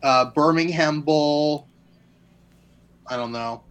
uh, 0.04 0.26
Birmingham 0.32 1.02
bowl. 1.02 1.68
I 3.08 3.16
don't 3.18 3.32
know. 3.32 3.64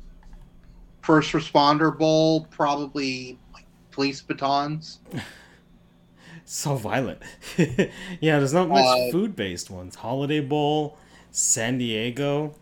First 1.03 1.33
responder 1.33 1.97
bowl, 1.97 2.47
probably 2.51 3.39
like 3.55 3.66
police 3.91 4.20
batons. 4.20 4.99
so 6.45 6.74
violent 6.74 7.20
yeah 7.57 8.39
there's 8.41 8.53
not 8.53 8.68
much 8.68 8.85
Uh, 8.85 9.12
food 9.12 9.37
based 9.37 9.70
ones 9.70 9.95
holiday 9.95 10.41
bowl 10.41 10.99
san 11.31 11.78
diego 11.78 12.53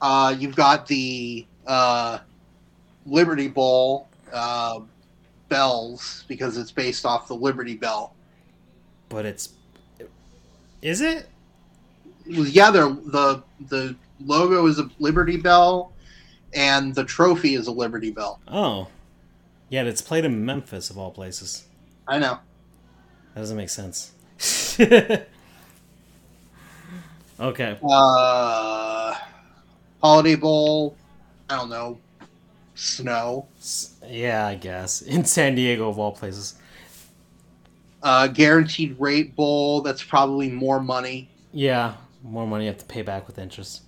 Uh, 0.00 0.34
you've 0.36 0.56
got 0.56 0.84
the 0.88 1.46
uh, 1.68 2.18
Liberty 3.06 3.46
Bowl 3.46 4.08
uh, 4.32 4.80
bells 5.48 6.24
because 6.26 6.58
it's 6.58 6.72
based 6.72 7.06
off 7.06 7.28
the 7.28 7.34
Liberty 7.36 7.76
Bell. 7.76 8.12
but 9.08 9.24
it's 9.24 9.50
is 10.82 11.00
it 11.00 11.28
Yeah, 12.26 12.70
they're, 12.70 12.88
the 12.88 13.42
the 13.68 13.94
logo 14.24 14.66
is 14.66 14.78
a 14.78 14.88
Liberty 14.98 15.36
Bell, 15.36 15.92
and 16.54 16.94
the 16.94 17.04
trophy 17.04 17.54
is 17.54 17.66
a 17.66 17.72
Liberty 17.72 18.10
Bell. 18.10 18.40
oh 18.48 18.88
yeah 19.70 19.82
it's 19.82 20.02
played 20.02 20.24
in 20.24 20.44
memphis 20.44 20.90
of 20.90 20.98
all 20.98 21.10
places 21.10 21.64
I 22.06 22.18
know. 22.18 22.38
that 23.34 23.40
doesn't 23.40 23.56
make 23.56 23.70
sense 23.70 24.12
okay 27.40 27.78
Uh, 27.82 29.14
Holiday 30.02 30.34
Bowl. 30.36 30.96
I 31.48 31.56
don't 31.56 31.70
know. 31.70 31.98
Snow. 32.74 33.46
Yeah 34.06 34.46
i 34.46 34.54
guess 34.56 35.00
in 35.02 35.24
san 35.24 35.54
diego 35.54 35.88
of 35.88 35.98
all 35.98 36.12
places 36.12 36.54
Uh, 38.02 38.26
guaranteed 38.28 38.96
rate 39.00 39.34
bowl. 39.34 39.80
That's 39.80 40.02
probably 40.02 40.50
more 40.50 40.78
money. 40.80 41.28
yeah 41.52 41.94
more 42.24 42.46
money 42.46 42.64
you 42.64 42.70
have 42.70 42.78
to 42.78 42.84
pay 42.86 43.02
back 43.02 43.26
with 43.28 43.38
interest 43.38 43.82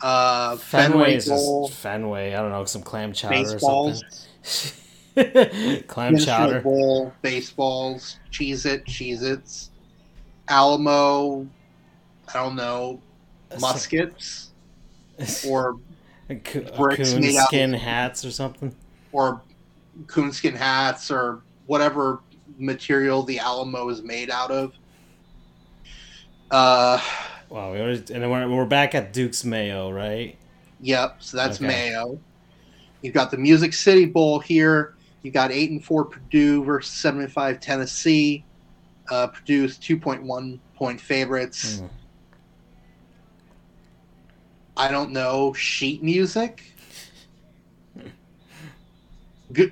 Uh, 0.00 0.56
fenway 0.56 0.88
Fenway 0.92 1.14
is 1.16 1.26
just 1.26 1.72
fenway 1.72 2.34
i 2.34 2.40
don't 2.40 2.50
know 2.50 2.64
some 2.64 2.82
clam 2.82 3.12
chowder 3.12 3.34
Baseballs. 3.34 4.02
or 4.02 4.44
something 4.44 5.82
clam 5.88 6.16
chowder 6.16 6.60
Bowl, 6.60 7.12
baseballs, 7.22 8.18
Cheez 8.32 8.66
It, 8.66 8.84
Cheez 8.86 9.22
Its, 9.22 9.70
Alamo, 10.48 11.46
I 12.28 12.32
don't 12.32 12.56
know, 12.56 13.00
muskets, 13.60 14.50
or 15.48 15.76
A 16.28 16.34
co- 16.34 16.58
a 16.60 16.76
bricks 16.76 17.14
made 17.14 17.36
out 17.36 17.44
of- 17.44 17.50
coonskin 17.50 17.72
hats 17.74 18.24
or 18.24 18.32
something. 18.32 18.74
or 19.12 19.40
coonskin 20.08 20.56
hats, 20.56 21.12
or 21.12 21.42
whatever 21.66 22.18
material 22.58 23.22
the 23.22 23.38
Alamo 23.38 23.88
is 23.90 24.02
made 24.02 24.30
out 24.30 24.50
of. 24.50 24.72
Uh, 26.50 27.00
Wow, 27.50 27.72
we 27.72 27.80
already, 27.80 28.12
and 28.14 28.28
we're, 28.30 28.48
we're 28.48 28.64
back 28.66 28.94
at 28.94 29.12
Duke's 29.12 29.44
Mayo, 29.44 29.90
right? 29.92 30.36
yep, 30.80 31.16
so 31.22 31.36
that's 31.36 31.58
Okay. 31.58 31.68
Mayo. 31.68 32.18
You've 33.02 33.14
got 33.14 33.30
the 33.30 33.36
Music 33.36 33.72
City 33.74 34.06
Bowl 34.06 34.40
here. 34.40 34.94
You've 35.22 35.34
got 35.34 35.52
eight 35.52 35.70
and 35.70 35.82
four 35.84 36.04
Purdue 36.04 36.64
versus 36.64 36.92
seven 36.92 37.20
and 37.20 37.32
five 37.32 37.60
Tennessee. 37.60 38.44
Uh, 39.10 39.28
Purdue's 39.28 39.78
two 39.78 39.98
point 39.98 40.22
one 40.24 40.58
point 40.74 41.00
favorites. 41.00 41.80
Mm. 41.80 41.88
I 44.76 44.90
don't 44.90 45.12
know, 45.12 45.52
sheet 45.52 46.02
music. 46.02 46.62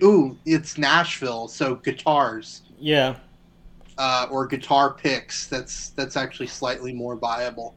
Ooh, 0.05 0.37
it's 0.47 0.79
Nashville, 0.79 1.49
so 1.49 1.75
guitars 1.75 2.63
Yeah, 2.79 3.17
uh, 3.99 4.27
or 4.31 4.47
guitar 4.47 4.93
picks. 4.95 5.47
That's 5.47 5.91
that's 5.91 6.17
actually 6.17 6.47
slightly 6.49 6.93
more 6.93 7.17
viable. 7.17 7.75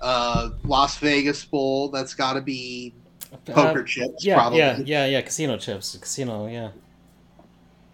Uh, 0.00 0.50
Las 0.64 0.98
Vegas 0.98 1.44
Bowl. 1.44 1.88
That's 1.88 2.14
got 2.14 2.34
to 2.34 2.40
be 2.40 2.94
poker 3.46 3.80
Uh, 3.80 3.84
chips, 3.84 4.24
yeah, 4.24 4.34
probably. 4.34 4.58
yeah, 4.58 4.78
yeah, 4.84 5.06
yeah. 5.06 5.20
Casino 5.22 5.56
chips, 5.56 5.96
casino. 5.96 6.46
Yeah. 6.46 6.70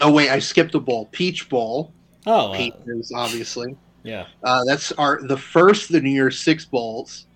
Oh 0.00 0.12
wait, 0.12 0.30
I 0.30 0.38
skipped 0.38 0.74
a 0.74 0.80
bowl. 0.80 1.06
Peach 1.12 1.48
Bowl. 1.48 1.92
Oh, 2.26 2.52
uh, 2.52 2.56
Peaches, 2.56 3.12
obviously. 3.14 3.76
yeah. 4.02 4.26
Uh, 4.42 4.64
that's 4.64 4.92
our 4.92 5.20
the 5.22 5.36
first 5.36 5.90
of 5.90 5.94
the 5.94 6.00
New 6.00 6.10
Year's 6.10 6.38
Six 6.38 6.64
bowls. 6.64 7.26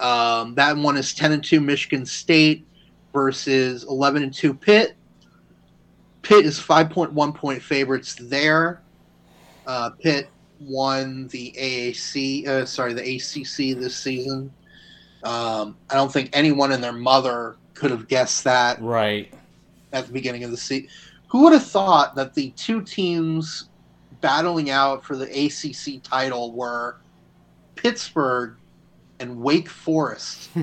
Um, 0.00 0.54
that 0.56 0.76
one 0.76 0.96
is 0.96 1.14
ten 1.14 1.32
and 1.32 1.42
two 1.42 1.60
Michigan 1.60 2.04
State 2.06 2.66
versus 3.12 3.84
eleven 3.84 4.22
and 4.22 4.32
two 4.34 4.52
Pitt. 4.54 4.94
Pitt 6.22 6.44
is 6.44 6.58
five 6.58 6.90
point 6.90 7.12
one 7.12 7.32
point 7.32 7.62
favorites 7.62 8.16
there. 8.20 8.82
Uh, 9.66 9.90
Pitt 9.90 10.28
won 10.60 11.28
the 11.28 11.52
AAC, 11.58 12.46
uh, 12.46 12.64
sorry, 12.64 12.94
the 12.94 13.02
ACC 13.02 13.78
this 13.78 13.96
season. 13.96 14.50
Um, 15.24 15.76
I 15.90 15.94
don't 15.94 16.12
think 16.12 16.30
anyone 16.32 16.72
and 16.72 16.82
their 16.82 16.92
mother 16.92 17.56
could 17.74 17.90
have 17.90 18.08
guessed 18.08 18.44
that 18.44 18.80
Right. 18.80 19.32
at 19.92 20.06
the 20.06 20.12
beginning 20.12 20.44
of 20.44 20.50
the 20.50 20.56
season. 20.56 20.88
Who 21.28 21.42
would 21.42 21.52
have 21.52 21.66
thought 21.66 22.14
that 22.14 22.34
the 22.34 22.50
two 22.50 22.80
teams 22.82 23.68
battling 24.20 24.70
out 24.70 25.04
for 25.04 25.16
the 25.16 25.26
ACC 25.26 26.00
title 26.02 26.52
were 26.52 26.96
Pittsburgh 27.74 28.56
and 29.18 29.40
Wake 29.42 29.68
Forest? 29.68 30.48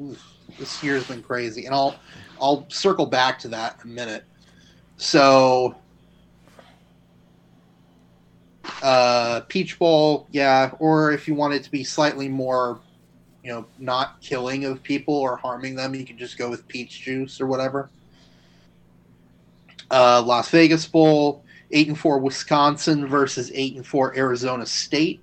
Oof, 0.00 0.22
this 0.58 0.82
year's 0.82 1.06
been 1.08 1.22
crazy, 1.22 1.66
and 1.66 1.74
I'll 1.74 1.96
I'll 2.40 2.64
circle 2.70 3.06
back 3.06 3.38
to 3.40 3.48
that 3.48 3.80
in 3.84 3.90
a 3.90 3.92
minute. 3.92 4.24
So, 4.98 5.76
uh, 8.82 9.40
Peach 9.48 9.78
Bowl, 9.78 10.26
yeah, 10.30 10.72
or 10.78 11.12
if 11.12 11.26
you 11.26 11.34
want 11.34 11.54
it 11.54 11.62
to 11.62 11.70
be 11.70 11.84
slightly 11.84 12.28
more, 12.28 12.80
you 13.42 13.52
know, 13.52 13.64
not 13.78 14.20
killing 14.20 14.64
of 14.64 14.82
people 14.82 15.14
or 15.14 15.36
harming 15.36 15.76
them, 15.76 15.94
you 15.94 16.04
can 16.04 16.18
just 16.18 16.36
go 16.36 16.50
with 16.50 16.66
peach 16.68 17.00
juice 17.00 17.40
or 17.40 17.46
whatever. 17.46 17.88
Uh, 19.90 20.20
Las 20.26 20.50
Vegas 20.50 20.86
Bowl, 20.86 21.44
eight 21.70 21.88
and 21.88 21.98
four 21.98 22.18
Wisconsin 22.18 23.06
versus 23.06 23.50
eight 23.54 23.76
and 23.76 23.86
four 23.86 24.14
Arizona 24.16 24.66
State. 24.66 25.20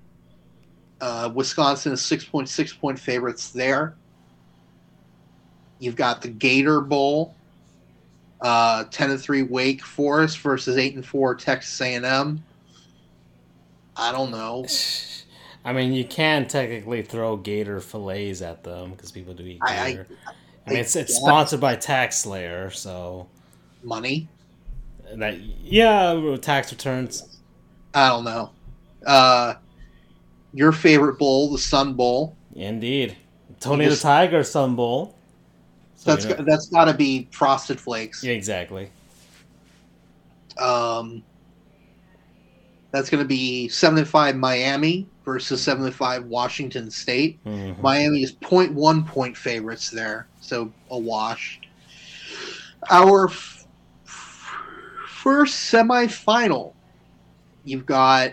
Uh, 1.02 1.30
Wisconsin 1.34 1.92
is 1.92 2.02
six 2.02 2.24
point 2.24 2.48
six 2.48 2.72
point 2.72 2.98
favorites 2.98 3.50
there. 3.50 3.94
You've 5.78 5.96
got 5.96 6.22
the 6.22 6.28
Gator 6.28 6.80
Bowl, 6.80 7.35
uh, 8.40 8.84
ten 8.84 9.10
and 9.10 9.20
three 9.20 9.42
Wake 9.42 9.82
Forest 9.82 10.38
versus 10.40 10.76
eight 10.76 10.94
and 10.94 11.04
four 11.04 11.34
Texas 11.34 11.80
A 11.80 11.94
and 11.94 12.04
M. 12.04 12.44
I 13.96 14.12
don't 14.12 14.30
know. 14.30 14.66
I 15.64 15.72
mean, 15.72 15.92
you 15.92 16.04
can 16.04 16.46
technically 16.46 17.02
throw 17.02 17.36
gator 17.36 17.80
fillets 17.80 18.40
at 18.40 18.62
them 18.62 18.92
because 18.92 19.10
people 19.10 19.34
do 19.34 19.42
eat 19.44 19.58
I- 19.62 19.78
I- 19.80 19.90
gator. 19.90 20.06
I, 20.66 20.70
mean, 20.70 20.78
it's, 20.80 20.96
it's 20.96 21.14
sponsored 21.14 21.60
by 21.60 21.76
Tax 21.76 22.18
Slayer, 22.18 22.70
so 22.70 23.28
Money. 23.84 24.28
that 25.14 25.38
yeah, 25.40 26.36
tax 26.40 26.72
returns. 26.72 27.38
I 27.94 28.08
don't 28.08 28.24
know. 28.24 28.50
Uh, 29.06 29.54
your 30.52 30.72
favorite 30.72 31.18
bowl, 31.20 31.52
the 31.52 31.58
Sun 31.58 31.94
Bowl. 31.94 32.36
Indeed, 32.54 33.16
Tony 33.60 33.84
Just- 33.84 34.02
the 34.02 34.08
Tiger 34.08 34.42
Sun 34.42 34.74
Bowl. 34.74 35.15
That's 36.06 36.24
you 36.24 36.34
know- 36.36 36.44
that's 36.44 36.68
got 36.68 36.86
to 36.86 36.94
be 36.94 37.28
Frosted 37.32 37.78
Flakes. 37.80 38.22
yeah, 38.24 38.32
exactly. 38.32 38.90
Um, 40.58 41.22
that's 42.92 43.10
going 43.10 43.22
to 43.22 43.28
be 43.28 43.68
75 43.68 44.36
Miami 44.36 45.06
versus 45.24 45.60
75 45.62 46.24
Washington 46.26 46.90
State. 46.90 47.42
Mhm. 47.44 47.80
Miami 47.82 48.22
is 48.22 48.32
0.1 48.32 49.02
point 49.06 49.36
favorites 49.36 49.90
there, 49.90 50.26
so 50.40 50.72
a 50.90 50.98
wash. 50.98 51.60
Our 52.90 53.28
f- 53.28 53.66
first 54.04 55.70
semifinal, 55.72 56.72
you've 57.64 57.84
got 57.84 58.32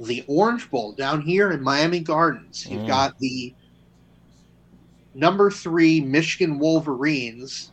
the 0.00 0.24
Orange 0.26 0.70
Bowl 0.70 0.92
down 0.92 1.20
here 1.20 1.52
in 1.52 1.62
Miami 1.62 2.00
Gardens. 2.00 2.66
You've 2.66 2.82
Mm. 2.82 2.88
got 2.88 3.18
the 3.18 3.54
number 5.20 5.50
three 5.50 6.00
Michigan 6.00 6.58
Wolverines. 6.58 7.72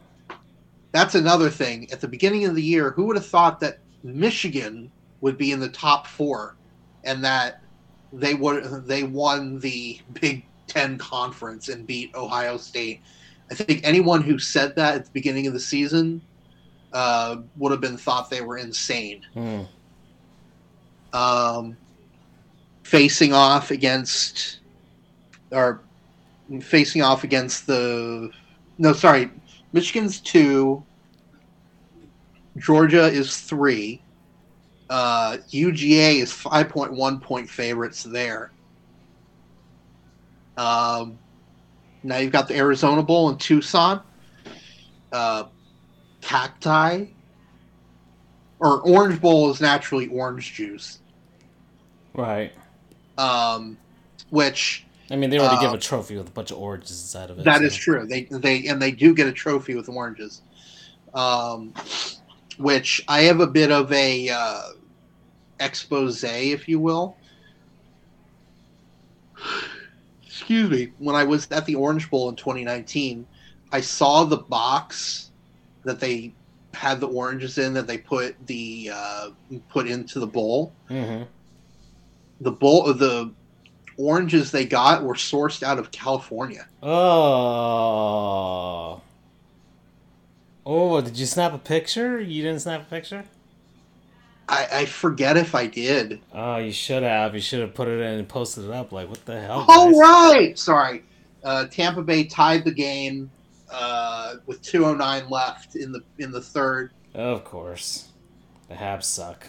That's 0.92 1.16
another 1.16 1.50
thing. 1.50 1.92
At 1.92 2.02
the 2.02 2.08
beginning 2.08 2.46
of 2.46 2.56
the 2.56 2.62
year, 2.62 2.92
who 2.92 3.06
would 3.06 3.16
have 3.16 3.26
thought 3.26 3.60
that 3.62 3.80
Michigan 4.04 4.92
would 5.22 5.38
be 5.38 5.52
in 5.52 5.60
the 5.60 5.70
top 5.70 6.06
four, 6.06 6.56
and 7.04 7.24
that 7.24 7.62
they 8.14 8.34
would 8.34 8.86
they 8.86 9.04
won 9.04 9.60
the 9.60 10.00
Big 10.20 10.46
Ten 10.68 10.98
conference 10.98 11.70
and 11.70 11.88
beat 11.88 12.14
Ohio 12.14 12.58
State. 12.58 13.02
I 13.50 13.56
think 13.56 13.82
anyone 13.84 14.22
who 14.22 14.38
said 14.38 14.76
that 14.76 14.96
at 14.96 15.06
the 15.06 15.12
beginning 15.12 15.48
of 15.48 15.54
the 15.54 15.60
season 15.60 16.22
uh, 16.92 17.38
would 17.56 17.72
have 17.72 17.80
been 17.80 17.98
thought 17.98 18.30
they 18.30 18.42
were 18.42 18.58
insane. 18.58 19.26
Hmm. 19.34 19.62
Um, 21.14 21.78
facing 22.84 23.34
off 23.34 23.72
against, 23.72 24.60
or 25.52 25.82
facing 26.62 27.02
off 27.02 27.24
against 27.24 27.68
the, 27.68 28.30
no, 28.78 28.94
sorry, 28.94 29.30
Michigan's 29.74 30.20
two, 30.20 30.84
Georgia 32.58 33.06
is 33.06 33.38
three. 33.38 34.02
Uh, 34.90 35.38
UGA 35.52 36.22
is 36.22 36.32
5.1 36.32 37.22
point 37.22 37.50
favorites 37.50 38.04
there. 38.04 38.52
Um, 40.58 41.20
now 42.04 42.18
you've 42.18 42.32
got 42.32 42.48
the 42.48 42.56
Arizona 42.56 43.04
Bowl 43.04 43.30
in 43.30 43.38
Tucson. 43.38 44.02
Uh, 45.12 45.46
Cacti. 46.22 47.08
Or 48.60 48.82
Orange 48.82 49.22
Bowl 49.22 49.52
is 49.52 49.62
naturally 49.62 50.08
orange 50.08 50.54
juice. 50.54 51.00
Right. 52.16 52.52
Um, 53.20 53.78
which 54.32 54.87
I 55.10 55.16
mean, 55.16 55.30
they 55.30 55.40
already 55.40 55.56
Uh, 55.58 55.62
give 55.62 55.74
a 55.74 55.78
trophy 55.78 56.18
with 56.18 56.28
a 56.28 56.32
bunch 56.32 56.52
of 56.52 56.58
oranges 56.58 56.92
inside 57.02 57.30
of 57.30 57.40
it. 57.40 57.46
That 57.46 57.60
so- 57.60 57.64
is 57.66 57.76
true. 57.76 58.06
They 58.08 58.24
they 58.30 58.68
and 58.68 58.82
they 58.82 58.92
do 58.92 59.14
get 59.16 59.28
a 59.28 59.32
trophy 59.32 59.76
with 59.76 59.88
oranges, 59.90 60.42
um, 61.14 61.74
which 62.58 63.02
I 63.08 63.22
have 63.22 63.40
a 63.40 63.48
bit 63.48 63.72
of 63.72 63.92
a 63.94 64.30
uh, 64.30 64.62
expose, 65.60 66.24
if 66.24 66.68
you 66.68 66.80
will. 66.80 67.16
Excuse 70.26 70.70
me. 70.70 70.92
When 71.00 71.16
I 71.16 71.24
was 71.24 71.48
at 71.52 71.66
the 71.66 71.76
Orange 71.76 72.10
Bowl 72.10 72.30
in 72.30 72.36
2019, 72.36 73.26
I 73.72 73.82
saw 73.82 74.24
the 74.24 74.38
box 74.38 75.30
that 75.84 76.00
they 76.00 76.34
had 76.74 77.00
the 77.00 77.08
oranges 77.08 77.58
in 77.58 77.74
that 77.74 77.88
they 77.88 77.98
put 77.98 78.36
the 78.46 78.92
uh, 78.94 79.30
put 79.70 79.88
into 79.88 80.20
the 80.20 80.28
bowl. 80.28 80.74
Mhm. 80.90 81.26
The 82.42 82.52
bowl 82.52 82.94
the 82.94 83.32
oranges 83.98 84.52
they 84.52 84.66
got 84.66 85.04
were 85.04 85.16
sourced 85.16 85.64
out 85.64 85.80
of 85.80 85.92
California. 85.92 86.68
Oh. 86.82 88.22
Oh, 90.66 91.02
did 91.02 91.18
you 91.18 91.26
snap 91.26 91.54
a 91.54 91.58
picture? 91.58 92.20
You 92.20 92.44
didn't 92.44 92.60
snap 92.60 92.82
a 92.82 92.86
picture? 92.86 93.24
I, 94.50 94.68
I 94.72 94.86
forget 94.86 95.36
if 95.38 95.56
I 95.56 95.68
did. 95.68 96.22
Oh, 96.34 96.58
you 96.58 96.72
should 96.72 97.04
have. 97.04 97.36
You 97.36 97.42
should 97.42 97.60
have 97.60 97.74
put 97.74 97.88
it 97.88 98.00
in 98.00 98.20
and 98.20 98.28
posted 98.28 98.66
it 98.66 98.72
up. 98.72 98.92
Like, 98.92 99.10
what 99.10 99.26
the 99.26 99.42
hell? 99.42 99.66
Oh 99.68 99.92
guys? 99.92 100.00
right, 100.00 100.58
sorry. 100.60 101.04
Uh, 101.44 101.66
Tampa 101.68 102.02
Bay 102.02 102.24
tied 102.24 102.64
the 102.64 102.72
game 102.72 103.30
uh, 103.72 104.36
with 104.46 104.62
2:09 104.62 105.30
left 105.30 105.76
in 105.76 105.92
the 105.92 106.02
in 106.18 106.32
the 106.32 106.42
third. 106.42 106.92
Of 107.14 107.44
course. 107.44 108.10
The 108.70 108.76
Habs 108.76 109.04
suck. 109.04 109.48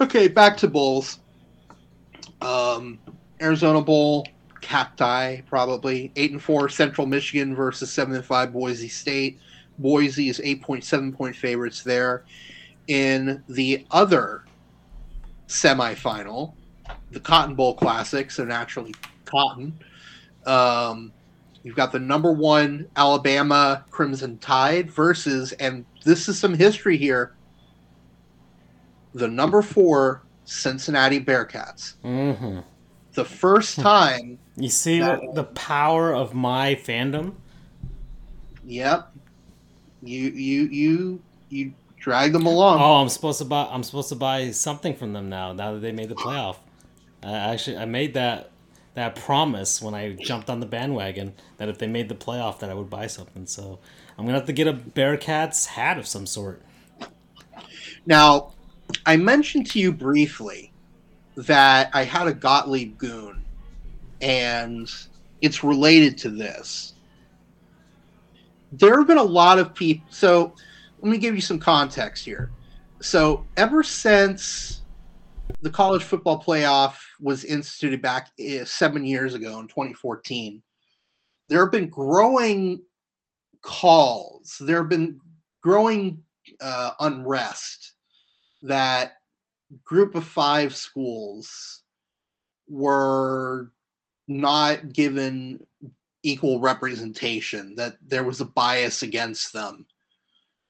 Okay, 0.00 0.28
back 0.28 0.56
to 0.58 0.68
bowls. 0.68 1.20
Um, 2.40 2.98
Arizona 3.40 3.80
Bowl, 3.80 4.26
Cacti 4.60 5.42
probably 5.42 6.12
eight 6.16 6.32
and 6.32 6.42
four. 6.42 6.68
Central 6.68 7.06
Michigan 7.06 7.54
versus 7.54 7.92
seven 7.92 8.14
and 8.14 8.24
five 8.24 8.52
Boise 8.52 8.88
State. 8.88 9.38
Boise 9.78 10.28
is 10.28 10.40
eight 10.42 10.62
point 10.62 10.84
seven 10.84 11.12
point 11.12 11.36
favorites 11.36 11.82
there. 11.82 12.24
In 12.88 13.42
the 13.48 13.86
other 13.90 14.44
semifinal, 15.46 16.54
the 17.10 17.20
Cotton 17.20 17.54
Bowl 17.54 17.74
Classic, 17.74 18.30
so 18.30 18.44
naturally 18.44 18.94
Cotton. 19.24 19.78
Um, 20.46 21.12
you've 21.62 21.76
got 21.76 21.92
the 21.92 22.00
number 22.00 22.32
one 22.32 22.88
Alabama 22.96 23.84
Crimson 23.90 24.38
Tide 24.38 24.90
versus, 24.90 25.52
and 25.52 25.84
this 26.04 26.28
is 26.28 26.38
some 26.38 26.54
history 26.54 26.96
here 26.96 27.34
the 29.14 29.28
number 29.28 29.62
four 29.62 30.22
Cincinnati 30.44 31.20
Bearcats. 31.20 31.94
hmm 32.02 32.60
The 33.14 33.24
first 33.24 33.78
time, 33.78 34.38
You 34.56 34.68
see 34.68 35.00
That- 35.00 35.20
the, 35.20 35.42
the 35.42 35.44
power 35.44 36.14
of 36.14 36.34
my 36.34 36.74
fandom? 36.74 37.34
yep, 38.64 39.12
you 40.02 40.30
you 40.30 40.62
you 40.68 41.22
you 41.48 41.72
drag 41.98 42.32
them 42.32 42.46
along. 42.46 42.80
Oh, 42.80 42.94
I'm 43.00 43.08
supposed 43.08 43.38
to 43.38 43.44
buy. 43.44 43.68
I'm 43.70 43.82
supposed 43.82 44.08
to 44.10 44.16
buy 44.16 44.50
something 44.50 44.94
from 44.94 45.12
them 45.12 45.28
now. 45.28 45.52
Now 45.52 45.74
that 45.74 45.80
they 45.80 45.92
made 45.92 46.08
the 46.08 46.14
playoff, 46.16 46.56
I 47.22 47.32
actually 47.32 47.76
I 47.76 47.84
made 47.84 48.14
that 48.14 48.50
that 48.94 49.14
promise 49.16 49.80
when 49.80 49.94
I 49.94 50.12
jumped 50.12 50.50
on 50.50 50.60
the 50.60 50.66
bandwagon 50.66 51.32
that 51.58 51.68
if 51.68 51.78
they 51.78 51.86
made 51.86 52.08
the 52.08 52.14
playoff, 52.14 52.58
that 52.58 52.68
I 52.70 52.74
would 52.74 52.90
buy 52.90 53.06
something. 53.06 53.46
So 53.46 53.78
I'm 54.18 54.24
gonna 54.26 54.38
have 54.38 54.46
to 54.46 54.52
get 54.52 54.66
a 54.66 54.72
Bearcats 54.74 55.66
hat 55.66 55.98
of 55.98 56.06
some 56.06 56.26
sort. 56.26 56.62
Now, 58.04 58.52
I 59.06 59.16
mentioned 59.16 59.70
to 59.72 59.78
you 59.78 59.92
briefly 59.92 60.72
that 61.36 61.90
I 61.92 62.04
had 62.04 62.26
a 62.26 62.34
Gottlieb 62.34 62.98
goon, 62.98 63.44
and 64.20 64.90
it's 65.40 65.64
related 65.64 66.18
to 66.18 66.30
this. 66.30 66.94
There 68.72 68.96
have 68.96 69.06
been 69.06 69.18
a 69.18 69.22
lot 69.22 69.58
of 69.58 69.74
people. 69.74 70.06
So, 70.10 70.54
let 71.00 71.10
me 71.10 71.18
give 71.18 71.34
you 71.34 71.40
some 71.40 71.58
context 71.58 72.24
here. 72.24 72.50
So, 73.00 73.46
ever 73.56 73.82
since 73.82 74.82
the 75.60 75.70
college 75.70 76.02
football 76.02 76.42
playoff 76.42 76.94
was 77.20 77.44
instituted 77.44 78.00
back 78.00 78.30
eh, 78.38 78.64
seven 78.64 79.04
years 79.04 79.34
ago 79.34 79.60
in 79.60 79.68
2014, 79.68 80.62
there 81.48 81.60
have 81.60 81.72
been 81.72 81.88
growing 81.88 82.80
calls, 83.60 84.56
there 84.60 84.78
have 84.78 84.88
been 84.88 85.20
growing 85.62 86.22
uh, 86.60 86.92
unrest 87.00 87.91
that 88.62 89.18
group 89.84 90.14
of 90.14 90.24
five 90.24 90.74
schools 90.74 91.82
were 92.68 93.72
not 94.28 94.92
given 94.92 95.64
equal 96.22 96.60
representation, 96.60 97.74
that 97.74 97.96
there 98.06 98.24
was 98.24 98.40
a 98.40 98.44
bias 98.44 99.02
against 99.02 99.52
them 99.52 99.86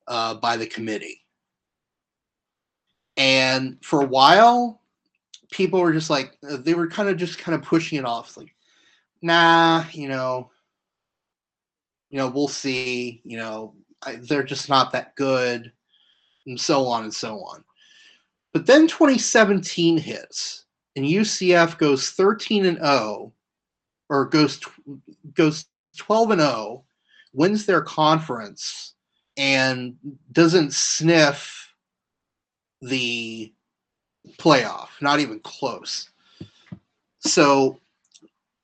uh, 0.08 0.34
by 0.34 0.56
the 0.56 0.66
committee. 0.66 1.20
And 3.16 3.76
for 3.82 4.02
a 4.02 4.06
while, 4.06 4.80
people 5.50 5.80
were 5.80 5.92
just 5.92 6.08
like 6.08 6.32
they 6.42 6.74
were 6.74 6.88
kind 6.88 7.10
of 7.10 7.18
just 7.18 7.38
kind 7.38 7.54
of 7.54 7.62
pushing 7.62 7.98
it 7.98 8.06
off, 8.06 8.36
like, 8.36 8.54
nah, 9.20 9.84
you 9.92 10.08
know, 10.08 10.50
you 12.08 12.18
know, 12.18 12.28
we'll 12.28 12.48
see, 12.48 13.20
you 13.24 13.36
know, 13.36 13.74
I, 14.02 14.16
they're 14.16 14.42
just 14.42 14.68
not 14.68 14.92
that 14.92 15.14
good, 15.14 15.70
and 16.46 16.60
so 16.60 16.86
on 16.86 17.04
and 17.04 17.14
so 17.14 17.38
on. 17.40 17.62
But 18.52 18.66
then 18.66 18.86
2017 18.86 19.96
hits, 19.98 20.64
and 20.94 21.06
UCF 21.06 21.78
goes 21.78 22.10
13 22.10 22.66
and 22.66 22.78
0, 22.78 23.32
or 24.08 24.24
goes 24.26 24.60
goes 25.34 25.66
12 25.96 26.32
and 26.32 26.40
0, 26.40 26.84
wins 27.32 27.64
their 27.64 27.80
conference, 27.80 28.94
and 29.36 29.96
doesn't 30.32 30.74
sniff 30.74 31.72
the 32.82 33.52
playoff, 34.36 34.88
not 35.00 35.20
even 35.20 35.40
close. 35.40 36.10
So 37.20 37.80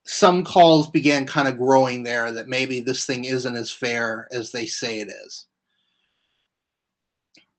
some 0.05 0.45
calls 0.45 0.91
began 0.91 1.26
kind 1.26 1.49
of 1.49 1.59
growing 1.59 2.03
there 2.03 2.32
that 2.32 2.49
maybe 2.49 2.80
this 2.80 3.05
thing 3.07 3.24
isn't 3.24 3.57
as 3.57 3.70
fair 3.70 4.28
as 4.32 4.51
they 4.51 4.66
say 4.66 5.01
it 5.01 5.09
is. 5.09 5.47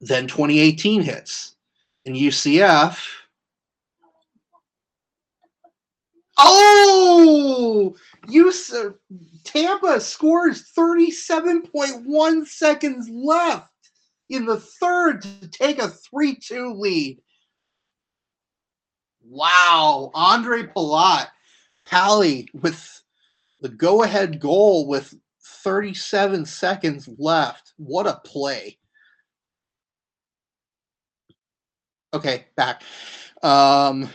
Then 0.02 0.28
2018 0.28 1.02
hits, 1.02 1.56
and 2.06 2.16
UCF. 2.16 3.00
Oh, 6.38 7.96
UCF, 8.28 8.96
Tampa 9.44 10.00
scores 10.00 10.72
37.1 10.78 12.48
seconds 12.48 13.10
left 13.10 13.68
in 14.30 14.46
the 14.46 14.60
third 14.60 15.22
to 15.22 15.48
take 15.50 15.80
a 15.80 15.90
3 15.90 16.36
2 16.36 16.74
lead. 16.74 17.20
Wow. 19.22 20.12
Ondrej 20.16 20.74
Palat 20.74 21.28
tallied 21.86 22.50
with 22.54 23.02
the 23.62 23.70
go 23.70 24.04
ahead 24.04 24.40
goal 24.40 24.88
with 24.88 25.14
37 25.42 26.46
seconds 26.46 27.10
left. 27.18 27.74
What 27.78 28.08
a 28.08 28.22
play. 28.24 28.78
Okay, 32.14 32.46
back. 32.56 32.84
Um, 33.44 34.10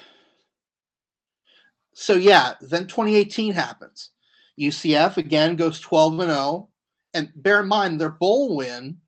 so 1.93 2.15
yeah, 2.15 2.55
then 2.61 2.87
2018 2.87 3.53
happens. 3.53 4.11
UCF 4.61 5.17
again 5.17 5.57
goes 5.57 5.81
12 5.81 6.21
and 6.21 6.31
0. 6.31 6.69
And 7.15 7.31
bear 7.37 7.61
in 7.61 7.69
mind, 7.69 8.01
their 8.01 8.11
bowl 8.11 8.57
win 8.57 8.99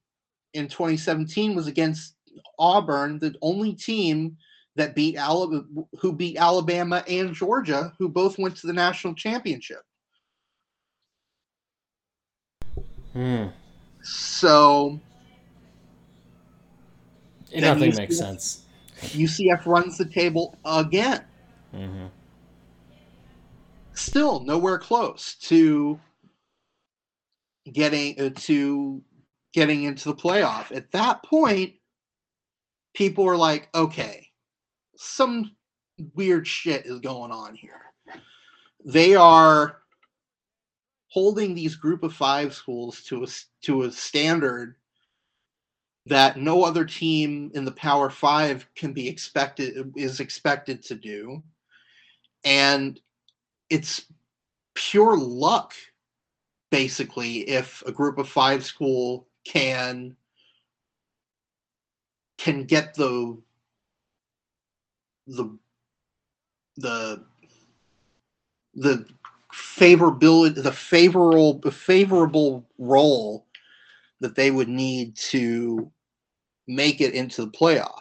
in 0.54 0.68
2017 0.68 1.54
was 1.54 1.66
against 1.66 2.14
Auburn, 2.58 3.18
the 3.18 3.34
only 3.42 3.74
team 3.74 4.36
that 4.76 4.94
beat 4.94 5.16
Alabama, 5.16 5.64
who 5.98 6.12
beat 6.12 6.36
Alabama 6.36 7.02
and 7.08 7.34
Georgia, 7.34 7.92
who 7.98 8.08
both 8.08 8.38
went 8.38 8.56
to 8.58 8.66
the 8.66 8.72
national 8.72 9.14
championship. 9.14 9.82
Hmm. 13.12 13.46
So 14.02 15.00
it 17.50 17.62
nothing 17.62 17.90
UCF, 17.90 17.96
makes 17.96 18.18
sense. 18.18 18.65
UCF 19.00 19.66
runs 19.66 19.98
the 19.98 20.04
table 20.04 20.56
again. 20.64 21.24
Mm-hmm. 21.74 22.06
Still 23.94 24.40
nowhere 24.40 24.78
close 24.78 25.34
to 25.42 25.98
getting 27.72 28.20
uh, 28.20 28.30
to 28.34 29.02
getting 29.52 29.84
into 29.84 30.10
the 30.10 30.14
playoff. 30.14 30.74
At 30.74 30.90
that 30.92 31.22
point, 31.24 31.74
people 32.94 33.26
are 33.26 33.36
like, 33.36 33.68
"Okay, 33.74 34.28
some 34.96 35.56
weird 36.14 36.46
shit 36.46 36.86
is 36.86 37.00
going 37.00 37.32
on 37.32 37.54
here. 37.54 37.80
They 38.84 39.14
are 39.14 39.78
holding 41.08 41.54
these 41.54 41.74
group 41.74 42.02
of 42.02 42.12
five 42.12 42.54
schools 42.54 43.02
to 43.04 43.24
a 43.24 43.26
to 43.62 43.82
a 43.82 43.92
standard 43.92 44.76
that 46.06 46.36
no 46.36 46.62
other 46.62 46.84
team 46.84 47.50
in 47.54 47.64
the 47.64 47.72
Power 47.72 48.10
Five 48.10 48.66
can 48.76 48.92
be 48.92 49.08
expected 49.08 49.92
is 49.96 50.20
expected 50.20 50.82
to 50.84 50.94
do, 50.94 51.42
and 52.44 53.00
it's 53.70 54.06
pure 54.74 55.16
luck, 55.16 55.74
basically, 56.70 57.38
if 57.48 57.82
a 57.86 57.92
group 57.92 58.18
of 58.18 58.28
five 58.28 58.64
school 58.64 59.26
can 59.44 60.16
can 62.38 62.64
get 62.64 62.94
the 62.94 63.36
the 65.26 65.58
the 66.76 67.24
the 68.74 69.06
favorability 69.52 70.62
the 70.62 70.70
favorable 70.70 71.60
favorable 71.70 72.64
role 72.78 73.46
that 74.20 74.34
they 74.34 74.50
would 74.50 74.68
need 74.68 75.16
to 75.16 75.90
make 76.66 77.00
it 77.00 77.14
into 77.14 77.44
the 77.44 77.50
playoff. 77.50 78.00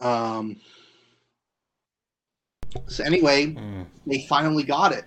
Um, 0.00 0.56
so 2.86 3.04
anyway, 3.04 3.46
mm. 3.46 3.86
they 4.06 4.26
finally 4.28 4.62
got 4.62 4.92
it. 4.92 5.04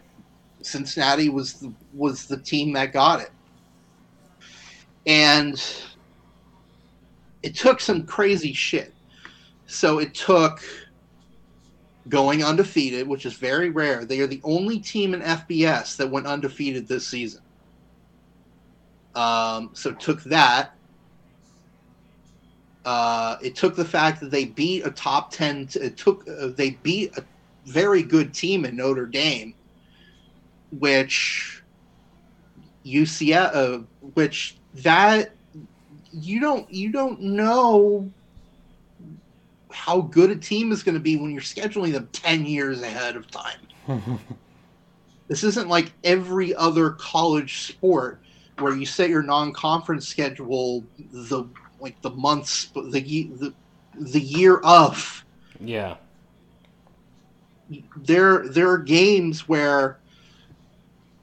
Cincinnati 0.62 1.30
was 1.30 1.54
the, 1.54 1.74
was 1.94 2.26
the 2.26 2.38
team 2.38 2.74
that 2.74 2.94
got 2.94 3.22
it, 3.22 3.32
and 5.06 5.62
it 7.42 7.56
took 7.56 7.80
some 7.80 8.06
crazy 8.06 8.54
shit. 8.54 8.94
So 9.66 10.00
it 10.00 10.14
took 10.14 10.64
going 12.10 12.44
undefeated, 12.44 13.08
which 13.08 13.26
is 13.26 13.34
very 13.34 13.70
rare. 13.70 14.06
They 14.06 14.20
are 14.20 14.28
the 14.28 14.42
only 14.44 14.80
team 14.80 15.14
in 15.14 15.22
FBS 15.22 15.98
that 15.98 16.10
went 16.10 16.28
undefeated 16.28 16.88
this 16.88 17.08
season. 17.08 17.42
Um, 19.16 19.72
so 19.74 19.92
it 19.92 20.00
took 20.00 20.24
that. 20.24 20.74
Uh, 22.86 23.38
it 23.42 23.56
took 23.56 23.76
the 23.76 23.86
fact 23.86 24.20
that 24.20 24.32
they 24.32 24.46
beat 24.46 24.86
a 24.86 24.92
top 24.92 25.32
ten. 25.32 25.68
T- 25.68 25.80
it 25.80 25.98
took 25.98 26.28
uh, 26.28 26.48
they 26.48 26.72
beat 26.84 27.18
a 27.18 27.24
very 27.66 28.04
good 28.04 28.34
team 28.34 28.66
in 28.66 28.76
Notre 28.76 29.06
Dame, 29.06 29.54
which 30.80 31.64
UCF, 32.86 33.56
uh, 33.56 33.80
which 34.16 34.58
that 34.76 35.32
you 36.12 36.40
don't 36.40 36.72
you 36.72 36.92
don't 36.92 37.22
know 37.22 38.12
how 39.72 40.02
good 40.02 40.30
a 40.30 40.36
team 40.36 40.72
is 40.72 40.84
going 40.84 40.94
to 40.94 41.02
be 41.02 41.18
when 41.18 41.32
you're 41.32 41.42
scheduling 41.42 41.92
them 41.92 42.08
10 42.14 42.46
years 42.46 42.82
ahead 42.84 43.16
of 43.16 43.26
time. 43.30 43.60
this 45.28 45.44
isn't 45.44 45.68
like 45.68 45.92
every 46.04 46.54
other 46.56 46.92
college 46.92 47.64
sport 47.64 48.22
where 48.60 48.76
you 48.76 48.86
set 48.86 49.10
your 49.10 49.24
non-conference 49.24 50.08
schedule 50.08 50.84
the 51.12 51.48
like 51.80 52.02
the 52.02 52.12
months 52.12 52.72
the 52.74 52.82
the, 53.02 53.54
the 53.98 54.22
year 54.22 54.58
of. 54.58 55.26
Yeah. 55.60 55.98
There 57.98 58.48
there 58.48 58.70
are 58.70 58.78
games 58.78 59.48
where 59.48 60.00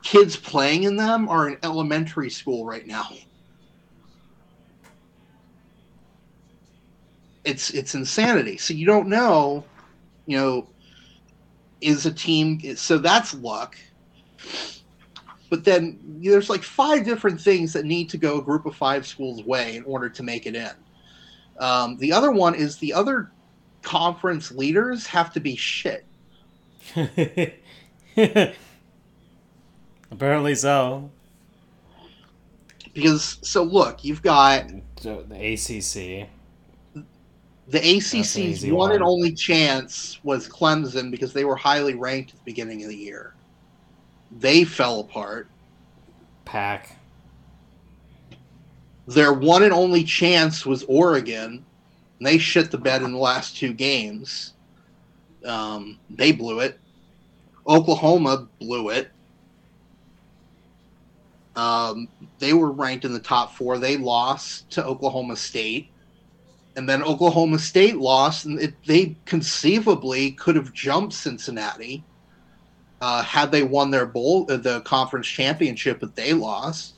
kids 0.02 0.36
playing 0.36 0.84
in 0.84 0.96
them 0.96 1.28
are 1.28 1.48
in 1.48 1.58
elementary 1.62 2.30
school 2.30 2.64
right 2.64 2.86
now. 2.86 3.08
it's 7.44 7.70
it's 7.70 7.94
insanity. 7.94 8.56
So 8.56 8.74
you 8.74 8.86
don't 8.86 9.08
know, 9.08 9.64
you 10.26 10.36
know, 10.36 10.68
is 11.80 12.06
a 12.06 12.12
team. 12.12 12.76
So 12.76 12.98
that's 12.98 13.34
luck. 13.34 13.76
But 15.50 15.64
then 15.64 15.98
there's 16.04 16.48
like 16.48 16.62
five 16.62 17.04
different 17.04 17.40
things 17.40 17.72
that 17.72 17.84
need 17.84 18.08
to 18.10 18.18
go 18.18 18.38
a 18.38 18.42
group 18.42 18.66
of 18.66 18.76
five 18.76 19.06
schools 19.06 19.44
way 19.44 19.76
in 19.76 19.82
order 19.84 20.08
to 20.08 20.22
make 20.22 20.46
it 20.46 20.54
in. 20.54 20.70
Um, 21.58 21.98
the 21.98 22.12
other 22.12 22.30
one 22.30 22.54
is 22.54 22.78
the 22.78 22.94
other 22.94 23.32
conference 23.82 24.52
leaders 24.52 25.06
have 25.08 25.32
to 25.32 25.40
be 25.40 25.56
shit. 25.56 26.06
Apparently 30.10 30.54
so. 30.54 31.10
Because 32.94 33.38
so 33.42 33.62
look, 33.62 34.04
you've 34.04 34.22
got 34.22 34.68
the 34.96 35.18
ACC. 35.18 36.28
The 37.68 37.78
ACC's 37.78 38.64
one, 38.66 38.74
one 38.74 38.92
and 38.92 39.02
only 39.02 39.32
chance 39.32 40.18
was 40.24 40.48
Clemson 40.48 41.10
because 41.10 41.32
they 41.32 41.44
were 41.44 41.54
highly 41.54 41.94
ranked 41.94 42.30
at 42.30 42.36
the 42.38 42.44
beginning 42.44 42.82
of 42.82 42.88
the 42.88 42.96
year. 42.96 43.34
They 44.30 44.64
fell 44.64 45.00
apart. 45.00 45.48
Pack. 46.44 46.96
Their 49.06 49.32
one 49.32 49.62
and 49.62 49.72
only 49.72 50.04
chance 50.04 50.64
was 50.64 50.84
Oregon. 50.84 51.64
And 52.18 52.26
they 52.26 52.38
shit 52.38 52.70
the 52.70 52.78
bed 52.78 53.02
in 53.02 53.12
the 53.12 53.18
last 53.18 53.56
two 53.56 53.72
games. 53.72 54.54
Um, 55.44 55.98
they 56.10 56.32
blew 56.32 56.60
it. 56.60 56.78
Oklahoma 57.66 58.48
blew 58.58 58.90
it. 58.90 59.10
Um, 61.56 62.08
they 62.38 62.52
were 62.52 62.70
ranked 62.70 63.04
in 63.04 63.12
the 63.12 63.20
top 63.20 63.54
four. 63.54 63.78
They 63.78 63.96
lost 63.96 64.70
to 64.70 64.84
Oklahoma 64.84 65.36
State 65.36 65.90
and 66.76 66.88
then 66.88 67.02
Oklahoma 67.02 67.58
State 67.58 67.96
lost, 67.96 68.46
and 68.46 68.60
it, 68.60 68.74
they 68.86 69.16
conceivably 69.24 70.32
could 70.32 70.56
have 70.56 70.72
jumped 70.72 71.12
Cincinnati 71.12 72.04
uh, 73.00 73.22
had 73.22 73.50
they 73.50 73.62
won 73.62 73.90
their 73.90 74.06
bowl, 74.06 74.46
uh, 74.50 74.56
the 74.56 74.80
conference 74.82 75.26
championship, 75.26 76.00
but 76.00 76.14
they 76.14 76.32
lost. 76.32 76.94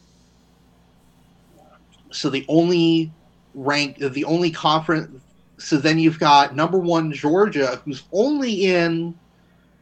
So 2.11 2.29
the 2.29 2.45
only 2.49 3.13
rank, 3.55 3.99
the 3.99 4.25
only 4.25 4.51
conference. 4.51 5.21
So 5.59 5.77
then 5.77 5.99
you've 5.99 6.19
got 6.19 6.57
number 6.57 6.79
one 6.79 7.13
Georgia, 7.13 7.81
who's 7.85 8.03
only 8.13 8.67
in 8.67 9.15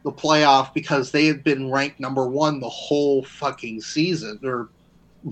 the 0.03 0.11
playoff 0.11 0.73
because 0.73 1.11
they 1.11 1.25
had 1.25 1.43
been 1.43 1.71
ranked 1.71 1.99
number 1.99 2.27
one 2.27 2.59
the 2.59 2.69
whole 2.69 3.23
fucking 3.23 3.81
season, 3.81 4.39
or 4.43 4.69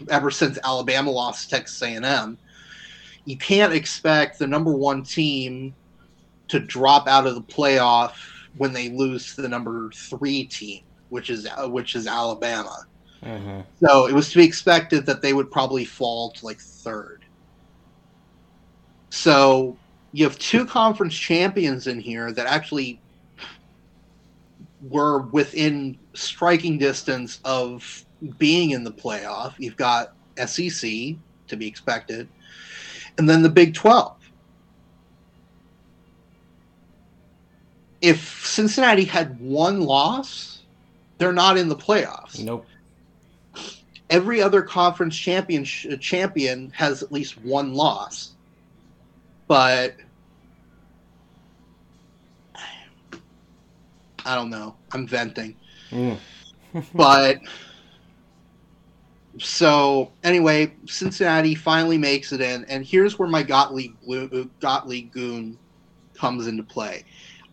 ever 0.09 0.31
since 0.31 0.57
Alabama 0.63 1.11
lost 1.11 1.49
Texas 1.49 1.81
A&M. 1.81 2.37
You 3.25 3.37
can't 3.37 3.73
expect 3.73 4.39
the 4.39 4.47
number 4.47 4.71
one 4.71 5.03
team 5.03 5.75
to 6.47 6.59
drop 6.59 7.07
out 7.07 7.27
of 7.27 7.35
the 7.35 7.41
playoff 7.41 8.13
when 8.59 8.73
they 8.73 8.89
lose 8.89 9.33
to 9.35 9.41
the 9.41 9.47
number 9.47 9.89
three 9.95 10.43
team, 10.43 10.83
which 11.07 11.29
is 11.29 11.47
uh, 11.47 11.67
which 11.67 11.95
is 11.95 12.07
Alabama. 12.07 12.85
Mm-hmm. 13.23 13.61
So 13.85 14.05
it 14.07 14.13
was 14.13 14.31
to 14.31 14.37
be 14.37 14.43
expected 14.43 15.05
that 15.05 15.21
they 15.21 15.31
would 15.31 15.49
probably 15.49 15.85
fall 15.85 16.31
to 16.31 16.45
like 16.45 16.59
third. 16.59 17.23
So 19.11 19.77
you 20.11 20.25
have 20.25 20.37
two 20.39 20.65
conference 20.65 21.17
champions 21.17 21.87
in 21.87 22.01
here 22.01 22.33
that 22.33 22.47
actually 22.47 23.01
were 24.89 25.19
within 25.19 25.97
striking 26.13 26.77
distance 26.77 27.39
of 27.45 28.05
being 28.37 28.71
in 28.71 28.83
the 28.83 28.91
playoff. 28.91 29.53
You've 29.57 29.77
got 29.77 30.15
SEC 30.45 30.91
to 31.47 31.55
be 31.55 31.65
expected, 31.65 32.27
and 33.17 33.29
then 33.29 33.41
the 33.41 33.49
Big 33.49 33.73
12. 33.73 34.18
If 38.01 38.45
Cincinnati 38.45 39.03
had 39.03 39.39
one 39.39 39.81
loss, 39.81 40.59
they're 41.17 41.33
not 41.33 41.57
in 41.57 41.67
the 41.67 41.75
playoffs. 41.75 42.43
Nope. 42.43 42.65
Every 44.09 44.41
other 44.41 44.61
conference 44.61 45.15
champion 45.15 45.63
champion 45.65 46.71
has 46.71 47.03
at 47.03 47.11
least 47.11 47.39
one 47.41 47.73
loss. 47.73 48.31
But 49.47 49.95
I 54.25 54.35
don't 54.35 54.49
know. 54.49 54.75
I'm 54.91 55.07
venting. 55.07 55.55
Mm. 55.91 56.17
but 56.93 57.39
so 59.39 60.11
anyway, 60.23 60.73
Cincinnati 60.85 61.55
finally 61.55 61.97
makes 61.97 62.31
it 62.31 62.41
in, 62.41 62.65
and 62.65 62.85
here's 62.85 63.17
where 63.17 63.27
my 63.27 63.43
Gottlieb 63.43 63.95
Gottlieb 64.59 65.11
goon 65.11 65.57
comes 66.13 66.47
into 66.47 66.63
play. 66.63 67.05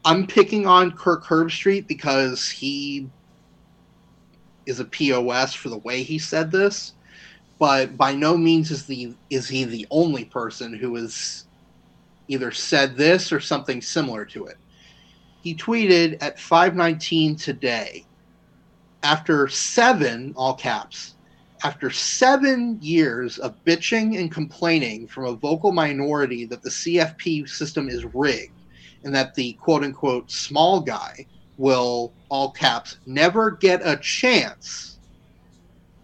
I'm 0.06 0.24
picking 0.28 0.68
on 0.68 0.92
Kirk 0.92 1.24
Herbstreit 1.24 1.88
because 1.88 2.48
he 2.48 3.10
is 4.64 4.78
a 4.78 4.84
POS 4.84 5.52
for 5.52 5.68
the 5.68 5.78
way 5.78 6.04
he 6.04 6.16
said 6.16 6.52
this, 6.52 6.92
but 7.58 7.96
by 7.96 8.14
no 8.14 8.36
means 8.36 8.70
is 8.70 8.86
the 8.86 9.16
is 9.30 9.48
he 9.48 9.64
the 9.64 9.84
only 9.90 10.24
person 10.24 10.72
who 10.72 10.94
has 10.94 11.48
either 12.28 12.52
said 12.52 12.96
this 12.96 13.32
or 13.32 13.40
something 13.40 13.82
similar 13.82 14.24
to 14.26 14.46
it. 14.46 14.58
He 15.42 15.56
tweeted 15.56 16.18
at 16.20 16.38
519 16.38 17.34
today 17.34 18.06
after 19.02 19.48
seven 19.48 20.32
all 20.36 20.54
caps 20.54 21.16
after 21.64 21.90
seven 21.90 22.78
years 22.80 23.38
of 23.38 23.56
bitching 23.64 24.20
and 24.20 24.30
complaining 24.30 25.08
from 25.08 25.24
a 25.24 25.34
vocal 25.34 25.72
minority 25.72 26.46
that 26.46 26.62
the 26.62 26.70
CFP 26.70 27.48
system 27.48 27.88
is 27.88 28.04
rigged 28.14 28.55
and 29.06 29.14
that 29.14 29.34
the 29.36 29.52
quote 29.54 29.84
unquote 29.84 30.30
small 30.30 30.80
guy 30.80 31.26
will, 31.56 32.12
all 32.28 32.50
caps, 32.50 32.98
never 33.06 33.52
get 33.52 33.80
a 33.84 33.96
chance. 33.96 34.98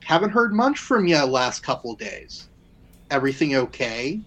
Haven't 0.04 0.30
heard 0.30 0.54
much 0.54 0.78
from 0.78 1.06
you 1.08 1.22
last 1.24 1.64
couple 1.64 1.94
days. 1.96 2.48
Everything 3.10 3.56
okay? 3.56 4.20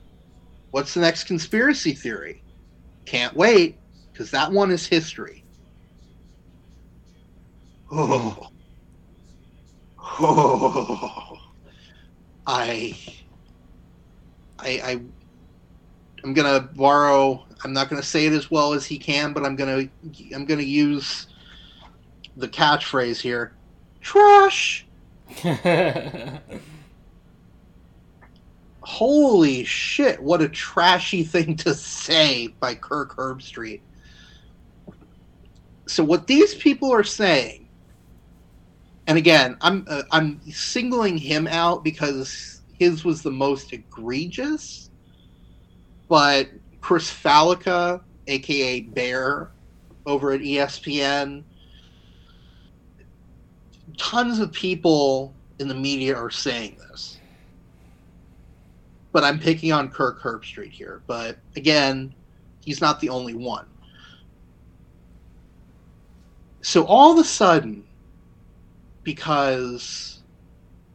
What's 0.72 0.94
the 0.94 1.00
next 1.00 1.24
conspiracy 1.24 1.94
theory? 1.94 2.44
Can't 3.06 3.34
wait, 3.36 3.78
because 4.12 4.30
that 4.32 4.52
one 4.52 4.70
is 4.72 4.86
history. 4.86 5.44
Oh. 7.92 8.50
Oh. 10.18 11.38
I, 12.48 12.96
I, 14.60 14.70
I, 14.70 15.02
I'm 16.24 16.34
gonna 16.34 16.60
borrow. 16.76 17.45
I'm 17.64 17.74
not 17.74 17.90
gonna 17.90 18.04
say 18.04 18.26
it 18.26 18.34
as 18.34 18.52
well 18.52 18.74
as 18.74 18.86
he 18.86 18.98
can, 18.98 19.34
but 19.34 19.46
I'm 19.46 19.56
gonna, 19.56 19.88
I'm 20.34 20.46
gonna 20.46 20.62
use 20.62 21.28
the 22.36 22.48
catchphrase 22.48 23.22
here. 23.22 23.54
Trash. 24.02 24.86
Holy 28.82 29.64
shit! 29.64 30.22
What 30.22 30.42
a 30.42 30.50
trashy 30.50 31.24
thing 31.24 31.56
to 31.58 31.74
say 31.74 32.50
by 32.60 32.76
Kirk 32.76 33.16
Herbstreit. 33.16 33.82
So 35.88 36.04
what 36.04 36.28
these 36.28 36.54
people 36.56 36.92
are 36.94 37.04
saying 37.04 37.66
and 39.08 39.18
again, 39.18 39.58
I'm 39.62 39.86
uh, 39.88 40.04
I'm 40.12 40.42
singling 40.50 41.18
him 41.18 41.48
out 41.48 41.84
because 41.84 42.62
his 42.78 43.06
was 43.06 43.22
the 43.22 43.32
most 43.32 43.72
egregious. 43.72 44.90
But 46.10 46.50
Chris 46.86 47.10
Fallica, 47.10 48.00
aka 48.28 48.82
Bear, 48.82 49.50
over 50.06 50.34
at 50.34 50.42
ESPN, 50.42 51.44
tons 53.98 54.38
of 54.38 54.52
people 54.52 55.34
in 55.58 55.68
the 55.68 55.74
media 55.74 56.16
are 56.16 56.30
saying 56.30 56.78
this. 56.78 57.18
But 59.12 59.24
I'm 59.24 59.40
picking 59.40 59.72
on 59.72 59.90
Kirk 59.90 60.22
Herbstreit 60.22 60.70
here. 60.70 61.02
But 61.08 61.40
again, 61.56 62.14
he's 62.64 62.82
not 62.82 63.00
the 63.00 63.10
only 63.10 63.34
one. 63.34 63.66
So 66.62 66.86
all 66.86 67.14
of 67.14 67.18
a 67.18 67.24
sudden, 67.24 67.84
because 69.02 70.22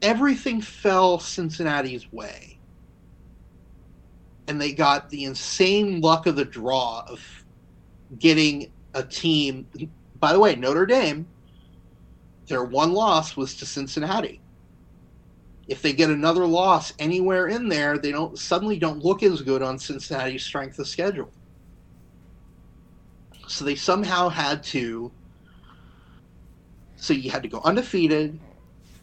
everything 0.02 0.60
fell 0.60 1.18
Cincinnati's 1.18 2.12
way. 2.12 2.49
And 4.50 4.60
they 4.60 4.72
got 4.72 5.08
the 5.10 5.26
insane 5.26 6.00
luck 6.00 6.26
of 6.26 6.34
the 6.34 6.44
draw 6.44 7.04
of 7.06 7.20
getting 8.18 8.72
a 8.94 9.02
team. 9.04 9.68
By 10.18 10.32
the 10.32 10.40
way, 10.40 10.56
Notre 10.56 10.86
Dame, 10.86 11.28
their 12.48 12.64
one 12.64 12.92
loss 12.92 13.36
was 13.36 13.54
to 13.58 13.64
Cincinnati. 13.64 14.40
If 15.68 15.82
they 15.82 15.92
get 15.92 16.10
another 16.10 16.46
loss 16.46 16.92
anywhere 16.98 17.46
in 17.46 17.68
there, 17.68 17.96
they 17.96 18.10
don't 18.10 18.36
suddenly 18.36 18.76
don't 18.76 19.04
look 19.04 19.22
as 19.22 19.40
good 19.40 19.62
on 19.62 19.78
Cincinnati's 19.78 20.42
strength 20.42 20.80
of 20.80 20.88
schedule. 20.88 21.30
So 23.46 23.64
they 23.64 23.76
somehow 23.76 24.30
had 24.30 24.64
to 24.64 25.12
so 26.96 27.14
you 27.14 27.30
had 27.30 27.44
to 27.44 27.48
go 27.48 27.60
undefeated. 27.64 28.40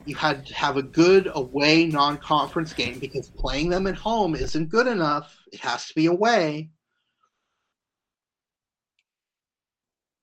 You 0.07 0.15
had 0.15 0.45
to 0.45 0.53
have 0.53 0.77
a 0.77 0.83
good 0.83 1.29
away 1.33 1.85
non 1.85 2.17
conference 2.17 2.71
game 2.71 2.97
because 2.97 3.29
playing 3.29 3.69
them 3.69 3.87
at 3.87 3.95
home 3.95 4.35
isn't 4.35 4.69
good 4.69 4.87
enough. 4.87 5.37
It 5.51 5.59
has 5.59 5.87
to 5.87 5.95
be 5.95 6.05
away. 6.05 6.69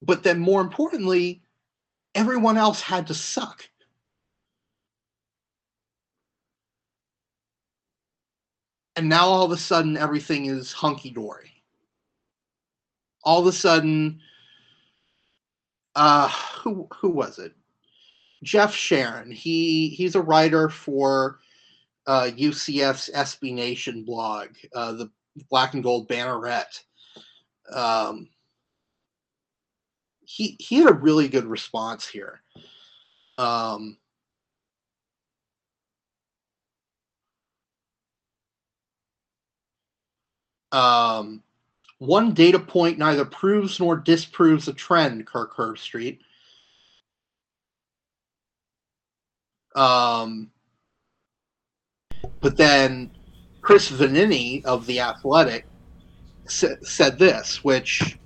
But 0.01 0.23
then, 0.23 0.39
more 0.39 0.63
importantly, 0.63 1.43
everyone 2.15 2.57
else 2.57 2.81
had 2.81 3.09
to 3.09 3.15
suck. 3.15 3.69
And 8.97 9.09
now 9.11 9.27
all 9.27 9.45
of 9.45 9.53
a 9.53 9.59
sudden, 9.59 9.99
everything 9.99 10.47
is 10.47 10.73
hunky 10.73 11.11
dory. 11.11 11.63
All 13.23 13.41
of 13.41 13.47
a 13.47 13.53
sudden, 13.53 14.21
uh, 15.95 16.29
who 16.29 16.89
who 16.95 17.11
was 17.11 17.39
it? 17.39 17.55
Jeff 18.45 18.75
Sharon. 18.75 19.31
He 19.31 19.89
he's 19.89 20.15
a 20.15 20.21
writer 20.21 20.69
for 20.69 21.41
uh, 22.07 22.31
UCF's 22.37 23.11
SB 23.15 23.55
Nation 23.55 24.05
blog, 24.05 24.49
uh, 24.75 24.93
the 24.93 25.11
Black 25.51 25.75
and 25.75 25.83
Gold 25.83 26.09
Banneret. 26.09 26.85
Um, 27.73 28.29
he 30.25 30.57
he 30.61 30.77
had 30.77 30.91
a 30.91 30.95
really 30.95 31.29
good 31.29 31.47
response 31.47 32.07
here. 32.07 32.41
Um, 33.39 33.97
um, 40.73 41.43
one 41.99 42.35
data 42.35 42.59
point 42.59 42.99
neither 42.99 43.25
proves 43.25 43.81
nor 43.81 43.97
disproves 43.97 44.69
a 44.69 44.73
trend, 44.73 45.27
Kirk 45.27 45.57
Herbstreit. 45.57 46.19
Um, 49.75 50.51
but 52.41 52.57
then 52.57 53.11
Chris 53.61 53.91
Vannini 53.91 54.65
of 54.65 54.87
The 54.87 55.01
Athletic 55.01 55.67
sa- 56.47 56.77
said 56.83 57.19
this, 57.19 57.65
which 57.65 58.19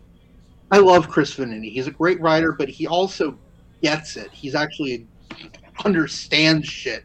I 0.70 0.78
love 0.78 1.08
Chris 1.08 1.34
Vannini. 1.34 1.72
He's 1.72 1.86
a 1.86 1.92
great 1.92 2.20
writer, 2.20 2.52
but 2.52 2.68
he 2.68 2.86
also 2.86 3.38
gets 3.82 4.16
it. 4.16 4.30
He's 4.32 4.54
actually 4.54 5.06
understands 5.84 6.66
shit. 6.66 7.04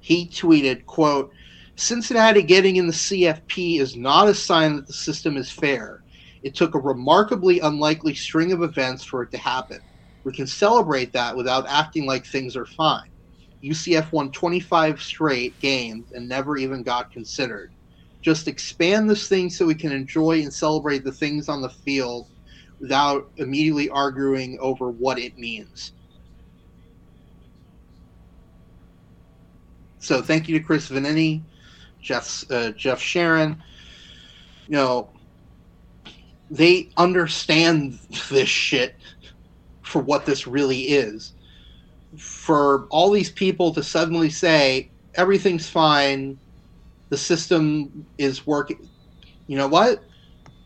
He 0.00 0.26
tweeted, 0.28 0.84
quote, 0.86 1.32
Cincinnati 1.76 2.42
getting 2.42 2.76
in 2.76 2.86
the 2.86 2.92
CFP 2.92 3.80
is 3.80 3.96
not 3.96 4.28
a 4.28 4.34
sign 4.34 4.76
that 4.76 4.86
the 4.86 4.92
system 4.92 5.36
is 5.36 5.50
fair. 5.50 6.02
It 6.42 6.54
took 6.54 6.74
a 6.74 6.78
remarkably 6.78 7.60
unlikely 7.60 8.14
string 8.14 8.52
of 8.52 8.62
events 8.62 9.04
for 9.04 9.22
it 9.22 9.30
to 9.30 9.38
happen. 9.38 9.80
We 10.30 10.36
can 10.36 10.46
celebrate 10.46 11.12
that 11.14 11.36
without 11.36 11.66
acting 11.66 12.06
like 12.06 12.24
things 12.24 12.54
are 12.54 12.64
fine. 12.64 13.02
UCF 13.64 14.12
won 14.12 14.30
25 14.30 15.02
straight 15.02 15.58
games 15.58 16.12
and 16.12 16.28
never 16.28 16.56
even 16.56 16.84
got 16.84 17.10
considered. 17.10 17.72
Just 18.22 18.46
expand 18.46 19.10
this 19.10 19.26
thing 19.26 19.50
so 19.50 19.66
we 19.66 19.74
can 19.74 19.90
enjoy 19.90 20.42
and 20.42 20.54
celebrate 20.54 21.02
the 21.02 21.10
things 21.10 21.48
on 21.48 21.60
the 21.60 21.68
field 21.68 22.28
without 22.80 23.24
immediately 23.38 23.88
arguing 23.88 24.56
over 24.60 24.88
what 24.88 25.18
it 25.18 25.36
means. 25.36 25.94
So 29.98 30.22
thank 30.22 30.48
you 30.48 30.56
to 30.56 30.64
Chris 30.64 30.88
Vannini, 30.88 31.42
Jeff 32.00 32.44
uh, 32.50 32.70
Jeff 32.70 33.00
Sharon. 33.00 33.60
You 34.68 34.76
know, 34.76 35.10
they 36.50 36.90
understand 36.96 37.98
this 38.30 38.48
shit 38.48 38.94
for 39.90 40.00
what 40.00 40.24
this 40.24 40.46
really 40.46 40.82
is. 40.82 41.32
For 42.16 42.86
all 42.90 43.10
these 43.10 43.30
people 43.30 43.74
to 43.74 43.82
suddenly 43.82 44.30
say 44.30 44.90
everything's 45.14 45.68
fine, 45.68 46.38
the 47.08 47.16
system 47.16 48.06
is 48.16 48.46
working. 48.46 48.88
You 49.48 49.56
know 49.56 49.68
what? 49.68 50.04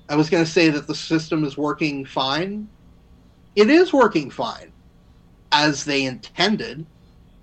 I 0.08 0.16
was 0.16 0.28
going 0.28 0.44
to 0.44 0.50
say 0.50 0.68
that 0.68 0.86
the 0.86 0.94
system 0.94 1.44
is 1.44 1.56
working 1.56 2.04
fine. 2.04 2.68
It 3.56 3.70
is 3.70 3.92
working 3.92 4.30
fine, 4.30 4.72
as 5.52 5.84
they 5.84 6.04
intended, 6.04 6.84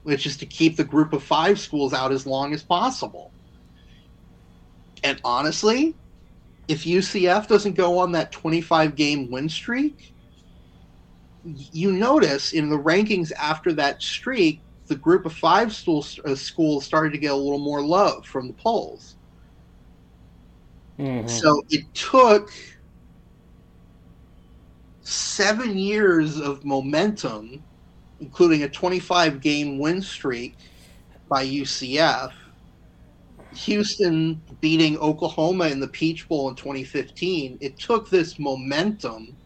which 0.03 0.27
is 0.27 0.37
to 0.37 0.45
keep 0.45 0.77
the 0.77 0.83
group 0.83 1.13
of 1.13 1.23
five 1.23 1.59
schools 1.59 1.93
out 1.93 2.11
as 2.11 2.27
long 2.27 2.53
as 2.53 2.61
possible. 2.61 3.31
And 5.03 5.19
honestly, 5.23 5.95
if 6.67 6.83
UCF 6.83 7.47
doesn't 7.47 7.73
go 7.73 7.97
on 7.97 8.11
that 8.11 8.31
25 8.31 8.95
game 8.95 9.31
win 9.31 9.49
streak, 9.49 10.13
you 11.43 11.91
notice 11.91 12.53
in 12.53 12.69
the 12.69 12.77
rankings 12.77 13.31
after 13.33 13.73
that 13.73 14.01
streak, 14.01 14.61
the 14.87 14.95
group 14.95 15.25
of 15.25 15.33
five 15.33 15.73
schools, 15.73 16.19
uh, 16.25 16.35
schools 16.35 16.85
started 16.85 17.13
to 17.13 17.19
get 17.19 17.31
a 17.31 17.35
little 17.35 17.59
more 17.59 17.81
love 17.81 18.25
from 18.25 18.47
the 18.47 18.53
polls. 18.53 19.15
Mhm. 20.99 21.29
So 21.29 21.61
it 21.69 21.93
took 21.93 22.51
seven 25.01 25.77
years 25.77 26.39
of 26.39 26.63
momentum, 26.63 27.63
including 28.19 28.63
a 28.63 28.69
25 28.69 29.41
game 29.41 29.79
win 29.79 30.01
streak 30.01 30.57
by 31.27 31.41
UCF, 31.43 32.33
Houston 33.51 34.41
beating 34.61 34.97
Oklahoma 34.97 35.67
in 35.67 35.79
the 35.79 35.87
Peach 35.87 36.27
Bowl 36.27 36.49
in 36.49 36.55
2015. 36.55 37.57
It 37.61 37.79
took 37.79 38.09
this 38.09 38.37
momentum 38.37 39.37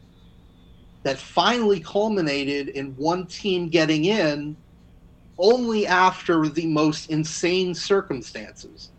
that 1.06 1.20
finally 1.20 1.80
culminated 1.80 2.70
in 2.70 2.96
one 2.98 3.28
team 3.28 3.70
getting 3.70 4.06
in 4.06 4.58
only 5.38 5.88
after 5.88 6.50
the 6.50 6.66
most 6.66 7.12
insane 7.12 7.76
circumstances. 7.76 8.92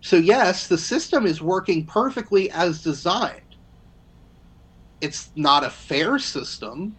So, 0.00 0.16
yes, 0.16 0.68
the 0.68 0.78
system 0.78 1.26
is 1.26 1.42
working 1.42 1.86
perfectly 1.86 2.50
as 2.52 2.82
designed. 2.82 3.42
It's 5.00 5.30
not 5.36 5.64
a 5.64 5.70
fair 5.70 6.18
system 6.20 6.96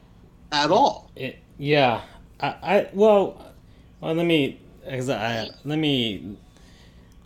at 0.52 0.70
all. 0.72 1.14
It, 1.16 1.40
yeah, 1.58 2.02
I, 2.40 2.48
I 2.64 2.90
well, 2.94 3.56
well, 4.02 4.16
let 4.16 4.26
me, 4.26 4.62
I, 4.90 5.50
let 5.66 5.80
me. 5.80 6.38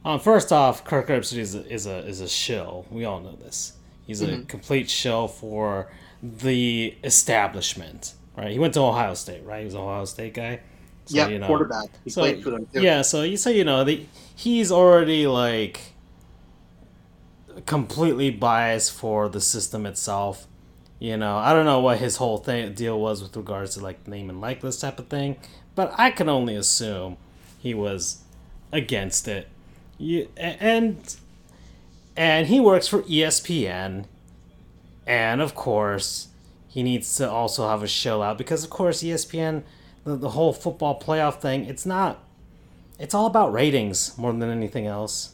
Um, 0.06 0.20
first 0.20 0.52
off, 0.52 0.84
Kirk 0.86 1.08
Herbstreit 1.08 1.38
is 1.40 1.56
a, 1.56 1.66
is 1.74 1.86
a 1.88 1.98
is 2.08 2.22
a 2.22 2.28
shill. 2.30 2.86
We 2.92 3.06
all 3.06 3.22
know 3.22 3.36
this. 3.36 3.74
He's 4.06 4.22
a 4.22 4.38
Mhm. 4.38 4.48
complete 4.48 4.90
shill 4.90 5.28
for 5.28 5.92
the 6.24 6.96
establishment, 7.04 8.14
right? 8.38 8.52
He 8.52 8.60
went 8.60 8.74
to 8.76 8.80
Ohio 8.80 9.14
State, 9.14 9.44
right? 9.44 9.60
He 9.60 9.66
was 9.66 9.74
an 9.74 9.82
Ohio 9.82 10.06
State 10.06 10.34
guy. 10.34 10.62
So, 11.06 11.18
yeah, 11.18 11.28
you 11.28 11.38
know, 11.38 11.48
quarterback. 11.48 11.90
He 12.06 12.10
so 12.10 12.22
played 12.22 12.42
for 12.42 12.52
them 12.52 12.66
too. 12.74 12.82
yeah, 12.82 13.02
so 13.02 13.24
you 13.24 13.36
say 13.36 13.58
you 13.58 13.66
know 13.66 13.84
the 13.84 14.06
he's 14.34 14.72
already 14.72 15.28
like 15.28 15.82
completely 17.66 18.30
biased 18.30 18.94
for 18.94 19.28
the 19.28 19.42
system 19.42 19.86
itself. 19.86 20.48
You 21.00 21.18
know, 21.18 21.36
I 21.38 21.52
don't 21.52 21.66
know 21.66 21.82
what 21.82 21.98
his 21.98 22.16
whole 22.16 22.38
thing 22.38 22.74
deal 22.74 22.98
was 22.98 23.22
with 23.22 23.36
regards 23.36 23.76
to 23.76 23.82
like 23.82 24.08
name 24.08 24.30
and 24.30 24.40
likeness 24.40 24.80
type 24.80 24.98
of 25.00 25.08
thing, 25.08 25.36
but 25.76 25.94
I 25.98 26.10
can 26.12 26.30
only 26.30 26.56
assume 26.56 27.18
he 27.60 27.74
was 27.74 28.24
against 28.72 29.28
it. 29.28 29.50
You, 29.98 30.30
and 30.38 31.18
and 32.16 32.48
he 32.48 32.62
works 32.62 32.88
for 32.88 33.02
ESPN, 33.04 34.06
and 35.06 35.42
of 35.42 35.56
course 35.56 36.30
he 36.68 36.82
needs 36.84 37.16
to 37.18 37.30
also 37.30 37.68
have 37.68 37.84
a 37.84 37.88
show 37.88 38.22
out 38.22 38.38
because 38.38 38.64
of 38.64 38.70
course 38.70 39.04
ESPN 39.04 39.64
the, 40.04 40.16
the 40.16 40.30
whole 40.30 40.54
football 40.54 41.00
playoff 41.00 41.40
thing 41.40 41.66
it's 41.66 41.86
not 41.86 42.24
it's 43.00 43.14
all 43.14 43.26
about 43.26 43.52
ratings 43.52 44.18
more 44.18 44.32
than 44.32 44.50
anything 44.50 44.86
else. 44.88 45.34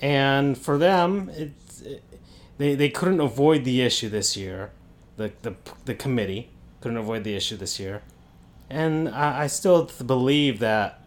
And 0.00 0.56
for 0.58 0.78
them 0.78 1.30
it, 1.30 1.52
they, 2.58 2.74
they 2.74 2.88
couldn't 2.88 3.20
avoid 3.20 3.64
the 3.64 3.82
issue 3.82 4.08
this 4.08 4.36
year. 4.36 4.70
The, 5.16 5.32
the, 5.42 5.54
the 5.84 5.94
committee 5.94 6.50
couldn't 6.80 6.98
avoid 6.98 7.24
the 7.24 7.34
issue 7.34 7.56
this 7.56 7.80
year. 7.80 8.02
And 8.68 9.08
I, 9.08 9.42
I 9.42 9.46
still 9.46 9.90
believe 10.06 10.58
that 10.60 11.00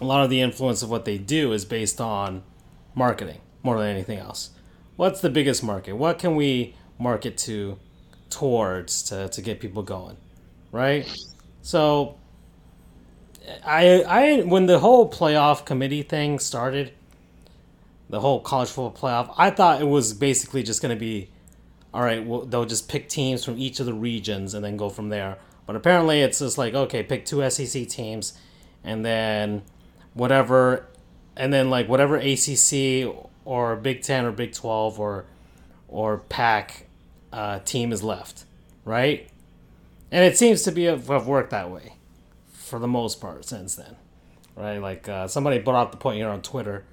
a 0.00 0.04
lot 0.04 0.22
of 0.22 0.30
the 0.30 0.40
influence 0.40 0.82
of 0.82 0.90
what 0.90 1.04
they 1.04 1.18
do 1.18 1.52
is 1.52 1.64
based 1.64 2.00
on 2.00 2.42
marketing 2.94 3.40
more 3.62 3.78
than 3.78 3.88
anything 3.88 4.18
else 4.18 4.50
what's 4.96 5.20
the 5.20 5.30
biggest 5.30 5.62
market 5.62 5.94
what 5.94 6.18
can 6.18 6.34
we 6.34 6.74
market 6.98 7.36
to 7.36 7.78
towards 8.30 9.02
to, 9.04 9.28
to 9.28 9.40
get 9.40 9.60
people 9.60 9.82
going 9.82 10.16
right 10.72 11.08
so 11.62 12.16
I 13.64 14.02
I 14.02 14.40
when 14.42 14.66
the 14.66 14.78
whole 14.78 15.10
playoff 15.10 15.64
committee 15.64 16.02
thing 16.02 16.38
started, 16.38 16.92
the 18.08 18.20
whole 18.20 18.40
college 18.40 18.70
football 18.70 18.92
playoff, 18.92 19.34
I 19.36 19.50
thought 19.50 19.80
it 19.80 19.86
was 19.86 20.12
basically 20.12 20.62
just 20.62 20.82
going 20.82 20.94
to 20.94 20.98
be 20.98 21.30
all 21.94 22.02
right, 22.02 22.24
well, 22.26 22.42
they'll 22.42 22.66
just 22.66 22.88
pick 22.90 23.08
teams 23.08 23.44
from 23.44 23.58
each 23.58 23.80
of 23.80 23.86
the 23.86 23.94
regions 23.94 24.52
and 24.52 24.62
then 24.64 24.76
go 24.76 24.90
from 24.90 25.08
there. 25.08 25.38
But 25.64 25.76
apparently 25.76 26.20
it's 26.20 26.40
just 26.40 26.58
like 26.58 26.74
okay, 26.74 27.02
pick 27.02 27.24
two 27.24 27.48
SEC 27.50 27.88
teams 27.88 28.34
and 28.84 29.04
then 29.04 29.62
whatever 30.14 30.86
and 31.36 31.52
then 31.52 31.70
like 31.70 31.88
whatever 31.88 32.16
ACC 32.16 33.14
or 33.46 33.76
Big 33.76 34.02
10 34.02 34.26
or 34.26 34.32
Big 34.32 34.52
12 34.52 35.00
or 35.00 35.24
or 35.88 36.18
PAC 36.18 36.86
uh, 37.32 37.60
team 37.60 37.92
is 37.92 38.02
left, 38.02 38.44
right? 38.84 39.30
And 40.10 40.24
it 40.24 40.36
seems 40.36 40.62
to 40.62 40.72
be 40.72 40.84
have, 40.84 41.06
have 41.08 41.26
worked 41.26 41.50
that 41.50 41.70
way 41.70 41.94
for 42.52 42.78
the 42.78 42.88
most 42.88 43.20
part 43.20 43.44
since 43.44 43.76
then, 43.76 43.96
right? 44.56 44.78
Like 44.78 45.08
uh, 45.08 45.28
somebody 45.28 45.58
brought 45.60 45.80
up 45.80 45.90
the 45.92 45.96
point 45.96 46.18
here 46.18 46.28
on 46.28 46.42
Twitter, 46.42 46.84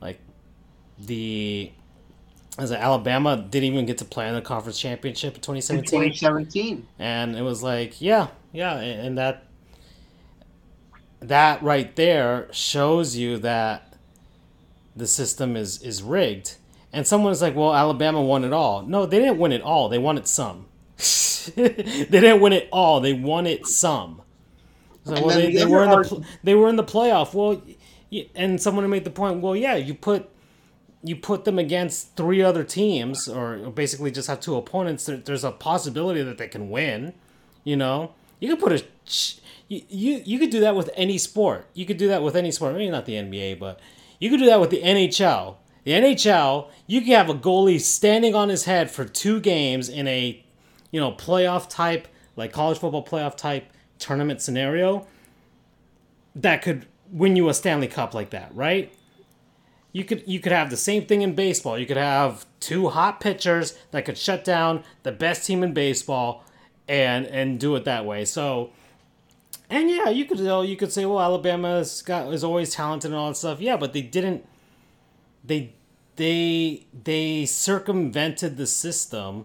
like 0.00 0.20
the 0.98 1.72
as 2.58 2.72
Alabama 2.72 3.36
didn't 3.36 3.72
even 3.72 3.86
get 3.86 3.98
to 3.98 4.04
play 4.04 4.28
in 4.28 4.34
the 4.34 4.40
conference 4.40 4.78
championship 4.80 5.32
in 5.34 5.36
In 5.38 5.42
2017, 5.42 5.84
2017. 5.90 6.86
and 6.98 7.36
it 7.36 7.42
was 7.42 7.62
like, 7.62 8.00
yeah, 8.00 8.28
yeah, 8.52 8.76
and 8.78 9.18
that 9.18 9.44
that 11.20 11.62
right 11.62 11.94
there 11.96 12.48
shows 12.52 13.16
you 13.16 13.38
that 13.38 13.87
the 14.98 15.06
system 15.06 15.56
is 15.56 15.82
is 15.82 16.02
rigged. 16.02 16.56
And 16.92 17.06
someone 17.06 17.34
someone's 17.34 17.42
like, 17.42 17.54
well, 17.54 17.74
Alabama 17.74 18.22
won 18.22 18.44
it 18.44 18.52
all. 18.52 18.82
No, 18.82 19.04
they 19.04 19.18
didn't 19.18 19.38
win 19.38 19.52
it 19.52 19.60
all. 19.60 19.88
They 19.88 19.98
won 19.98 20.16
it 20.16 20.26
some. 20.26 20.66
they 21.54 22.06
didn't 22.10 22.40
win 22.40 22.52
it 22.54 22.68
all. 22.72 23.00
They 23.00 23.12
won 23.12 23.46
it 23.46 23.66
some. 23.66 24.22
So, 25.04 25.12
well, 25.14 25.28
they, 25.28 25.52
the 25.52 25.58
they 25.58 25.66
were 25.66 25.84
in 25.84 25.90
the 25.90 26.08
pl- 26.08 26.24
they 26.42 26.54
were 26.54 26.68
in 26.68 26.76
the 26.76 26.84
playoff. 26.84 27.34
Well, 27.34 27.62
and 28.34 28.60
someone 28.60 28.88
made 28.88 29.04
the 29.04 29.10
point. 29.10 29.40
Well, 29.40 29.54
yeah, 29.54 29.76
you 29.76 29.94
put 29.94 30.30
you 31.02 31.16
put 31.16 31.44
them 31.44 31.58
against 31.58 32.16
three 32.16 32.42
other 32.42 32.64
teams, 32.64 33.28
or 33.28 33.56
basically 33.70 34.10
just 34.10 34.28
have 34.28 34.40
two 34.40 34.56
opponents. 34.56 35.06
There, 35.06 35.16
there's 35.16 35.44
a 35.44 35.52
possibility 35.52 36.22
that 36.22 36.38
they 36.38 36.48
can 36.48 36.70
win. 36.70 37.14
You 37.64 37.76
know, 37.76 38.14
you 38.40 38.48
could 38.50 38.60
put 38.60 38.72
a 38.72 38.84
you, 39.68 39.82
you 39.88 40.22
you 40.24 40.38
could 40.38 40.50
do 40.50 40.60
that 40.60 40.74
with 40.74 40.90
any 40.94 41.18
sport. 41.18 41.66
You 41.74 41.86
could 41.86 41.98
do 41.98 42.08
that 42.08 42.22
with 42.22 42.36
any 42.36 42.50
sport. 42.50 42.74
Maybe 42.74 42.90
not 42.90 43.06
the 43.06 43.14
NBA, 43.14 43.58
but 43.58 43.80
you 44.18 44.30
could 44.30 44.38
do 44.38 44.46
that 44.46 44.60
with 44.60 44.70
the 44.70 44.82
NHL. 44.82 45.56
The 45.84 45.92
NHL, 45.92 46.70
you 46.86 47.00
can 47.00 47.12
have 47.12 47.30
a 47.30 47.34
goalie 47.34 47.80
standing 47.80 48.34
on 48.34 48.48
his 48.48 48.64
head 48.64 48.90
for 48.90 49.04
two 49.04 49.40
games 49.40 49.88
in 49.88 50.06
a 50.06 50.44
you 50.90 51.00
know 51.00 51.12
playoff 51.12 51.68
type, 51.68 52.08
like 52.36 52.52
college 52.52 52.78
football 52.78 53.04
playoff 53.04 53.36
type 53.36 53.72
tournament 53.98 54.40
scenario. 54.40 55.06
That 56.34 56.62
could 56.62 56.86
win 57.10 57.36
you 57.36 57.48
a 57.48 57.54
Stanley 57.54 57.88
Cup 57.88 58.14
like 58.14 58.30
that, 58.30 58.54
right? 58.54 58.92
you 59.92 60.04
could 60.04 60.22
you 60.26 60.40
could 60.40 60.52
have 60.52 60.70
the 60.70 60.76
same 60.76 61.06
thing 61.06 61.22
in 61.22 61.34
baseball. 61.34 61.78
You 61.78 61.86
could 61.86 61.96
have 61.96 62.46
two 62.60 62.88
hot 62.88 63.20
pitchers 63.20 63.76
that 63.90 64.04
could 64.04 64.18
shut 64.18 64.44
down 64.44 64.84
the 65.02 65.12
best 65.12 65.46
team 65.46 65.62
in 65.62 65.72
baseball 65.72 66.44
and 66.86 67.26
and 67.26 67.58
do 67.58 67.74
it 67.76 67.84
that 67.84 68.04
way. 68.04 68.24
So 68.24 68.70
and 69.70 69.90
yeah, 69.90 70.08
you 70.08 70.24
could 70.24 70.38
you 70.38 70.76
could 70.76 70.92
say, 70.92 71.04
well, 71.04 71.20
Alabama's 71.20 72.02
got 72.02 72.32
is 72.32 72.42
always 72.42 72.74
talented 72.74 73.10
and 73.10 73.18
all 73.18 73.28
that 73.28 73.36
stuff. 73.36 73.60
Yeah, 73.60 73.76
but 73.76 73.92
they 73.92 74.02
didn't. 74.02 74.46
They 75.44 75.74
they 76.16 76.86
they 77.04 77.44
circumvented 77.44 78.56
the 78.56 78.66
system 78.66 79.44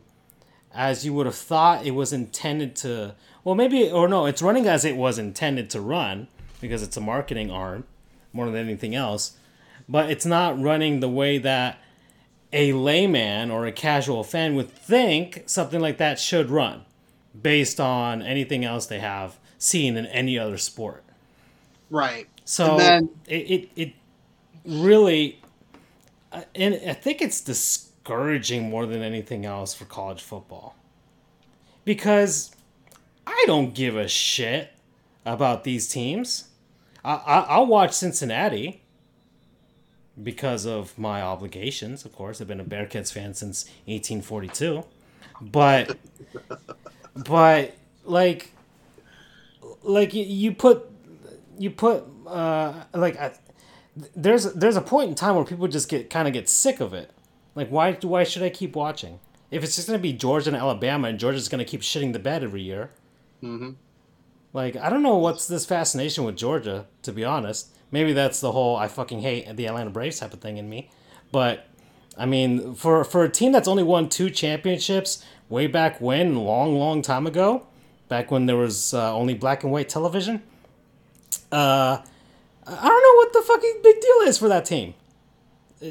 as 0.74 1.06
you 1.06 1.14
would 1.14 1.26
have 1.26 1.36
thought 1.36 1.86
it 1.86 1.92
was 1.92 2.14
intended 2.14 2.76
to. 2.78 3.16
Well, 3.44 3.56
maybe 3.56 3.92
or 3.92 4.08
no, 4.08 4.26
it's 4.26 4.42
running 4.42 4.66
as 4.66 4.86
it 4.86 4.96
was 4.96 5.20
intended 5.20 5.70
to 5.72 5.82
run 5.82 6.30
because 6.62 6.82
it's 6.82 6.96
a 6.96 7.02
marketing 7.02 7.52
arm 7.52 7.84
more 8.32 8.46
than 8.46 8.56
anything 8.56 8.96
else. 8.96 9.34
But 9.90 10.10
it's 10.10 10.26
not 10.26 10.60
running 10.60 11.02
the 11.02 11.10
way 11.10 11.38
that 11.40 11.80
a 12.54 12.72
layman 12.72 13.52
or 13.52 13.66
a 13.66 13.72
casual 13.74 14.24
fan 14.24 14.56
would 14.56 14.70
think 14.70 15.44
something 15.48 15.82
like 15.82 15.98
that 15.98 16.18
should 16.18 16.50
run 16.50 16.86
based 17.40 17.80
on 17.80 18.22
anything 18.22 18.64
else 18.64 18.86
they 18.86 19.00
have 19.00 19.38
seen 19.64 19.96
in 19.96 20.06
any 20.08 20.38
other 20.38 20.58
sport. 20.58 21.04
Right. 21.90 22.28
So 22.46 22.78
then, 22.78 23.10
it, 23.28 23.36
it, 23.36 23.70
it 23.76 23.94
really, 24.66 25.42
and 26.54 26.76
I 26.86 26.94
think 26.94 27.22
it's 27.22 27.40
discouraging 27.40 28.70
more 28.70 28.86
than 28.86 29.02
anything 29.02 29.46
else 29.46 29.74
for 29.74 29.86
college 29.86 30.22
football. 30.22 30.76
Because 31.86 32.54
I 33.26 33.44
don't 33.48 33.74
give 33.74 33.96
a 33.96 34.08
shit 34.08 34.72
about 35.26 35.64
these 35.64 35.88
teams. 35.88 36.50
I, 37.04 37.14
I, 37.14 37.40
I'll 37.42 37.66
watch 37.66 37.94
Cincinnati 37.94 38.82
because 40.22 40.66
of 40.66 40.98
my 40.98 41.22
obligations, 41.22 42.06
of 42.06 42.14
course. 42.14 42.42
I've 42.42 42.48
been 42.48 42.60
a 42.60 42.66
Bearcats 42.66 43.12
fan 43.12 43.34
since 43.34 43.66
1842. 43.86 44.84
But, 45.42 45.98
but, 47.16 47.76
like, 48.06 48.52
like 49.84 50.14
you, 50.14 50.24
you 50.24 50.54
put 50.54 50.90
you 51.58 51.70
put 51.70 52.06
uh 52.28 52.84
like 52.94 53.18
I, 53.18 53.34
there's 54.16 54.54
there's 54.54 54.76
a 54.76 54.82
point 54.82 55.10
in 55.10 55.16
time 55.16 55.36
where 55.36 55.46
people 55.46 55.68
just 55.68 55.90
get 55.90 56.10
kind 56.10 56.28
of 56.28 56.34
get 56.34 56.50
sick 56.50 56.80
of 56.80 56.94
it. 56.94 57.12
Like 57.56 57.70
why 57.70 57.94
why 58.02 58.24
should 58.24 58.44
I 58.44 58.50
keep 58.50 58.76
watching? 58.76 59.20
If 59.52 59.64
it's 59.64 59.76
just 59.76 59.88
gonna 59.88 60.00
be 60.00 60.14
Georgia 60.14 60.50
and 60.50 60.58
Alabama 60.58 61.08
and 61.10 61.20
Georgia's 61.20 61.50
gonna 61.50 61.66
keep 61.66 61.82
shitting 61.82 62.14
the 62.14 62.20
bed 62.20 62.44
every 62.44 62.62
year. 62.62 62.92
Mm-hmm. 63.44 63.72
Like 64.52 64.76
I 64.76 64.90
don't 64.90 65.04
know 65.04 65.18
what's 65.18 65.48
this 65.48 65.66
fascination 65.66 66.24
with 66.24 66.38
Georgia. 66.38 66.88
To 67.04 67.12
be 67.12 67.24
honest, 67.24 67.70
maybe 67.92 68.14
that's 68.14 68.40
the 68.40 68.52
whole 68.52 68.76
I 68.76 68.88
fucking 68.88 69.22
hate 69.22 69.56
the 69.56 69.68
Atlanta 69.68 69.90
Braves 69.90 70.20
type 70.20 70.34
of 70.34 70.42
thing 70.42 70.58
in 70.58 70.70
me. 70.70 70.90
But 71.32 71.68
I 72.18 72.26
mean, 72.26 72.74
for 72.76 73.04
for 73.04 73.24
a 73.24 73.30
team 73.30 73.52
that's 73.52 73.68
only 73.68 73.84
won 73.84 74.10
two 74.10 74.30
championships 74.30 75.24
way 75.50 75.68
back 75.68 76.02
when, 76.02 76.36
long 76.36 76.78
long 76.78 77.02
time 77.02 77.28
ago, 77.28 77.68
back 78.14 78.30
when 78.30 78.46
there 78.46 78.56
was 78.56 78.94
uh, 78.94 79.12
only 79.16 79.34
black 79.34 79.64
and 79.64 79.72
white 79.72 79.90
television. 79.90 80.44
Uh, 81.52 81.98
I 82.68 82.88
don't 82.88 83.04
know 83.04 83.16
what 83.16 83.34
the 83.34 83.42
fucking 83.42 83.80
big 83.82 84.00
deal 84.00 84.28
is 84.28 84.38
for 84.38 84.48
that 84.50 84.66
team. 84.66 84.94
Uh, 85.84 85.88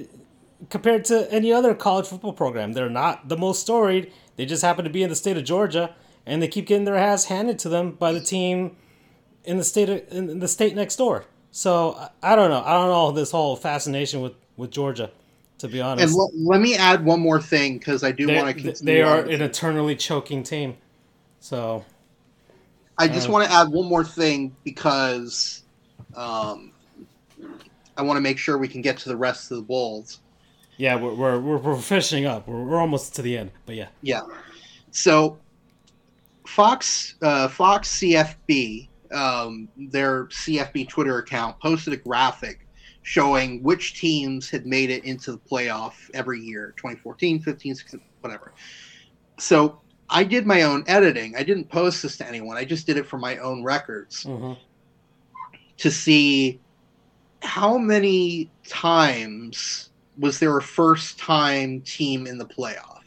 compared 0.71 1.05
to 1.07 1.27
any 1.33 1.53
other 1.53 1.75
college 1.75 2.07
football 2.07 2.33
program, 2.33 2.75
they're 2.75 2.89
not 2.89 3.29
the 3.29 3.37
most 3.37 3.61
storied. 3.63 4.13
They 4.37 4.47
just 4.47 4.63
happen 4.63 4.85
to 4.85 4.91
be 4.91 5.03
in 5.03 5.11
the 5.11 5.17
state 5.17 5.37
of 5.37 5.43
Georgia, 5.43 5.97
and 6.25 6.41
they 6.41 6.47
keep 6.47 6.67
getting 6.69 6.85
their 6.85 6.97
ass 6.97 7.25
handed 7.25 7.59
to 7.59 7.69
them 7.69 7.91
by 7.91 8.13
the 8.13 8.21
team 8.21 8.77
in 9.43 9.57
the 9.57 9.65
state 9.65 9.89
of, 9.89 10.05
in 10.13 10.39
the 10.39 10.47
state 10.47 10.77
next 10.77 10.95
door. 10.95 11.25
So 11.51 12.09
I 12.23 12.37
don't 12.37 12.51
know. 12.51 12.63
I 12.65 12.75
don't 12.75 12.89
know 12.89 13.11
this 13.11 13.33
whole 13.33 13.57
fascination 13.57 14.21
with 14.21 14.35
with 14.57 14.71
Georgia 14.71 15.11
to 15.59 15.67
be 15.67 15.81
honest. 15.81 16.13
And 16.13 16.17
l- 16.17 16.31
let 16.35 16.61
me 16.61 16.77
add 16.77 17.05
one 17.05 17.19
more 17.19 17.41
thing 17.41 17.79
because 17.79 18.05
I 18.05 18.13
do 18.13 18.29
want 18.29 18.59
to. 18.61 18.85
They 18.85 19.03
are 19.03 19.23
an 19.23 19.43
eternally 19.43 19.97
choking 19.97 20.45
team. 20.45 20.77
So 21.41 21.85
I 23.03 23.09
just 23.09 23.29
want 23.29 23.45
to 23.45 23.53
add 23.53 23.69
one 23.69 23.89
more 23.89 24.05
thing 24.05 24.55
because 24.63 25.65
um, 26.15 26.73
I 27.97 28.03
want 28.03 28.17
to 28.17 28.21
make 28.21 28.39
sure 28.39 28.59
we 28.59 28.69
can 28.69 28.81
get 28.81 28.97
to 28.99 29.09
the 29.09 29.17
rest 29.17 29.51
of 29.51 29.57
the 29.57 29.63
Bulls. 29.65 30.21
Yeah, 30.77 30.95
we're 30.95 31.13
we're, 31.15 31.41
we're, 31.41 31.57
we're 31.59 31.77
finishing 31.77 32.27
up. 32.27 32.47
We're, 32.47 32.63
we're 32.63 32.79
almost 32.79 33.17
to 33.17 33.23
the 33.23 33.37
end, 33.37 33.51
but 33.67 33.75
yeah. 33.75 33.89
Yeah. 34.03 34.21
So 34.93 35.39
Fox 36.47 37.17
uh, 37.23 37.49
Fox 37.49 37.99
CFB, 37.99 38.89
um, 39.13 39.69
their 39.77 40.27
CFB 40.27 40.89
Twitter 40.89 41.19
account, 41.19 41.59
posted 41.59 41.93
a 41.95 41.97
graphic 41.97 42.69
showing 43.03 43.65
which 43.65 43.99
teams 43.99 44.49
had 44.49 44.65
made 44.65 44.91
it 44.91 45.05
into 45.05 45.33
the 45.33 45.39
playoff 45.39 45.95
every 46.15 46.41
year 46.41 46.73
2014 46.77 47.41
15 47.41 47.75
16 47.75 48.01
whatever 48.21 48.53
so 49.41 49.82
I 50.13 50.25
did 50.25 50.47
my 50.47 50.63
own 50.63 50.85
editing. 50.87 51.35
I 51.37 51.43
didn't 51.43 51.69
post 51.69 52.03
this 52.03 52.17
to 52.19 52.29
anyone. 52.29 52.57
I 52.57 52.65
just 52.65 52.87
did 52.87 52.99
it 52.99 53.07
for 53.07 53.19
my 53.19 53.39
own 53.39 53.65
records 53.65 54.25
mm-hmm. 54.25 54.53
to 55.79 55.91
see 55.91 56.61
how 57.43 57.79
many 57.79 58.51
times 58.69 59.91
was 60.19 60.39
there 60.39 60.57
a 60.57 60.63
first 60.63 61.19
time 61.19 61.81
team 61.81 62.27
in 62.27 62.39
the 62.39 62.45
playoff. 62.45 63.01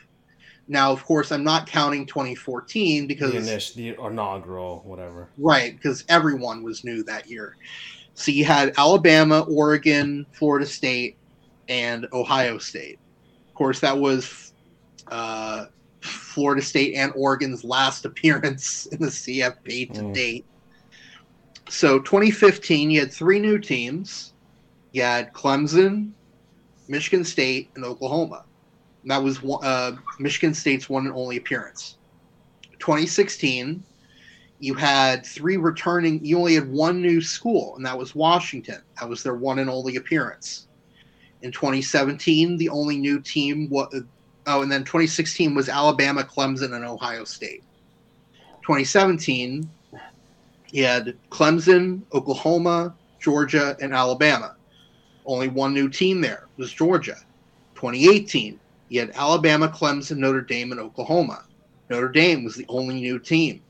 Now, 0.67 0.91
of 0.91 1.05
course, 1.05 1.31
I'm 1.31 1.43
not 1.43 1.67
counting 1.67 2.07
2014 2.07 3.05
because 3.05 3.31
the, 3.31 3.37
initial, 3.37 3.75
the 3.75 3.89
inaugural, 4.03 4.81
whatever. 4.83 5.29
Right, 5.37 5.75
because 5.75 6.03
everyone 6.09 6.63
was 6.63 6.83
new 6.83 7.03
that 7.03 7.29
year. 7.29 7.55
So 8.15 8.31
you 8.31 8.45
had 8.45 8.73
Alabama, 8.77 9.41
Oregon, 9.41 10.25
Florida 10.31 10.65
State, 10.65 11.17
and 11.69 12.07
Ohio 12.13 12.57
State. 12.57 12.97
Of 13.47 13.53
course, 13.53 13.79
that 13.81 13.95
was 13.95 14.53
uh, 15.07 15.65
Florida 16.05 16.61
State 16.61 16.95
and 16.95 17.11
Oregon's 17.15 17.63
last 17.63 18.05
appearance 18.05 18.85
in 18.91 18.99
the 18.99 19.07
CFP 19.07 19.93
to 19.93 20.01
mm. 20.01 20.13
date. 20.13 20.45
So 21.69 21.99
2015, 21.99 22.91
you 22.91 22.99
had 22.99 23.11
three 23.11 23.39
new 23.39 23.57
teams. 23.57 24.33
You 24.91 25.01
had 25.01 25.33
Clemson, 25.33 26.11
Michigan 26.87 27.23
State, 27.23 27.69
and 27.75 27.83
Oklahoma. 27.83 28.45
And 29.01 29.11
that 29.11 29.21
was 29.21 29.39
uh, 29.43 29.95
Michigan 30.19 30.53
State's 30.53 30.89
one 30.89 31.05
and 31.05 31.15
only 31.15 31.37
appearance. 31.37 31.97
2016, 32.79 33.83
you 34.59 34.73
had 34.73 35.25
three 35.25 35.57
returning. 35.57 36.23
You 36.23 36.37
only 36.37 36.55
had 36.55 36.71
one 36.71 37.01
new 37.01 37.21
school, 37.21 37.75
and 37.75 37.85
that 37.85 37.97
was 37.97 38.15
Washington. 38.15 38.81
That 38.99 39.09
was 39.09 39.23
their 39.23 39.35
one 39.35 39.59
and 39.59 39.69
only 39.69 39.95
appearance. 39.97 40.67
In 41.41 41.51
2017, 41.51 42.57
the 42.57 42.69
only 42.69 42.97
new 42.97 43.19
team 43.19 43.69
was 43.69 44.03
Oh, 44.47 44.61
and 44.61 44.71
then 44.71 44.83
2016 44.83 45.55
was 45.55 45.69
Alabama, 45.69 46.23
Clemson, 46.23 46.75
and 46.75 46.85
Ohio 46.85 47.23
State. 47.23 47.63
2017, 48.61 49.69
he 50.65 50.79
had 50.79 51.15
Clemson, 51.29 52.01
Oklahoma, 52.13 52.93
Georgia, 53.19 53.75
and 53.81 53.93
Alabama. 53.93 54.55
Only 55.25 55.47
one 55.47 55.73
new 55.73 55.89
team 55.89 56.21
there 56.21 56.47
was 56.57 56.71
Georgia. 56.71 57.17
2018, 57.75 58.59
he 58.89 58.97
had 58.97 59.11
Alabama, 59.15 59.67
Clemson, 59.67 60.17
Notre 60.17 60.41
Dame, 60.41 60.71
and 60.71 60.81
Oklahoma. 60.81 61.43
Notre 61.89 62.09
Dame 62.09 62.43
was 62.43 62.55
the 62.55 62.65
only 62.69 62.95
new 62.95 63.19
team. 63.19 63.61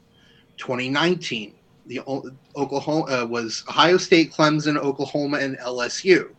2019, 0.58 1.54
the 1.88 2.02
Oklahoma 2.56 3.06
uh, 3.06 3.26
was 3.26 3.64
Ohio 3.70 3.98
State, 3.98 4.34
Clemson, 4.34 4.78
Oklahoma, 4.78 5.38
and 5.38 5.58
LSU. 5.60 6.30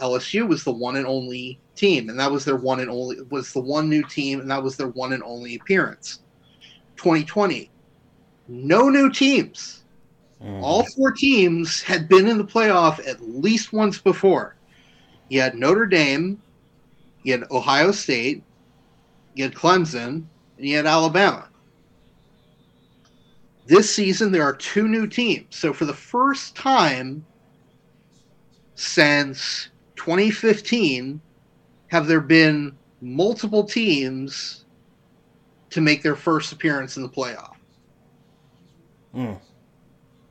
LSU 0.00 0.48
was 0.48 0.64
the 0.64 0.72
one 0.72 0.96
and 0.96 1.06
only 1.06 1.58
team, 1.76 2.08
and 2.08 2.18
that 2.18 2.30
was 2.30 2.44
their 2.44 2.56
one 2.56 2.80
and 2.80 2.90
only 2.90 3.20
was 3.30 3.52
the 3.52 3.60
one 3.60 3.88
new 3.88 4.02
team, 4.02 4.40
and 4.40 4.50
that 4.50 4.62
was 4.62 4.76
their 4.76 4.88
one 4.88 5.12
and 5.12 5.22
only 5.22 5.56
appearance. 5.56 6.20
2020, 6.96 7.70
no 8.48 8.88
new 8.88 9.10
teams. 9.10 9.84
Mm. 10.42 10.62
All 10.62 10.84
four 10.84 11.12
teams 11.12 11.82
had 11.82 12.08
been 12.08 12.26
in 12.26 12.38
the 12.38 12.44
playoff 12.44 13.06
at 13.06 13.20
least 13.20 13.72
once 13.72 13.98
before. 13.98 14.56
You 15.28 15.40
had 15.40 15.54
Notre 15.54 15.86
Dame, 15.86 16.40
you 17.22 17.32
had 17.32 17.50
Ohio 17.50 17.90
State, 17.90 18.42
you 19.34 19.44
had 19.44 19.54
Clemson, 19.54 20.24
and 20.56 20.66
you 20.66 20.76
had 20.76 20.86
Alabama. 20.86 21.48
This 23.66 23.92
season, 23.92 24.30
there 24.30 24.44
are 24.44 24.54
two 24.54 24.86
new 24.86 25.08
teams. 25.08 25.56
So, 25.56 25.72
for 25.72 25.86
the 25.86 25.94
first 25.94 26.54
time 26.54 27.26
since 28.76 29.70
2015, 29.96 31.20
have 31.88 32.06
there 32.06 32.20
been 32.20 32.76
multiple 33.00 33.64
teams 33.64 34.64
to 35.70 35.80
make 35.80 36.02
their 36.02 36.16
first 36.16 36.52
appearance 36.52 36.96
in 36.96 37.02
the 37.02 37.08
playoff. 37.08 37.54
Mm. 39.14 39.38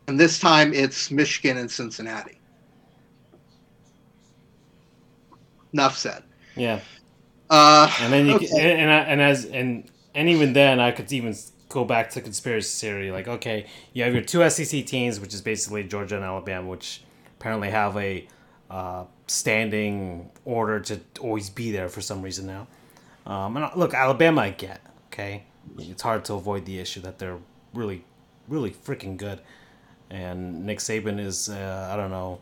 And 0.08 0.20
this 0.20 0.40
time 0.40 0.74
it's 0.74 1.12
Michigan 1.12 1.58
and 1.58 1.70
Cincinnati. 1.70 2.40
Enough 5.74 5.98
said. 5.98 6.24
Yeah. 6.56 6.80
Uh, 7.50 7.92
and 8.02 8.14
then 8.14 8.28
you 8.28 8.36
okay. 8.36 8.48
can, 8.48 8.60
and, 8.60 8.80
and, 8.80 9.10
and 9.10 9.22
as 9.22 9.46
and 9.46 9.90
and 10.16 10.30
even 10.30 10.54
then 10.54 10.80
I 10.80 10.92
could 10.92 11.12
even 11.12 11.36
go 11.70 11.84
back 11.84 12.10
to 12.12 12.22
conspiracy 12.22 12.88
theory 12.88 13.12
like 13.12 13.28
okay 13.28 13.66
you 13.94 14.04
have 14.04 14.14
your 14.14 14.24
two 14.24 14.48
SEC 14.50 14.86
teams 14.86 15.20
which 15.20 15.34
is 15.34 15.42
basically 15.42 15.84
Georgia 15.84 16.16
and 16.16 16.24
Alabama 16.24 16.68
which 16.70 17.04
apparently 17.38 17.70
have 17.70 17.98
a 17.98 18.28
uh, 18.70 19.04
standing 19.28 20.30
order 20.44 20.80
to 20.80 21.00
always 21.20 21.50
be 21.50 21.72
there 21.72 21.90
for 21.90 22.02
some 22.02 22.22
reason 22.22 22.46
now. 22.46 22.68
Um, 23.26 23.58
and 23.58 23.70
look, 23.76 23.94
Alabama, 23.94 24.42
I 24.42 24.50
get. 24.52 24.82
Okay, 25.08 25.44
it's 25.78 26.02
hard 26.02 26.26
to 26.26 26.34
avoid 26.34 26.66
the 26.66 26.80
issue 26.80 27.02
that 27.02 27.20
they're 27.20 27.40
really, 27.74 28.04
really 28.48 28.72
freaking 28.72 29.18
good. 29.18 29.40
And 30.10 30.66
Nick 30.66 30.80
Saban 30.80 31.20
is, 31.20 31.50
uh, 31.50 31.90
I 31.92 31.96
don't 31.96 32.12
know, 32.12 32.40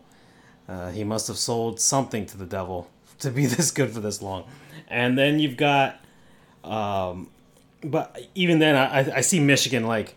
uh, 0.68 0.92
he 0.92 1.04
must 1.04 1.28
have 1.28 1.38
sold 1.38 1.80
something 1.80 2.26
to 2.28 2.38
the 2.38 2.46
devil 2.46 2.90
to 3.20 3.32
be 3.32 3.46
this 3.46 3.72
good 3.72 3.92
for 3.92 4.00
this 4.00 4.22
long. 4.22 4.46
And 4.88 5.18
then 5.18 5.40
you've 5.40 5.58
got, 5.58 6.04
um, 6.64 7.30
but 7.84 8.18
even 8.36 8.60
then, 8.60 8.76
I, 8.76 9.18
I 9.18 9.22
see 9.22 9.40
Michigan 9.40 9.86
like, 9.86 10.16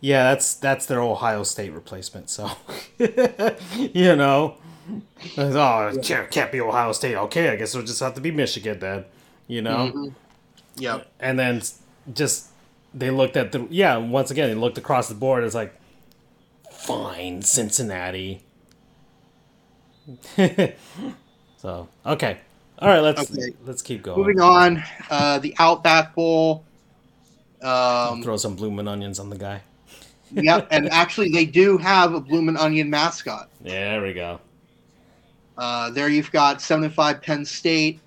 yeah, 0.00 0.24
that's 0.24 0.54
that's 0.54 0.86
their 0.86 1.00
Ohio 1.00 1.42
State 1.42 1.72
replacement. 1.72 2.30
So, 2.30 2.50
you 2.98 4.14
know, 4.14 4.56
oh, 5.38 5.88
it 5.88 6.02
can't, 6.02 6.30
can't 6.30 6.52
be 6.52 6.60
Ohio 6.60 6.92
State. 6.92 7.16
Okay, 7.16 7.50
I 7.50 7.56
guess 7.56 7.74
it'll 7.74 7.86
just 7.86 8.00
have 8.00 8.14
to 8.14 8.20
be 8.20 8.30
Michigan 8.30 8.78
then. 8.78 9.04
You 9.46 9.62
know. 9.62 9.90
Mm-hmm. 9.92 10.08
Yep. 10.78 11.10
And 11.20 11.38
then 11.38 11.62
just 12.12 12.48
they 12.94 13.10
looked 13.10 13.36
at 13.36 13.52
the 13.52 13.66
yeah. 13.70 13.96
Once 13.96 14.30
again, 14.30 14.48
they 14.48 14.54
looked 14.54 14.78
across 14.78 15.08
the 15.08 15.14
board. 15.14 15.44
It's 15.44 15.54
like, 15.54 15.74
fine, 16.70 17.42
Cincinnati. 17.42 18.42
so 21.56 21.88
okay, 22.06 22.38
all 22.78 22.88
right. 22.88 23.00
Let's 23.00 23.30
Okay. 23.30 23.54
let's 23.66 23.82
keep 23.82 24.02
going. 24.02 24.18
Moving 24.18 24.40
on, 24.40 24.82
uh, 25.10 25.38
the 25.38 25.54
Outback 25.58 26.14
Bowl. 26.14 26.64
Um, 27.60 28.22
Throw 28.22 28.36
some 28.36 28.54
bloomin' 28.54 28.88
onions 28.88 29.18
on 29.18 29.30
the 29.30 29.36
guy. 29.36 29.62
yep, 30.30 30.68
and 30.70 30.88
actually, 30.90 31.30
they 31.30 31.44
do 31.44 31.76
have 31.78 32.14
a 32.14 32.20
Bloomin' 32.20 32.56
Onion 32.56 32.88
mascot. 32.88 33.48
There 33.60 34.00
we 34.02 34.12
go. 34.12 34.40
Uh, 35.58 35.90
there 35.90 36.08
you've 36.08 36.30
got 36.30 36.62
seven 36.62 36.84
and 36.84 36.94
five 36.94 37.20
Penn 37.20 37.44
State 37.44 38.00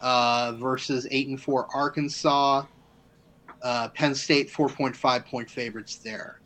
uh, 0.00 0.52
versus 0.52 1.08
eight 1.10 1.28
and 1.28 1.40
four 1.40 1.66
Arkansas. 1.74 2.64
Uh, 3.62 3.88
Penn 3.88 4.14
State 4.14 4.48
four 4.48 4.68
point 4.68 4.94
five 4.94 5.26
point 5.26 5.50
favorites 5.50 5.96
there. 5.96 6.40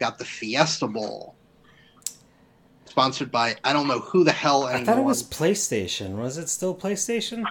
Got 0.00 0.18
the 0.18 0.24
Fiesta 0.24 0.88
Bowl, 0.88 1.36
sponsored 2.86 3.30
by 3.30 3.54
I 3.62 3.72
don't 3.72 3.86
know 3.86 4.00
who 4.00 4.24
the 4.24 4.32
hell 4.32 4.66
anymore. 4.66 4.82
I 4.82 4.84
thought 4.84 4.98
it 4.98 5.04
was 5.04 5.22
PlayStation. 5.22 6.16
Was 6.16 6.36
it 6.36 6.48
still 6.48 6.74
PlayStation? 6.74 7.44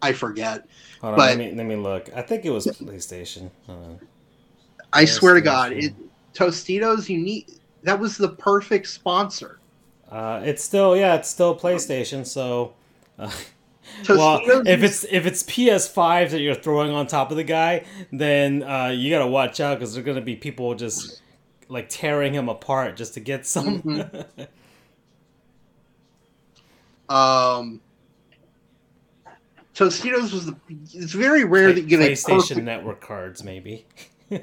I 0.00 0.12
forget. 0.12 0.66
Hold 1.00 1.14
on, 1.14 1.18
But- 1.18 1.30
let 1.30 1.38
me 1.38 1.52
let 1.54 1.66
me 1.66 1.76
look. 1.76 2.08
I 2.14 2.22
think 2.22 2.44
it 2.44 2.50
was 2.50 2.66
PlayStation. 2.66 3.50
I 4.92 5.06
swear 5.06 5.34
to 5.34 5.40
God, 5.40 5.72
it, 5.72 5.92
Tostitos. 6.34 7.08
You 7.08 7.18
need 7.18 7.46
that 7.82 7.98
was 7.98 8.16
the 8.16 8.28
perfect 8.28 8.86
sponsor. 8.86 9.58
Uh, 10.14 10.40
it's 10.44 10.62
still 10.62 10.96
yeah, 10.96 11.16
it's 11.16 11.28
still 11.28 11.58
PlayStation. 11.58 12.24
So, 12.24 12.74
uh, 13.18 13.32
well, 14.08 14.40
if 14.64 14.84
it's 14.84 15.02
if 15.10 15.26
it's 15.26 15.42
PS5 15.42 16.30
that 16.30 16.40
you're 16.40 16.54
throwing 16.54 16.92
on 16.92 17.08
top 17.08 17.32
of 17.32 17.36
the 17.36 17.42
guy, 17.42 17.84
then 18.12 18.62
uh, 18.62 18.92
you 18.94 19.10
gotta 19.10 19.26
watch 19.26 19.58
out 19.58 19.76
because 19.80 19.92
there's 19.92 20.06
gonna 20.06 20.20
be 20.20 20.36
people 20.36 20.76
just 20.76 21.20
like 21.68 21.88
tearing 21.88 22.32
him 22.32 22.48
apart 22.48 22.96
just 22.96 23.14
to 23.14 23.20
get 23.20 23.44
some. 23.44 23.82
Mhm. 23.82 24.26
Um, 27.06 27.82
Tostitos 29.74 30.32
was 30.32 30.46
the. 30.46 30.56
It's 30.94 31.12
very 31.12 31.44
rare 31.44 31.70
that 31.70 31.82
you 31.82 31.86
get 31.86 32.00
PlayStation 32.00 32.38
perfect. 32.48 32.60
Network 32.62 33.00
cards, 33.02 33.44
maybe. 33.44 33.84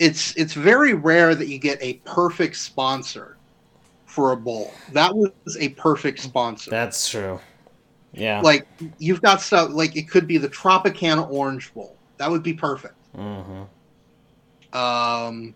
It's 0.00 0.36
it's 0.36 0.52
very 0.52 0.94
rare 0.94 1.34
that 1.34 1.46
you 1.48 1.58
get 1.58 1.78
a 1.80 1.94
perfect 2.04 2.56
sponsor 2.56 3.37
for 4.18 4.32
a 4.32 4.36
bowl. 4.36 4.72
That 4.94 5.14
was 5.14 5.30
a 5.60 5.68
perfect 5.70 6.18
sponsor. 6.18 6.72
That's 6.72 7.08
true. 7.08 7.38
Yeah. 8.12 8.40
like 8.40 8.66
you've 8.98 9.22
got 9.22 9.40
stuff 9.40 9.70
like 9.70 9.94
it 9.94 10.10
could 10.10 10.26
be 10.26 10.38
the 10.38 10.48
Tropicana 10.48 11.30
Orange 11.30 11.72
Bowl. 11.72 11.96
That 12.16 12.28
would 12.28 12.42
be 12.42 12.52
perfect. 12.52 12.96
hmm 13.14 13.62
Um, 14.76 15.54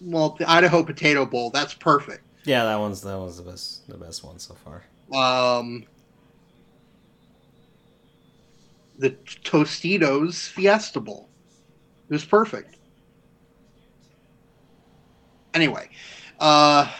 well, 0.00 0.36
the 0.38 0.48
Idaho 0.48 0.84
Potato 0.84 1.26
Bowl. 1.26 1.50
That's 1.50 1.74
perfect. 1.74 2.22
Yeah, 2.44 2.62
that 2.64 2.76
one's 2.78 3.00
that 3.02 3.18
was 3.18 3.38
the 3.38 3.42
best 3.50 3.88
the 3.88 3.96
best 3.96 4.22
one 4.22 4.38
so 4.38 4.54
far. 4.54 4.84
um, 5.12 5.84
the 8.98 9.10
Tostitos 9.42 10.46
Fiesta 10.48 11.00
Bowl. 11.00 11.28
It 12.08 12.12
was 12.12 12.24
perfect. 12.24 12.76
Anyway, 15.54 15.88
uh, 16.38 16.90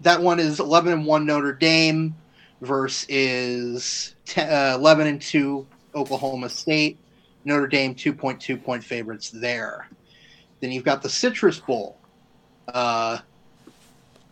that 0.00 0.20
one 0.20 0.38
is 0.40 0.60
11 0.60 0.92
and 0.92 1.06
1 1.06 1.26
Notre 1.26 1.52
Dame 1.52 2.14
versus 2.60 4.14
10, 4.26 4.50
uh, 4.50 4.76
11 4.76 5.06
and 5.06 5.22
2 5.22 5.66
Oklahoma 5.94 6.48
State. 6.48 6.98
Notre 7.44 7.66
Dame 7.66 7.94
2.2 7.94 8.62
point 8.62 8.84
favorites 8.84 9.30
there. 9.30 9.88
Then 10.60 10.72
you've 10.72 10.84
got 10.84 11.02
the 11.02 11.08
Citrus 11.08 11.58
Bowl. 11.58 11.98
Uh, 12.72 13.18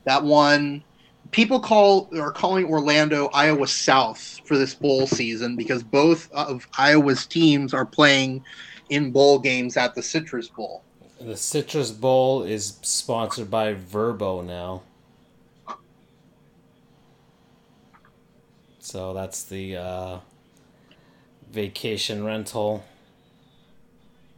that 0.05 0.23
one 0.23 0.83
people 1.31 1.61
call 1.61 2.09
are 2.19 2.33
calling 2.33 2.67
Orlando 2.67 3.29
Iowa 3.33 3.67
South 3.67 4.41
for 4.45 4.57
this 4.57 4.75
bowl 4.75 5.07
season 5.07 5.57
because 5.57 5.83
both 5.83 6.31
of 6.33 6.67
Iowa's 6.79 7.27
teams 7.27 7.75
are 7.75 7.87
playing 7.87 8.45
in 8.91 9.11
bowl 9.11 9.39
games 9.39 9.77
at 9.77 9.95
the 9.95 10.03
Citrus 10.03 10.49
Bowl. 10.49 10.83
The 11.27 11.37
Citrus 11.37 11.91
Bowl 11.91 12.45
is 12.45 12.79
sponsored 12.83 13.51
by 13.51 13.75
Vrbo 13.75 14.47
now. 14.47 14.83
So 18.79 19.13
that's 19.13 19.43
the 19.43 19.77
uh, 19.77 20.19
vacation 21.51 22.25
rental 22.25 22.85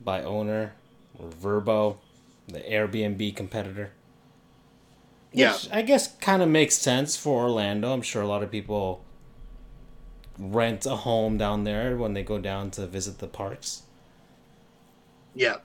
by 0.03 0.23
owner 0.23 0.73
or 1.19 1.29
Vrbo, 1.29 1.99
the 2.47 2.61
Airbnb 2.61 3.37
competitor. 3.37 3.91
Yeah. 5.31 5.53
Which 5.53 5.69
I 5.71 5.83
guess 5.83 6.17
kind 6.17 6.41
of 6.41 6.49
makes 6.49 6.75
sense 6.75 7.19
for 7.19 7.43
Orlando. 7.43 7.93
I'm 7.93 8.01
sure 8.01 8.23
a 8.23 8.27
lot 8.27 8.43
of 8.43 8.51
people 8.51 9.05
rent 10.39 10.87
a 10.87 10.97
home 10.97 11.37
down 11.37 11.65
there 11.65 11.99
when 11.99 12.15
they 12.15 12.23
go 12.23 12.39
down 12.39 12.71
to 12.71 12.87
visit 12.87 13.19
the 13.19 13.29
parks. 13.29 13.83
Yeah. 15.35 15.59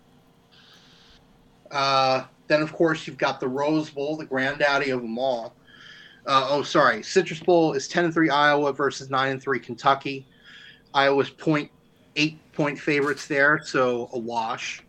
Uh, 1.73 2.25
then 2.47 2.61
of 2.61 2.71
course 2.71 3.07
you've 3.07 3.17
got 3.17 3.39
the 3.39 3.47
Rose 3.47 3.89
Bowl, 3.89 4.15
the 4.15 4.25
granddaddy 4.25 4.91
of 4.91 5.01
them 5.01 5.17
all. 5.17 5.55
Uh, 6.25 6.47
oh, 6.49 6.63
sorry. 6.63 7.03
Citrus 7.03 7.41
Bowl 7.41 7.73
is 7.73 7.87
ten 7.87 8.05
and 8.05 8.13
three 8.13 8.29
Iowa 8.29 8.71
versus 8.71 9.09
nine 9.09 9.31
and 9.31 9.41
three 9.41 9.59
Kentucky. 9.59 10.25
Iowa's 10.93 11.29
point 11.29 11.69
eight 12.15 12.39
point 12.53 12.79
favorites 12.79 13.27
there, 13.27 13.59
so 13.63 14.09
a 14.13 14.19
wash. 14.19 14.83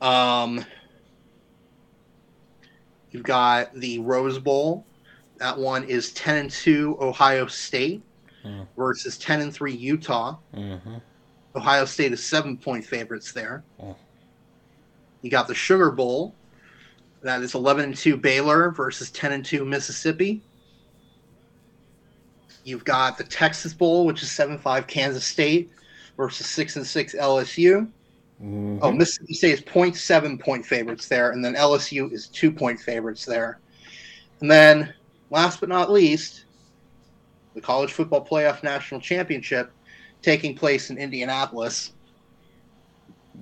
Um, 0.00 0.64
you've 3.12 3.22
got 3.22 3.72
the 3.74 3.98
Rose 4.00 4.38
Bowl. 4.38 4.84
That 5.38 5.56
one 5.58 5.84
is 5.84 6.12
ten 6.12 6.36
and 6.36 6.50
two 6.50 6.98
Ohio 7.00 7.46
State 7.46 8.02
Hmm. 8.42 8.62
versus 8.74 9.18
ten 9.18 9.42
and 9.42 9.52
three 9.52 9.74
Utah. 9.74 10.36
Mm-hmm. 10.54 10.94
Ohio 11.54 11.84
State 11.84 12.12
is 12.12 12.24
seven 12.24 12.56
point 12.56 12.84
favorites 12.84 13.32
there. 13.32 13.62
Oh. 13.78 13.94
You 15.22 15.30
got 15.30 15.48
the 15.48 15.54
Sugar 15.54 15.90
Bowl. 15.90 16.34
That 17.22 17.42
is 17.42 17.54
eleven 17.54 17.84
and 17.86 17.96
two 17.96 18.16
Baylor 18.16 18.70
versus 18.70 19.10
ten 19.10 19.32
and 19.32 19.44
two 19.44 19.64
Mississippi. 19.64 20.42
You've 22.64 22.84
got 22.84 23.18
the 23.18 23.24
Texas 23.24 23.74
Bowl, 23.74 24.06
which 24.06 24.22
is 24.22 24.30
seven 24.30 24.58
five 24.58 24.86
Kansas 24.86 25.24
State 25.24 25.70
versus 26.16 26.46
six 26.46 26.76
and 26.76 26.86
six 26.86 27.14
LSU. 27.14 27.88
Mm-hmm. 28.42 28.78
Oh, 28.80 28.90
Mississippi 28.92 29.34
State 29.34 29.52
is 29.52 29.60
0.7 29.60 30.40
point 30.40 30.64
favorites 30.64 31.08
there, 31.08 31.32
and 31.32 31.44
then 31.44 31.54
LSU 31.54 32.10
is 32.10 32.28
two 32.28 32.50
point 32.50 32.80
favorites 32.80 33.26
there. 33.26 33.60
And 34.40 34.50
then, 34.50 34.94
last 35.28 35.60
but 35.60 35.68
not 35.68 35.90
least, 35.90 36.46
the 37.54 37.60
College 37.60 37.92
Football 37.92 38.24
Playoff 38.24 38.62
National 38.62 39.00
Championship 39.00 39.70
taking 40.22 40.54
place 40.54 40.88
in 40.88 40.96
Indianapolis. 40.96 41.92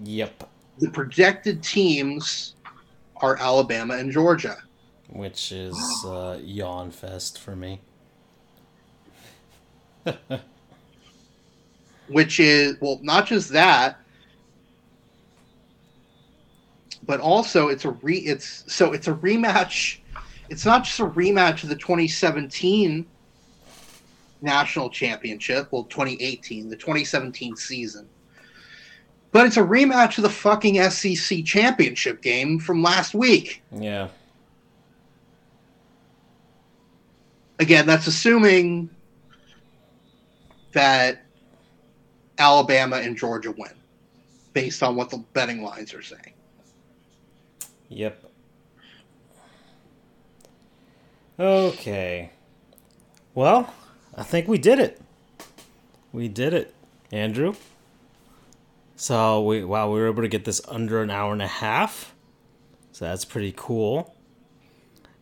Yep. 0.02 0.48
The 0.78 0.90
projected 0.90 1.62
teams 1.62 2.54
are 3.16 3.36
Alabama 3.36 3.94
and 3.96 4.12
Georgia. 4.12 4.58
Which 5.08 5.52
is 5.52 5.76
uh, 6.06 6.38
yawn 6.42 6.90
fest 6.90 7.38
for 7.40 7.56
me. 7.56 7.80
which 12.08 12.40
is 12.40 12.76
well 12.80 12.98
not 13.02 13.26
just 13.26 13.50
that 13.50 14.00
but 17.04 17.20
also 17.20 17.68
it's 17.68 17.84
a 17.84 17.90
re 17.90 18.18
it's 18.18 18.64
so 18.72 18.92
it's 18.92 19.08
a 19.08 19.14
rematch 19.14 19.98
it's 20.48 20.64
not 20.64 20.84
just 20.84 20.98
a 21.00 21.06
rematch 21.06 21.62
of 21.62 21.68
the 21.68 21.76
2017 21.76 23.06
national 24.40 24.88
championship 24.90 25.68
well 25.70 25.84
2018 25.84 26.68
the 26.68 26.76
2017 26.76 27.56
season 27.56 28.08
but 29.38 29.46
it's 29.46 29.56
a 29.56 29.60
rematch 29.62 30.18
of 30.18 30.24
the 30.24 30.28
fucking 30.30 30.82
SEC 30.90 31.44
championship 31.44 32.20
game 32.22 32.58
from 32.58 32.82
last 32.82 33.14
week 33.14 33.62
Yeah. 33.70 34.08
again, 37.60 37.86
that's 37.86 38.08
assuming 38.08 38.90
that 40.72 41.22
Alabama 42.38 42.96
and 42.96 43.16
Georgia 43.16 43.52
win, 43.56 43.70
based 44.54 44.82
on 44.82 44.96
what 44.96 45.08
the 45.08 45.18
betting 45.34 45.62
lines 45.62 45.94
are 45.94 46.02
saying. 46.02 46.34
Yep. 47.90 48.24
Okay. 51.38 52.30
Well, 53.36 53.72
I 54.16 54.24
think 54.24 54.48
we 54.48 54.58
did 54.58 54.80
it. 54.80 55.00
We 56.12 56.26
did 56.26 56.54
it, 56.54 56.74
Andrew. 57.12 57.54
So 58.98 59.42
we 59.42 59.62
wow, 59.62 59.90
we 59.92 60.00
were 60.00 60.08
able 60.08 60.22
to 60.22 60.28
get 60.28 60.44
this 60.44 60.60
under 60.66 61.02
an 61.02 61.10
hour 61.10 61.32
and 61.32 61.40
a 61.40 61.46
half. 61.46 62.14
So 62.90 63.04
that's 63.04 63.24
pretty 63.24 63.54
cool. 63.56 64.12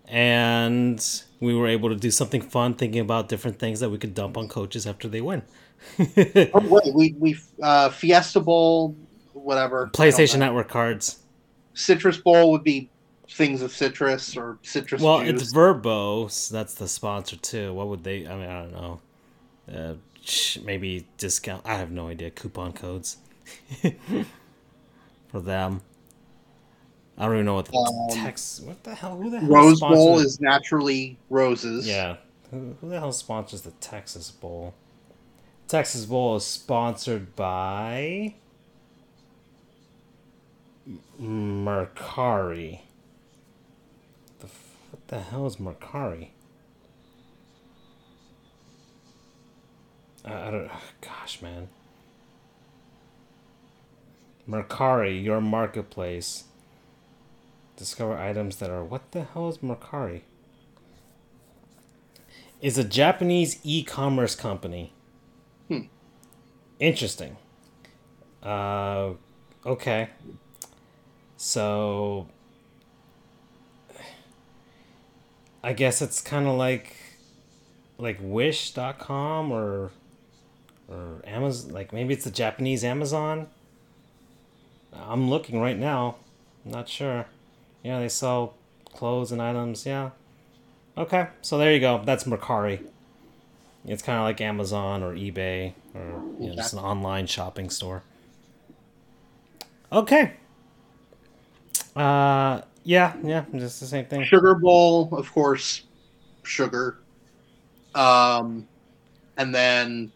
And 0.06 1.04
we 1.40 1.54
were 1.54 1.66
able 1.66 1.90
to 1.90 1.94
do 1.94 2.10
something 2.10 2.40
fun, 2.40 2.74
thinking 2.74 3.00
about 3.00 3.28
different 3.28 3.58
things 3.58 3.80
that 3.80 3.90
we 3.90 3.98
could 3.98 4.14
dump 4.14 4.38
on 4.38 4.48
coaches 4.48 4.86
after 4.86 5.08
they 5.08 5.20
win. 5.20 5.42
oh 5.98 6.66
wait, 6.66 6.94
we 6.94 7.14
we 7.18 7.36
uh, 7.62 7.90
Fiesta 7.90 8.40
Bowl, 8.40 8.96
whatever. 9.34 9.90
PlayStation 9.92 10.38
Network 10.38 10.68
cards. 10.70 11.18
Citrus 11.74 12.16
Bowl 12.16 12.52
would 12.52 12.64
be 12.64 12.88
things 13.28 13.60
of 13.60 13.72
citrus 13.72 14.38
or 14.38 14.56
citrus. 14.62 15.02
Well, 15.02 15.20
juice. 15.20 15.42
it's 15.42 15.52
Vrbo, 15.52 16.30
so 16.30 16.54
that's 16.54 16.72
the 16.72 16.88
sponsor 16.88 17.36
too. 17.36 17.74
What 17.74 17.88
would 17.88 18.04
they? 18.04 18.26
I 18.26 18.36
mean, 18.36 18.48
I 18.48 18.62
don't 18.62 18.72
know. 18.72 19.00
Uh, 19.70 19.94
maybe 20.64 21.06
discount. 21.18 21.60
I 21.66 21.74
have 21.74 21.90
no 21.90 22.08
idea. 22.08 22.30
Coupon 22.30 22.72
codes 22.72 23.18
for 25.28 25.40
them. 25.40 25.80
I 27.18 27.24
don't 27.24 27.34
even 27.34 27.46
know 27.46 27.54
what 27.54 27.66
the 27.66 27.76
um, 27.76 28.08
text. 28.10 28.62
What 28.64 28.82
the 28.84 28.94
hell? 28.94 29.16
Who 29.16 29.30
the 29.30 29.40
hell? 29.40 29.48
Rose 29.48 29.80
Bowl 29.80 30.18
is 30.18 30.40
naturally 30.40 31.18
roses. 31.30 31.86
Yeah. 31.86 32.16
Who, 32.50 32.76
who 32.80 32.90
the 32.90 33.00
hell 33.00 33.12
sponsors 33.12 33.62
the 33.62 33.70
Texas 33.72 34.30
Bowl? 34.30 34.74
Texas 35.66 36.04
Bowl 36.04 36.36
is 36.36 36.44
sponsored 36.44 37.34
by 37.34 38.34
Mercari. 41.20 42.80
The 44.40 44.46
what 44.90 45.08
the 45.08 45.20
hell 45.20 45.46
is 45.46 45.56
Mercari? 45.56 46.28
I, 50.24 50.48
I 50.48 50.50
don't. 50.50 50.70
Gosh, 51.00 51.40
man. 51.40 51.68
Mercari, 54.48 55.22
your 55.22 55.40
marketplace. 55.40 56.44
Discover 57.76 58.16
items 58.16 58.56
that 58.56 58.70
are. 58.70 58.84
What 58.84 59.12
the 59.12 59.24
hell 59.24 59.48
is 59.48 59.58
Mercari? 59.58 60.22
Is 62.62 62.78
a 62.78 62.84
Japanese 62.84 63.58
e-commerce 63.64 64.34
company. 64.34 64.92
Hmm. 65.68 65.80
Interesting. 66.78 67.36
Uh, 68.42 69.10
okay. 69.66 70.08
So, 71.36 72.28
I 75.62 75.72
guess 75.74 76.00
it's 76.00 76.20
kind 76.22 76.46
of 76.46 76.56
like, 76.56 76.96
like 77.98 78.18
Wish.com 78.22 79.52
or, 79.52 79.90
or 80.88 81.20
Amazon. 81.26 81.72
Like 81.72 81.92
maybe 81.92 82.14
it's 82.14 82.24
the 82.24 82.30
Japanese 82.30 82.84
Amazon. 82.84 83.48
I'm 85.08 85.28
looking 85.30 85.60
right 85.60 85.78
now. 85.78 86.16
I'm 86.64 86.72
not 86.72 86.88
sure. 86.88 87.26
Yeah, 87.82 88.00
they 88.00 88.08
sell 88.08 88.54
clothes 88.92 89.32
and 89.32 89.40
items. 89.40 89.86
Yeah. 89.86 90.10
Okay, 90.98 91.28
so 91.42 91.58
there 91.58 91.72
you 91.72 91.80
go. 91.80 92.02
That's 92.04 92.24
Mercari. 92.24 92.86
It's 93.86 94.02
kind 94.02 94.18
of 94.18 94.24
like 94.24 94.40
Amazon 94.40 95.02
or 95.02 95.14
eBay 95.14 95.74
or 95.94 96.22
you 96.40 96.48
know, 96.48 96.56
just 96.56 96.72
an 96.72 96.80
online 96.80 97.26
shopping 97.26 97.70
store. 97.70 98.02
Okay. 99.92 100.32
Uh, 101.94 102.62
yeah, 102.82 103.14
yeah, 103.22 103.44
just 103.54 103.80
the 103.80 103.86
same 103.86 104.06
thing. 104.06 104.24
Sugar 104.24 104.54
Bowl, 104.54 105.08
of 105.12 105.30
course, 105.32 105.82
sugar. 106.42 106.98
Um, 107.94 108.66
and 109.36 109.54
then 109.54 110.12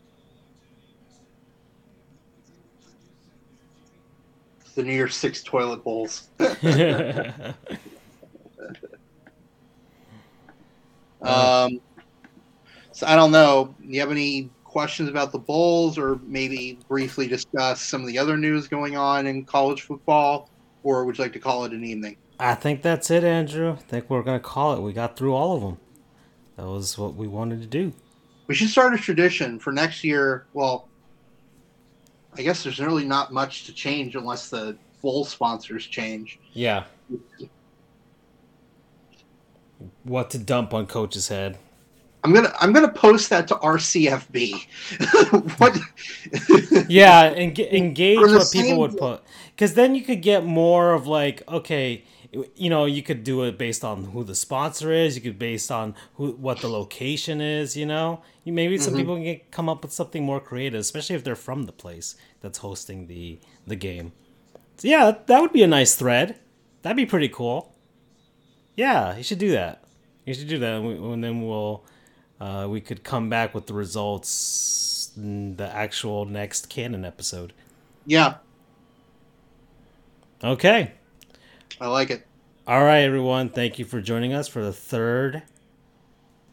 the 4.75 4.83
New 4.83 4.93
Year's 4.93 5.17
Six 5.17 5.43
toilet 5.43 5.85
bowls. 5.85 6.29
um, 11.21 11.81
so 12.93 13.07
I 13.07 13.17
don't 13.17 13.33
know. 13.33 13.75
Do 13.81 13.89
you 13.89 14.01
have 14.01 14.11
any 14.11 14.51
questions 14.65 15.09
about 15.09 15.33
the 15.33 15.39
bowls, 15.39 15.99
or 15.99 16.21
maybe 16.25 16.79
briefly 16.89 17.27
discuss 17.27 17.81
some 17.81 18.03
of 18.03 18.07
the 18.07 18.19
other 18.19 18.37
news 18.37 18.69
going 18.69 18.97
on 18.97 19.27
in 19.27 19.45
college 19.45 19.83
football, 19.83 20.51
or 20.83 21.05
would 21.05 21.19
you 21.19 21.25
like 21.25 21.33
to 21.33 21.41
call 21.41 21.65
it 21.65 21.73
an 21.73 21.85
evening? 21.85 22.17
I 22.39 22.55
think 22.55 22.83
that's 22.83 23.11
it, 23.11 23.25
Andrew. 23.25 23.73
I 23.73 23.77
think 23.77 24.09
we're 24.09 24.23
gonna 24.23 24.39
call 24.39 24.75
it. 24.75 24.81
We 24.81 24.93
got 24.93 25.17
through 25.17 25.35
all 25.35 25.57
of 25.57 25.63
them. 25.63 25.79
That 26.57 26.67
was 26.67 26.99
what 26.99 27.15
we 27.15 27.27
wanted 27.27 27.63
to 27.63 27.67
do. 27.67 27.95
We 28.47 28.55
should 28.55 28.69
start 28.69 28.93
a 28.93 28.99
tradition 28.99 29.59
for 29.59 29.73
next 29.73 30.05
year. 30.05 30.47
Well, 30.53 30.90
I 32.37 32.43
guess 32.43 32.63
there's 32.63 32.81
really 32.81 33.05
not 33.05 33.33
much 33.33 33.65
to 33.67 33.73
change 33.73 34.15
unless 34.15 34.51
the 34.51 34.77
full 35.01 35.25
sponsors 35.25 35.87
change. 35.87 36.39
Yeah. 36.53 36.85
What 40.05 40.31
to 40.31 40.39
dump 40.39 40.75
on 40.75 40.87
coach's 40.87 41.29
head? 41.29 41.59
I'm 42.23 42.35
gonna 42.35 42.53
I'm 42.61 42.73
gonna 42.73 42.93
post 42.93 43.31
that 43.31 43.49
to 43.49 43.55
RCFB. 43.55 44.67
what? 45.59 46.89
yeah, 46.91 47.33
en- 47.35 47.57
engage 47.59 48.19
what 48.19 48.53
people 48.53 48.79
would 48.81 48.99
put, 48.99 49.23
because 49.51 49.73
then 49.75 49.95
you 49.95 50.03
could 50.03 50.21
get 50.21 50.45
more 50.45 50.93
of 50.93 51.07
like, 51.07 51.43
okay, 51.49 52.05
you 52.33 52.71
know, 52.71 52.85
you 52.85 53.03
could 53.03 53.25
do 53.25 53.43
it 53.43 53.59
based 53.59 53.85
on 53.85 54.05
who 54.05 54.23
the 54.23 54.35
sponsor 54.35 54.93
is. 54.93 55.17
You 55.17 55.23
could 55.23 55.39
based 55.39 55.71
on 55.71 55.95
who 56.15 56.33
what 56.33 56.61
the 56.61 56.69
location 56.69 57.41
is. 57.41 57.77
You 57.77 57.87
know, 57.87 58.23
you 58.45 58.53
maybe 58.53 58.79
some 58.79 58.93
mm-hmm. 58.93 59.01
people 59.01 59.15
can 59.17 59.25
get, 59.25 59.51
come 59.51 59.69
up 59.69 59.83
with 59.83 59.93
something 59.93 60.25
more 60.25 60.41
creative, 60.41 60.81
especially 60.81 61.17
if 61.17 61.25
they're 61.25 61.35
from 61.35 61.65
the 61.65 61.73
place 61.73 62.17
that's 62.41 62.59
hosting 62.59 63.07
the 63.07 63.41
the 63.67 63.77
game. 63.77 64.13
So 64.77 64.89
yeah, 64.89 65.13
that 65.27 65.41
would 65.41 65.53
be 65.53 65.63
a 65.63 65.67
nice 65.67 65.95
thread. 65.95 66.39
That'd 66.83 66.97
be 66.97 67.07
pretty 67.07 67.29
cool. 67.29 67.75
Yeah, 68.77 69.17
you 69.17 69.23
should 69.23 69.39
do 69.39 69.51
that. 69.51 69.85
You 70.25 70.35
should 70.35 70.49
do 70.49 70.59
that, 70.59 70.77
and, 70.77 70.87
we, 70.87 71.13
and 71.13 71.25
then 71.25 71.47
we'll 71.47 71.85
uh, 72.41 72.67
we 72.71 72.81
could 72.81 73.03
come 73.03 73.29
back 73.29 73.55
with 73.55 73.67
the 73.67 73.75
results 73.75 75.11
in 75.17 75.57
the 75.57 75.69
actual 75.75 76.25
next 76.25 76.69
canon 76.69 77.05
episode. 77.05 77.53
Yeah. 78.07 78.37
Okay. 80.43 80.93
I 81.81 81.89
like 81.89 82.11
it. 82.11 82.27
All 82.67 82.85
right, 82.85 83.01
everyone. 83.01 83.49
Thank 83.49 83.79
you 83.79 83.85
for 83.85 84.01
joining 84.01 84.33
us 84.33 84.49
for 84.49 84.63
the 84.63 84.73
third 84.73 85.43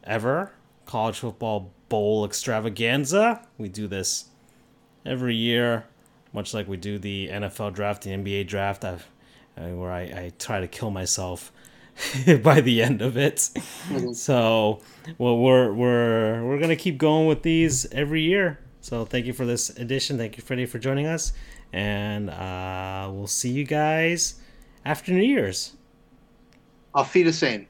ever 0.03 0.53
college 0.85 1.19
football 1.19 1.71
bowl 1.89 2.23
extravaganza. 2.23 3.45
We 3.57 3.67
do 3.67 3.87
this 3.87 4.29
every 5.05 5.35
year 5.35 5.85
much 6.33 6.53
like 6.53 6.67
we 6.67 6.77
do 6.77 6.99
the 6.99 7.29
NFL 7.29 7.73
draft, 7.73 8.03
the 8.03 8.11
NBA 8.11 8.47
draft, 8.47 8.85
I've, 8.85 9.07
uh, 9.57 9.69
where 9.69 9.91
I, 9.91 10.01
I 10.01 10.31
try 10.37 10.59
to 10.59 10.67
kill 10.67 10.91
myself 10.91 11.51
by 12.43 12.61
the 12.61 12.83
end 12.83 13.01
of 13.01 13.17
it. 13.17 13.35
Mm-hmm. 13.35 14.13
So, 14.13 14.81
well, 15.17 15.37
we're 15.37 15.73
we're 15.73 16.45
we're 16.45 16.59
gonna 16.59 16.75
keep 16.75 16.97
going 16.97 17.27
with 17.27 17.41
these 17.41 17.85
every 17.91 18.21
year. 18.21 18.59
So, 18.81 19.03
thank 19.03 19.25
you 19.25 19.33
for 19.33 19.45
this 19.45 19.71
edition. 19.71 20.17
Thank 20.17 20.37
you, 20.37 20.43
Freddie, 20.43 20.67
for 20.67 20.79
joining 20.79 21.07
us, 21.07 21.33
and 21.73 22.29
uh, 22.29 23.09
we'll 23.11 23.27
see 23.27 23.49
you 23.49 23.63
guys 23.63 24.35
after 24.87 25.11
New 25.11 25.21
Year's. 25.21 25.75
I'll 26.95 27.03
feed 27.03 27.27
Auf 27.27 27.41
Wiedersehen. 27.41 27.67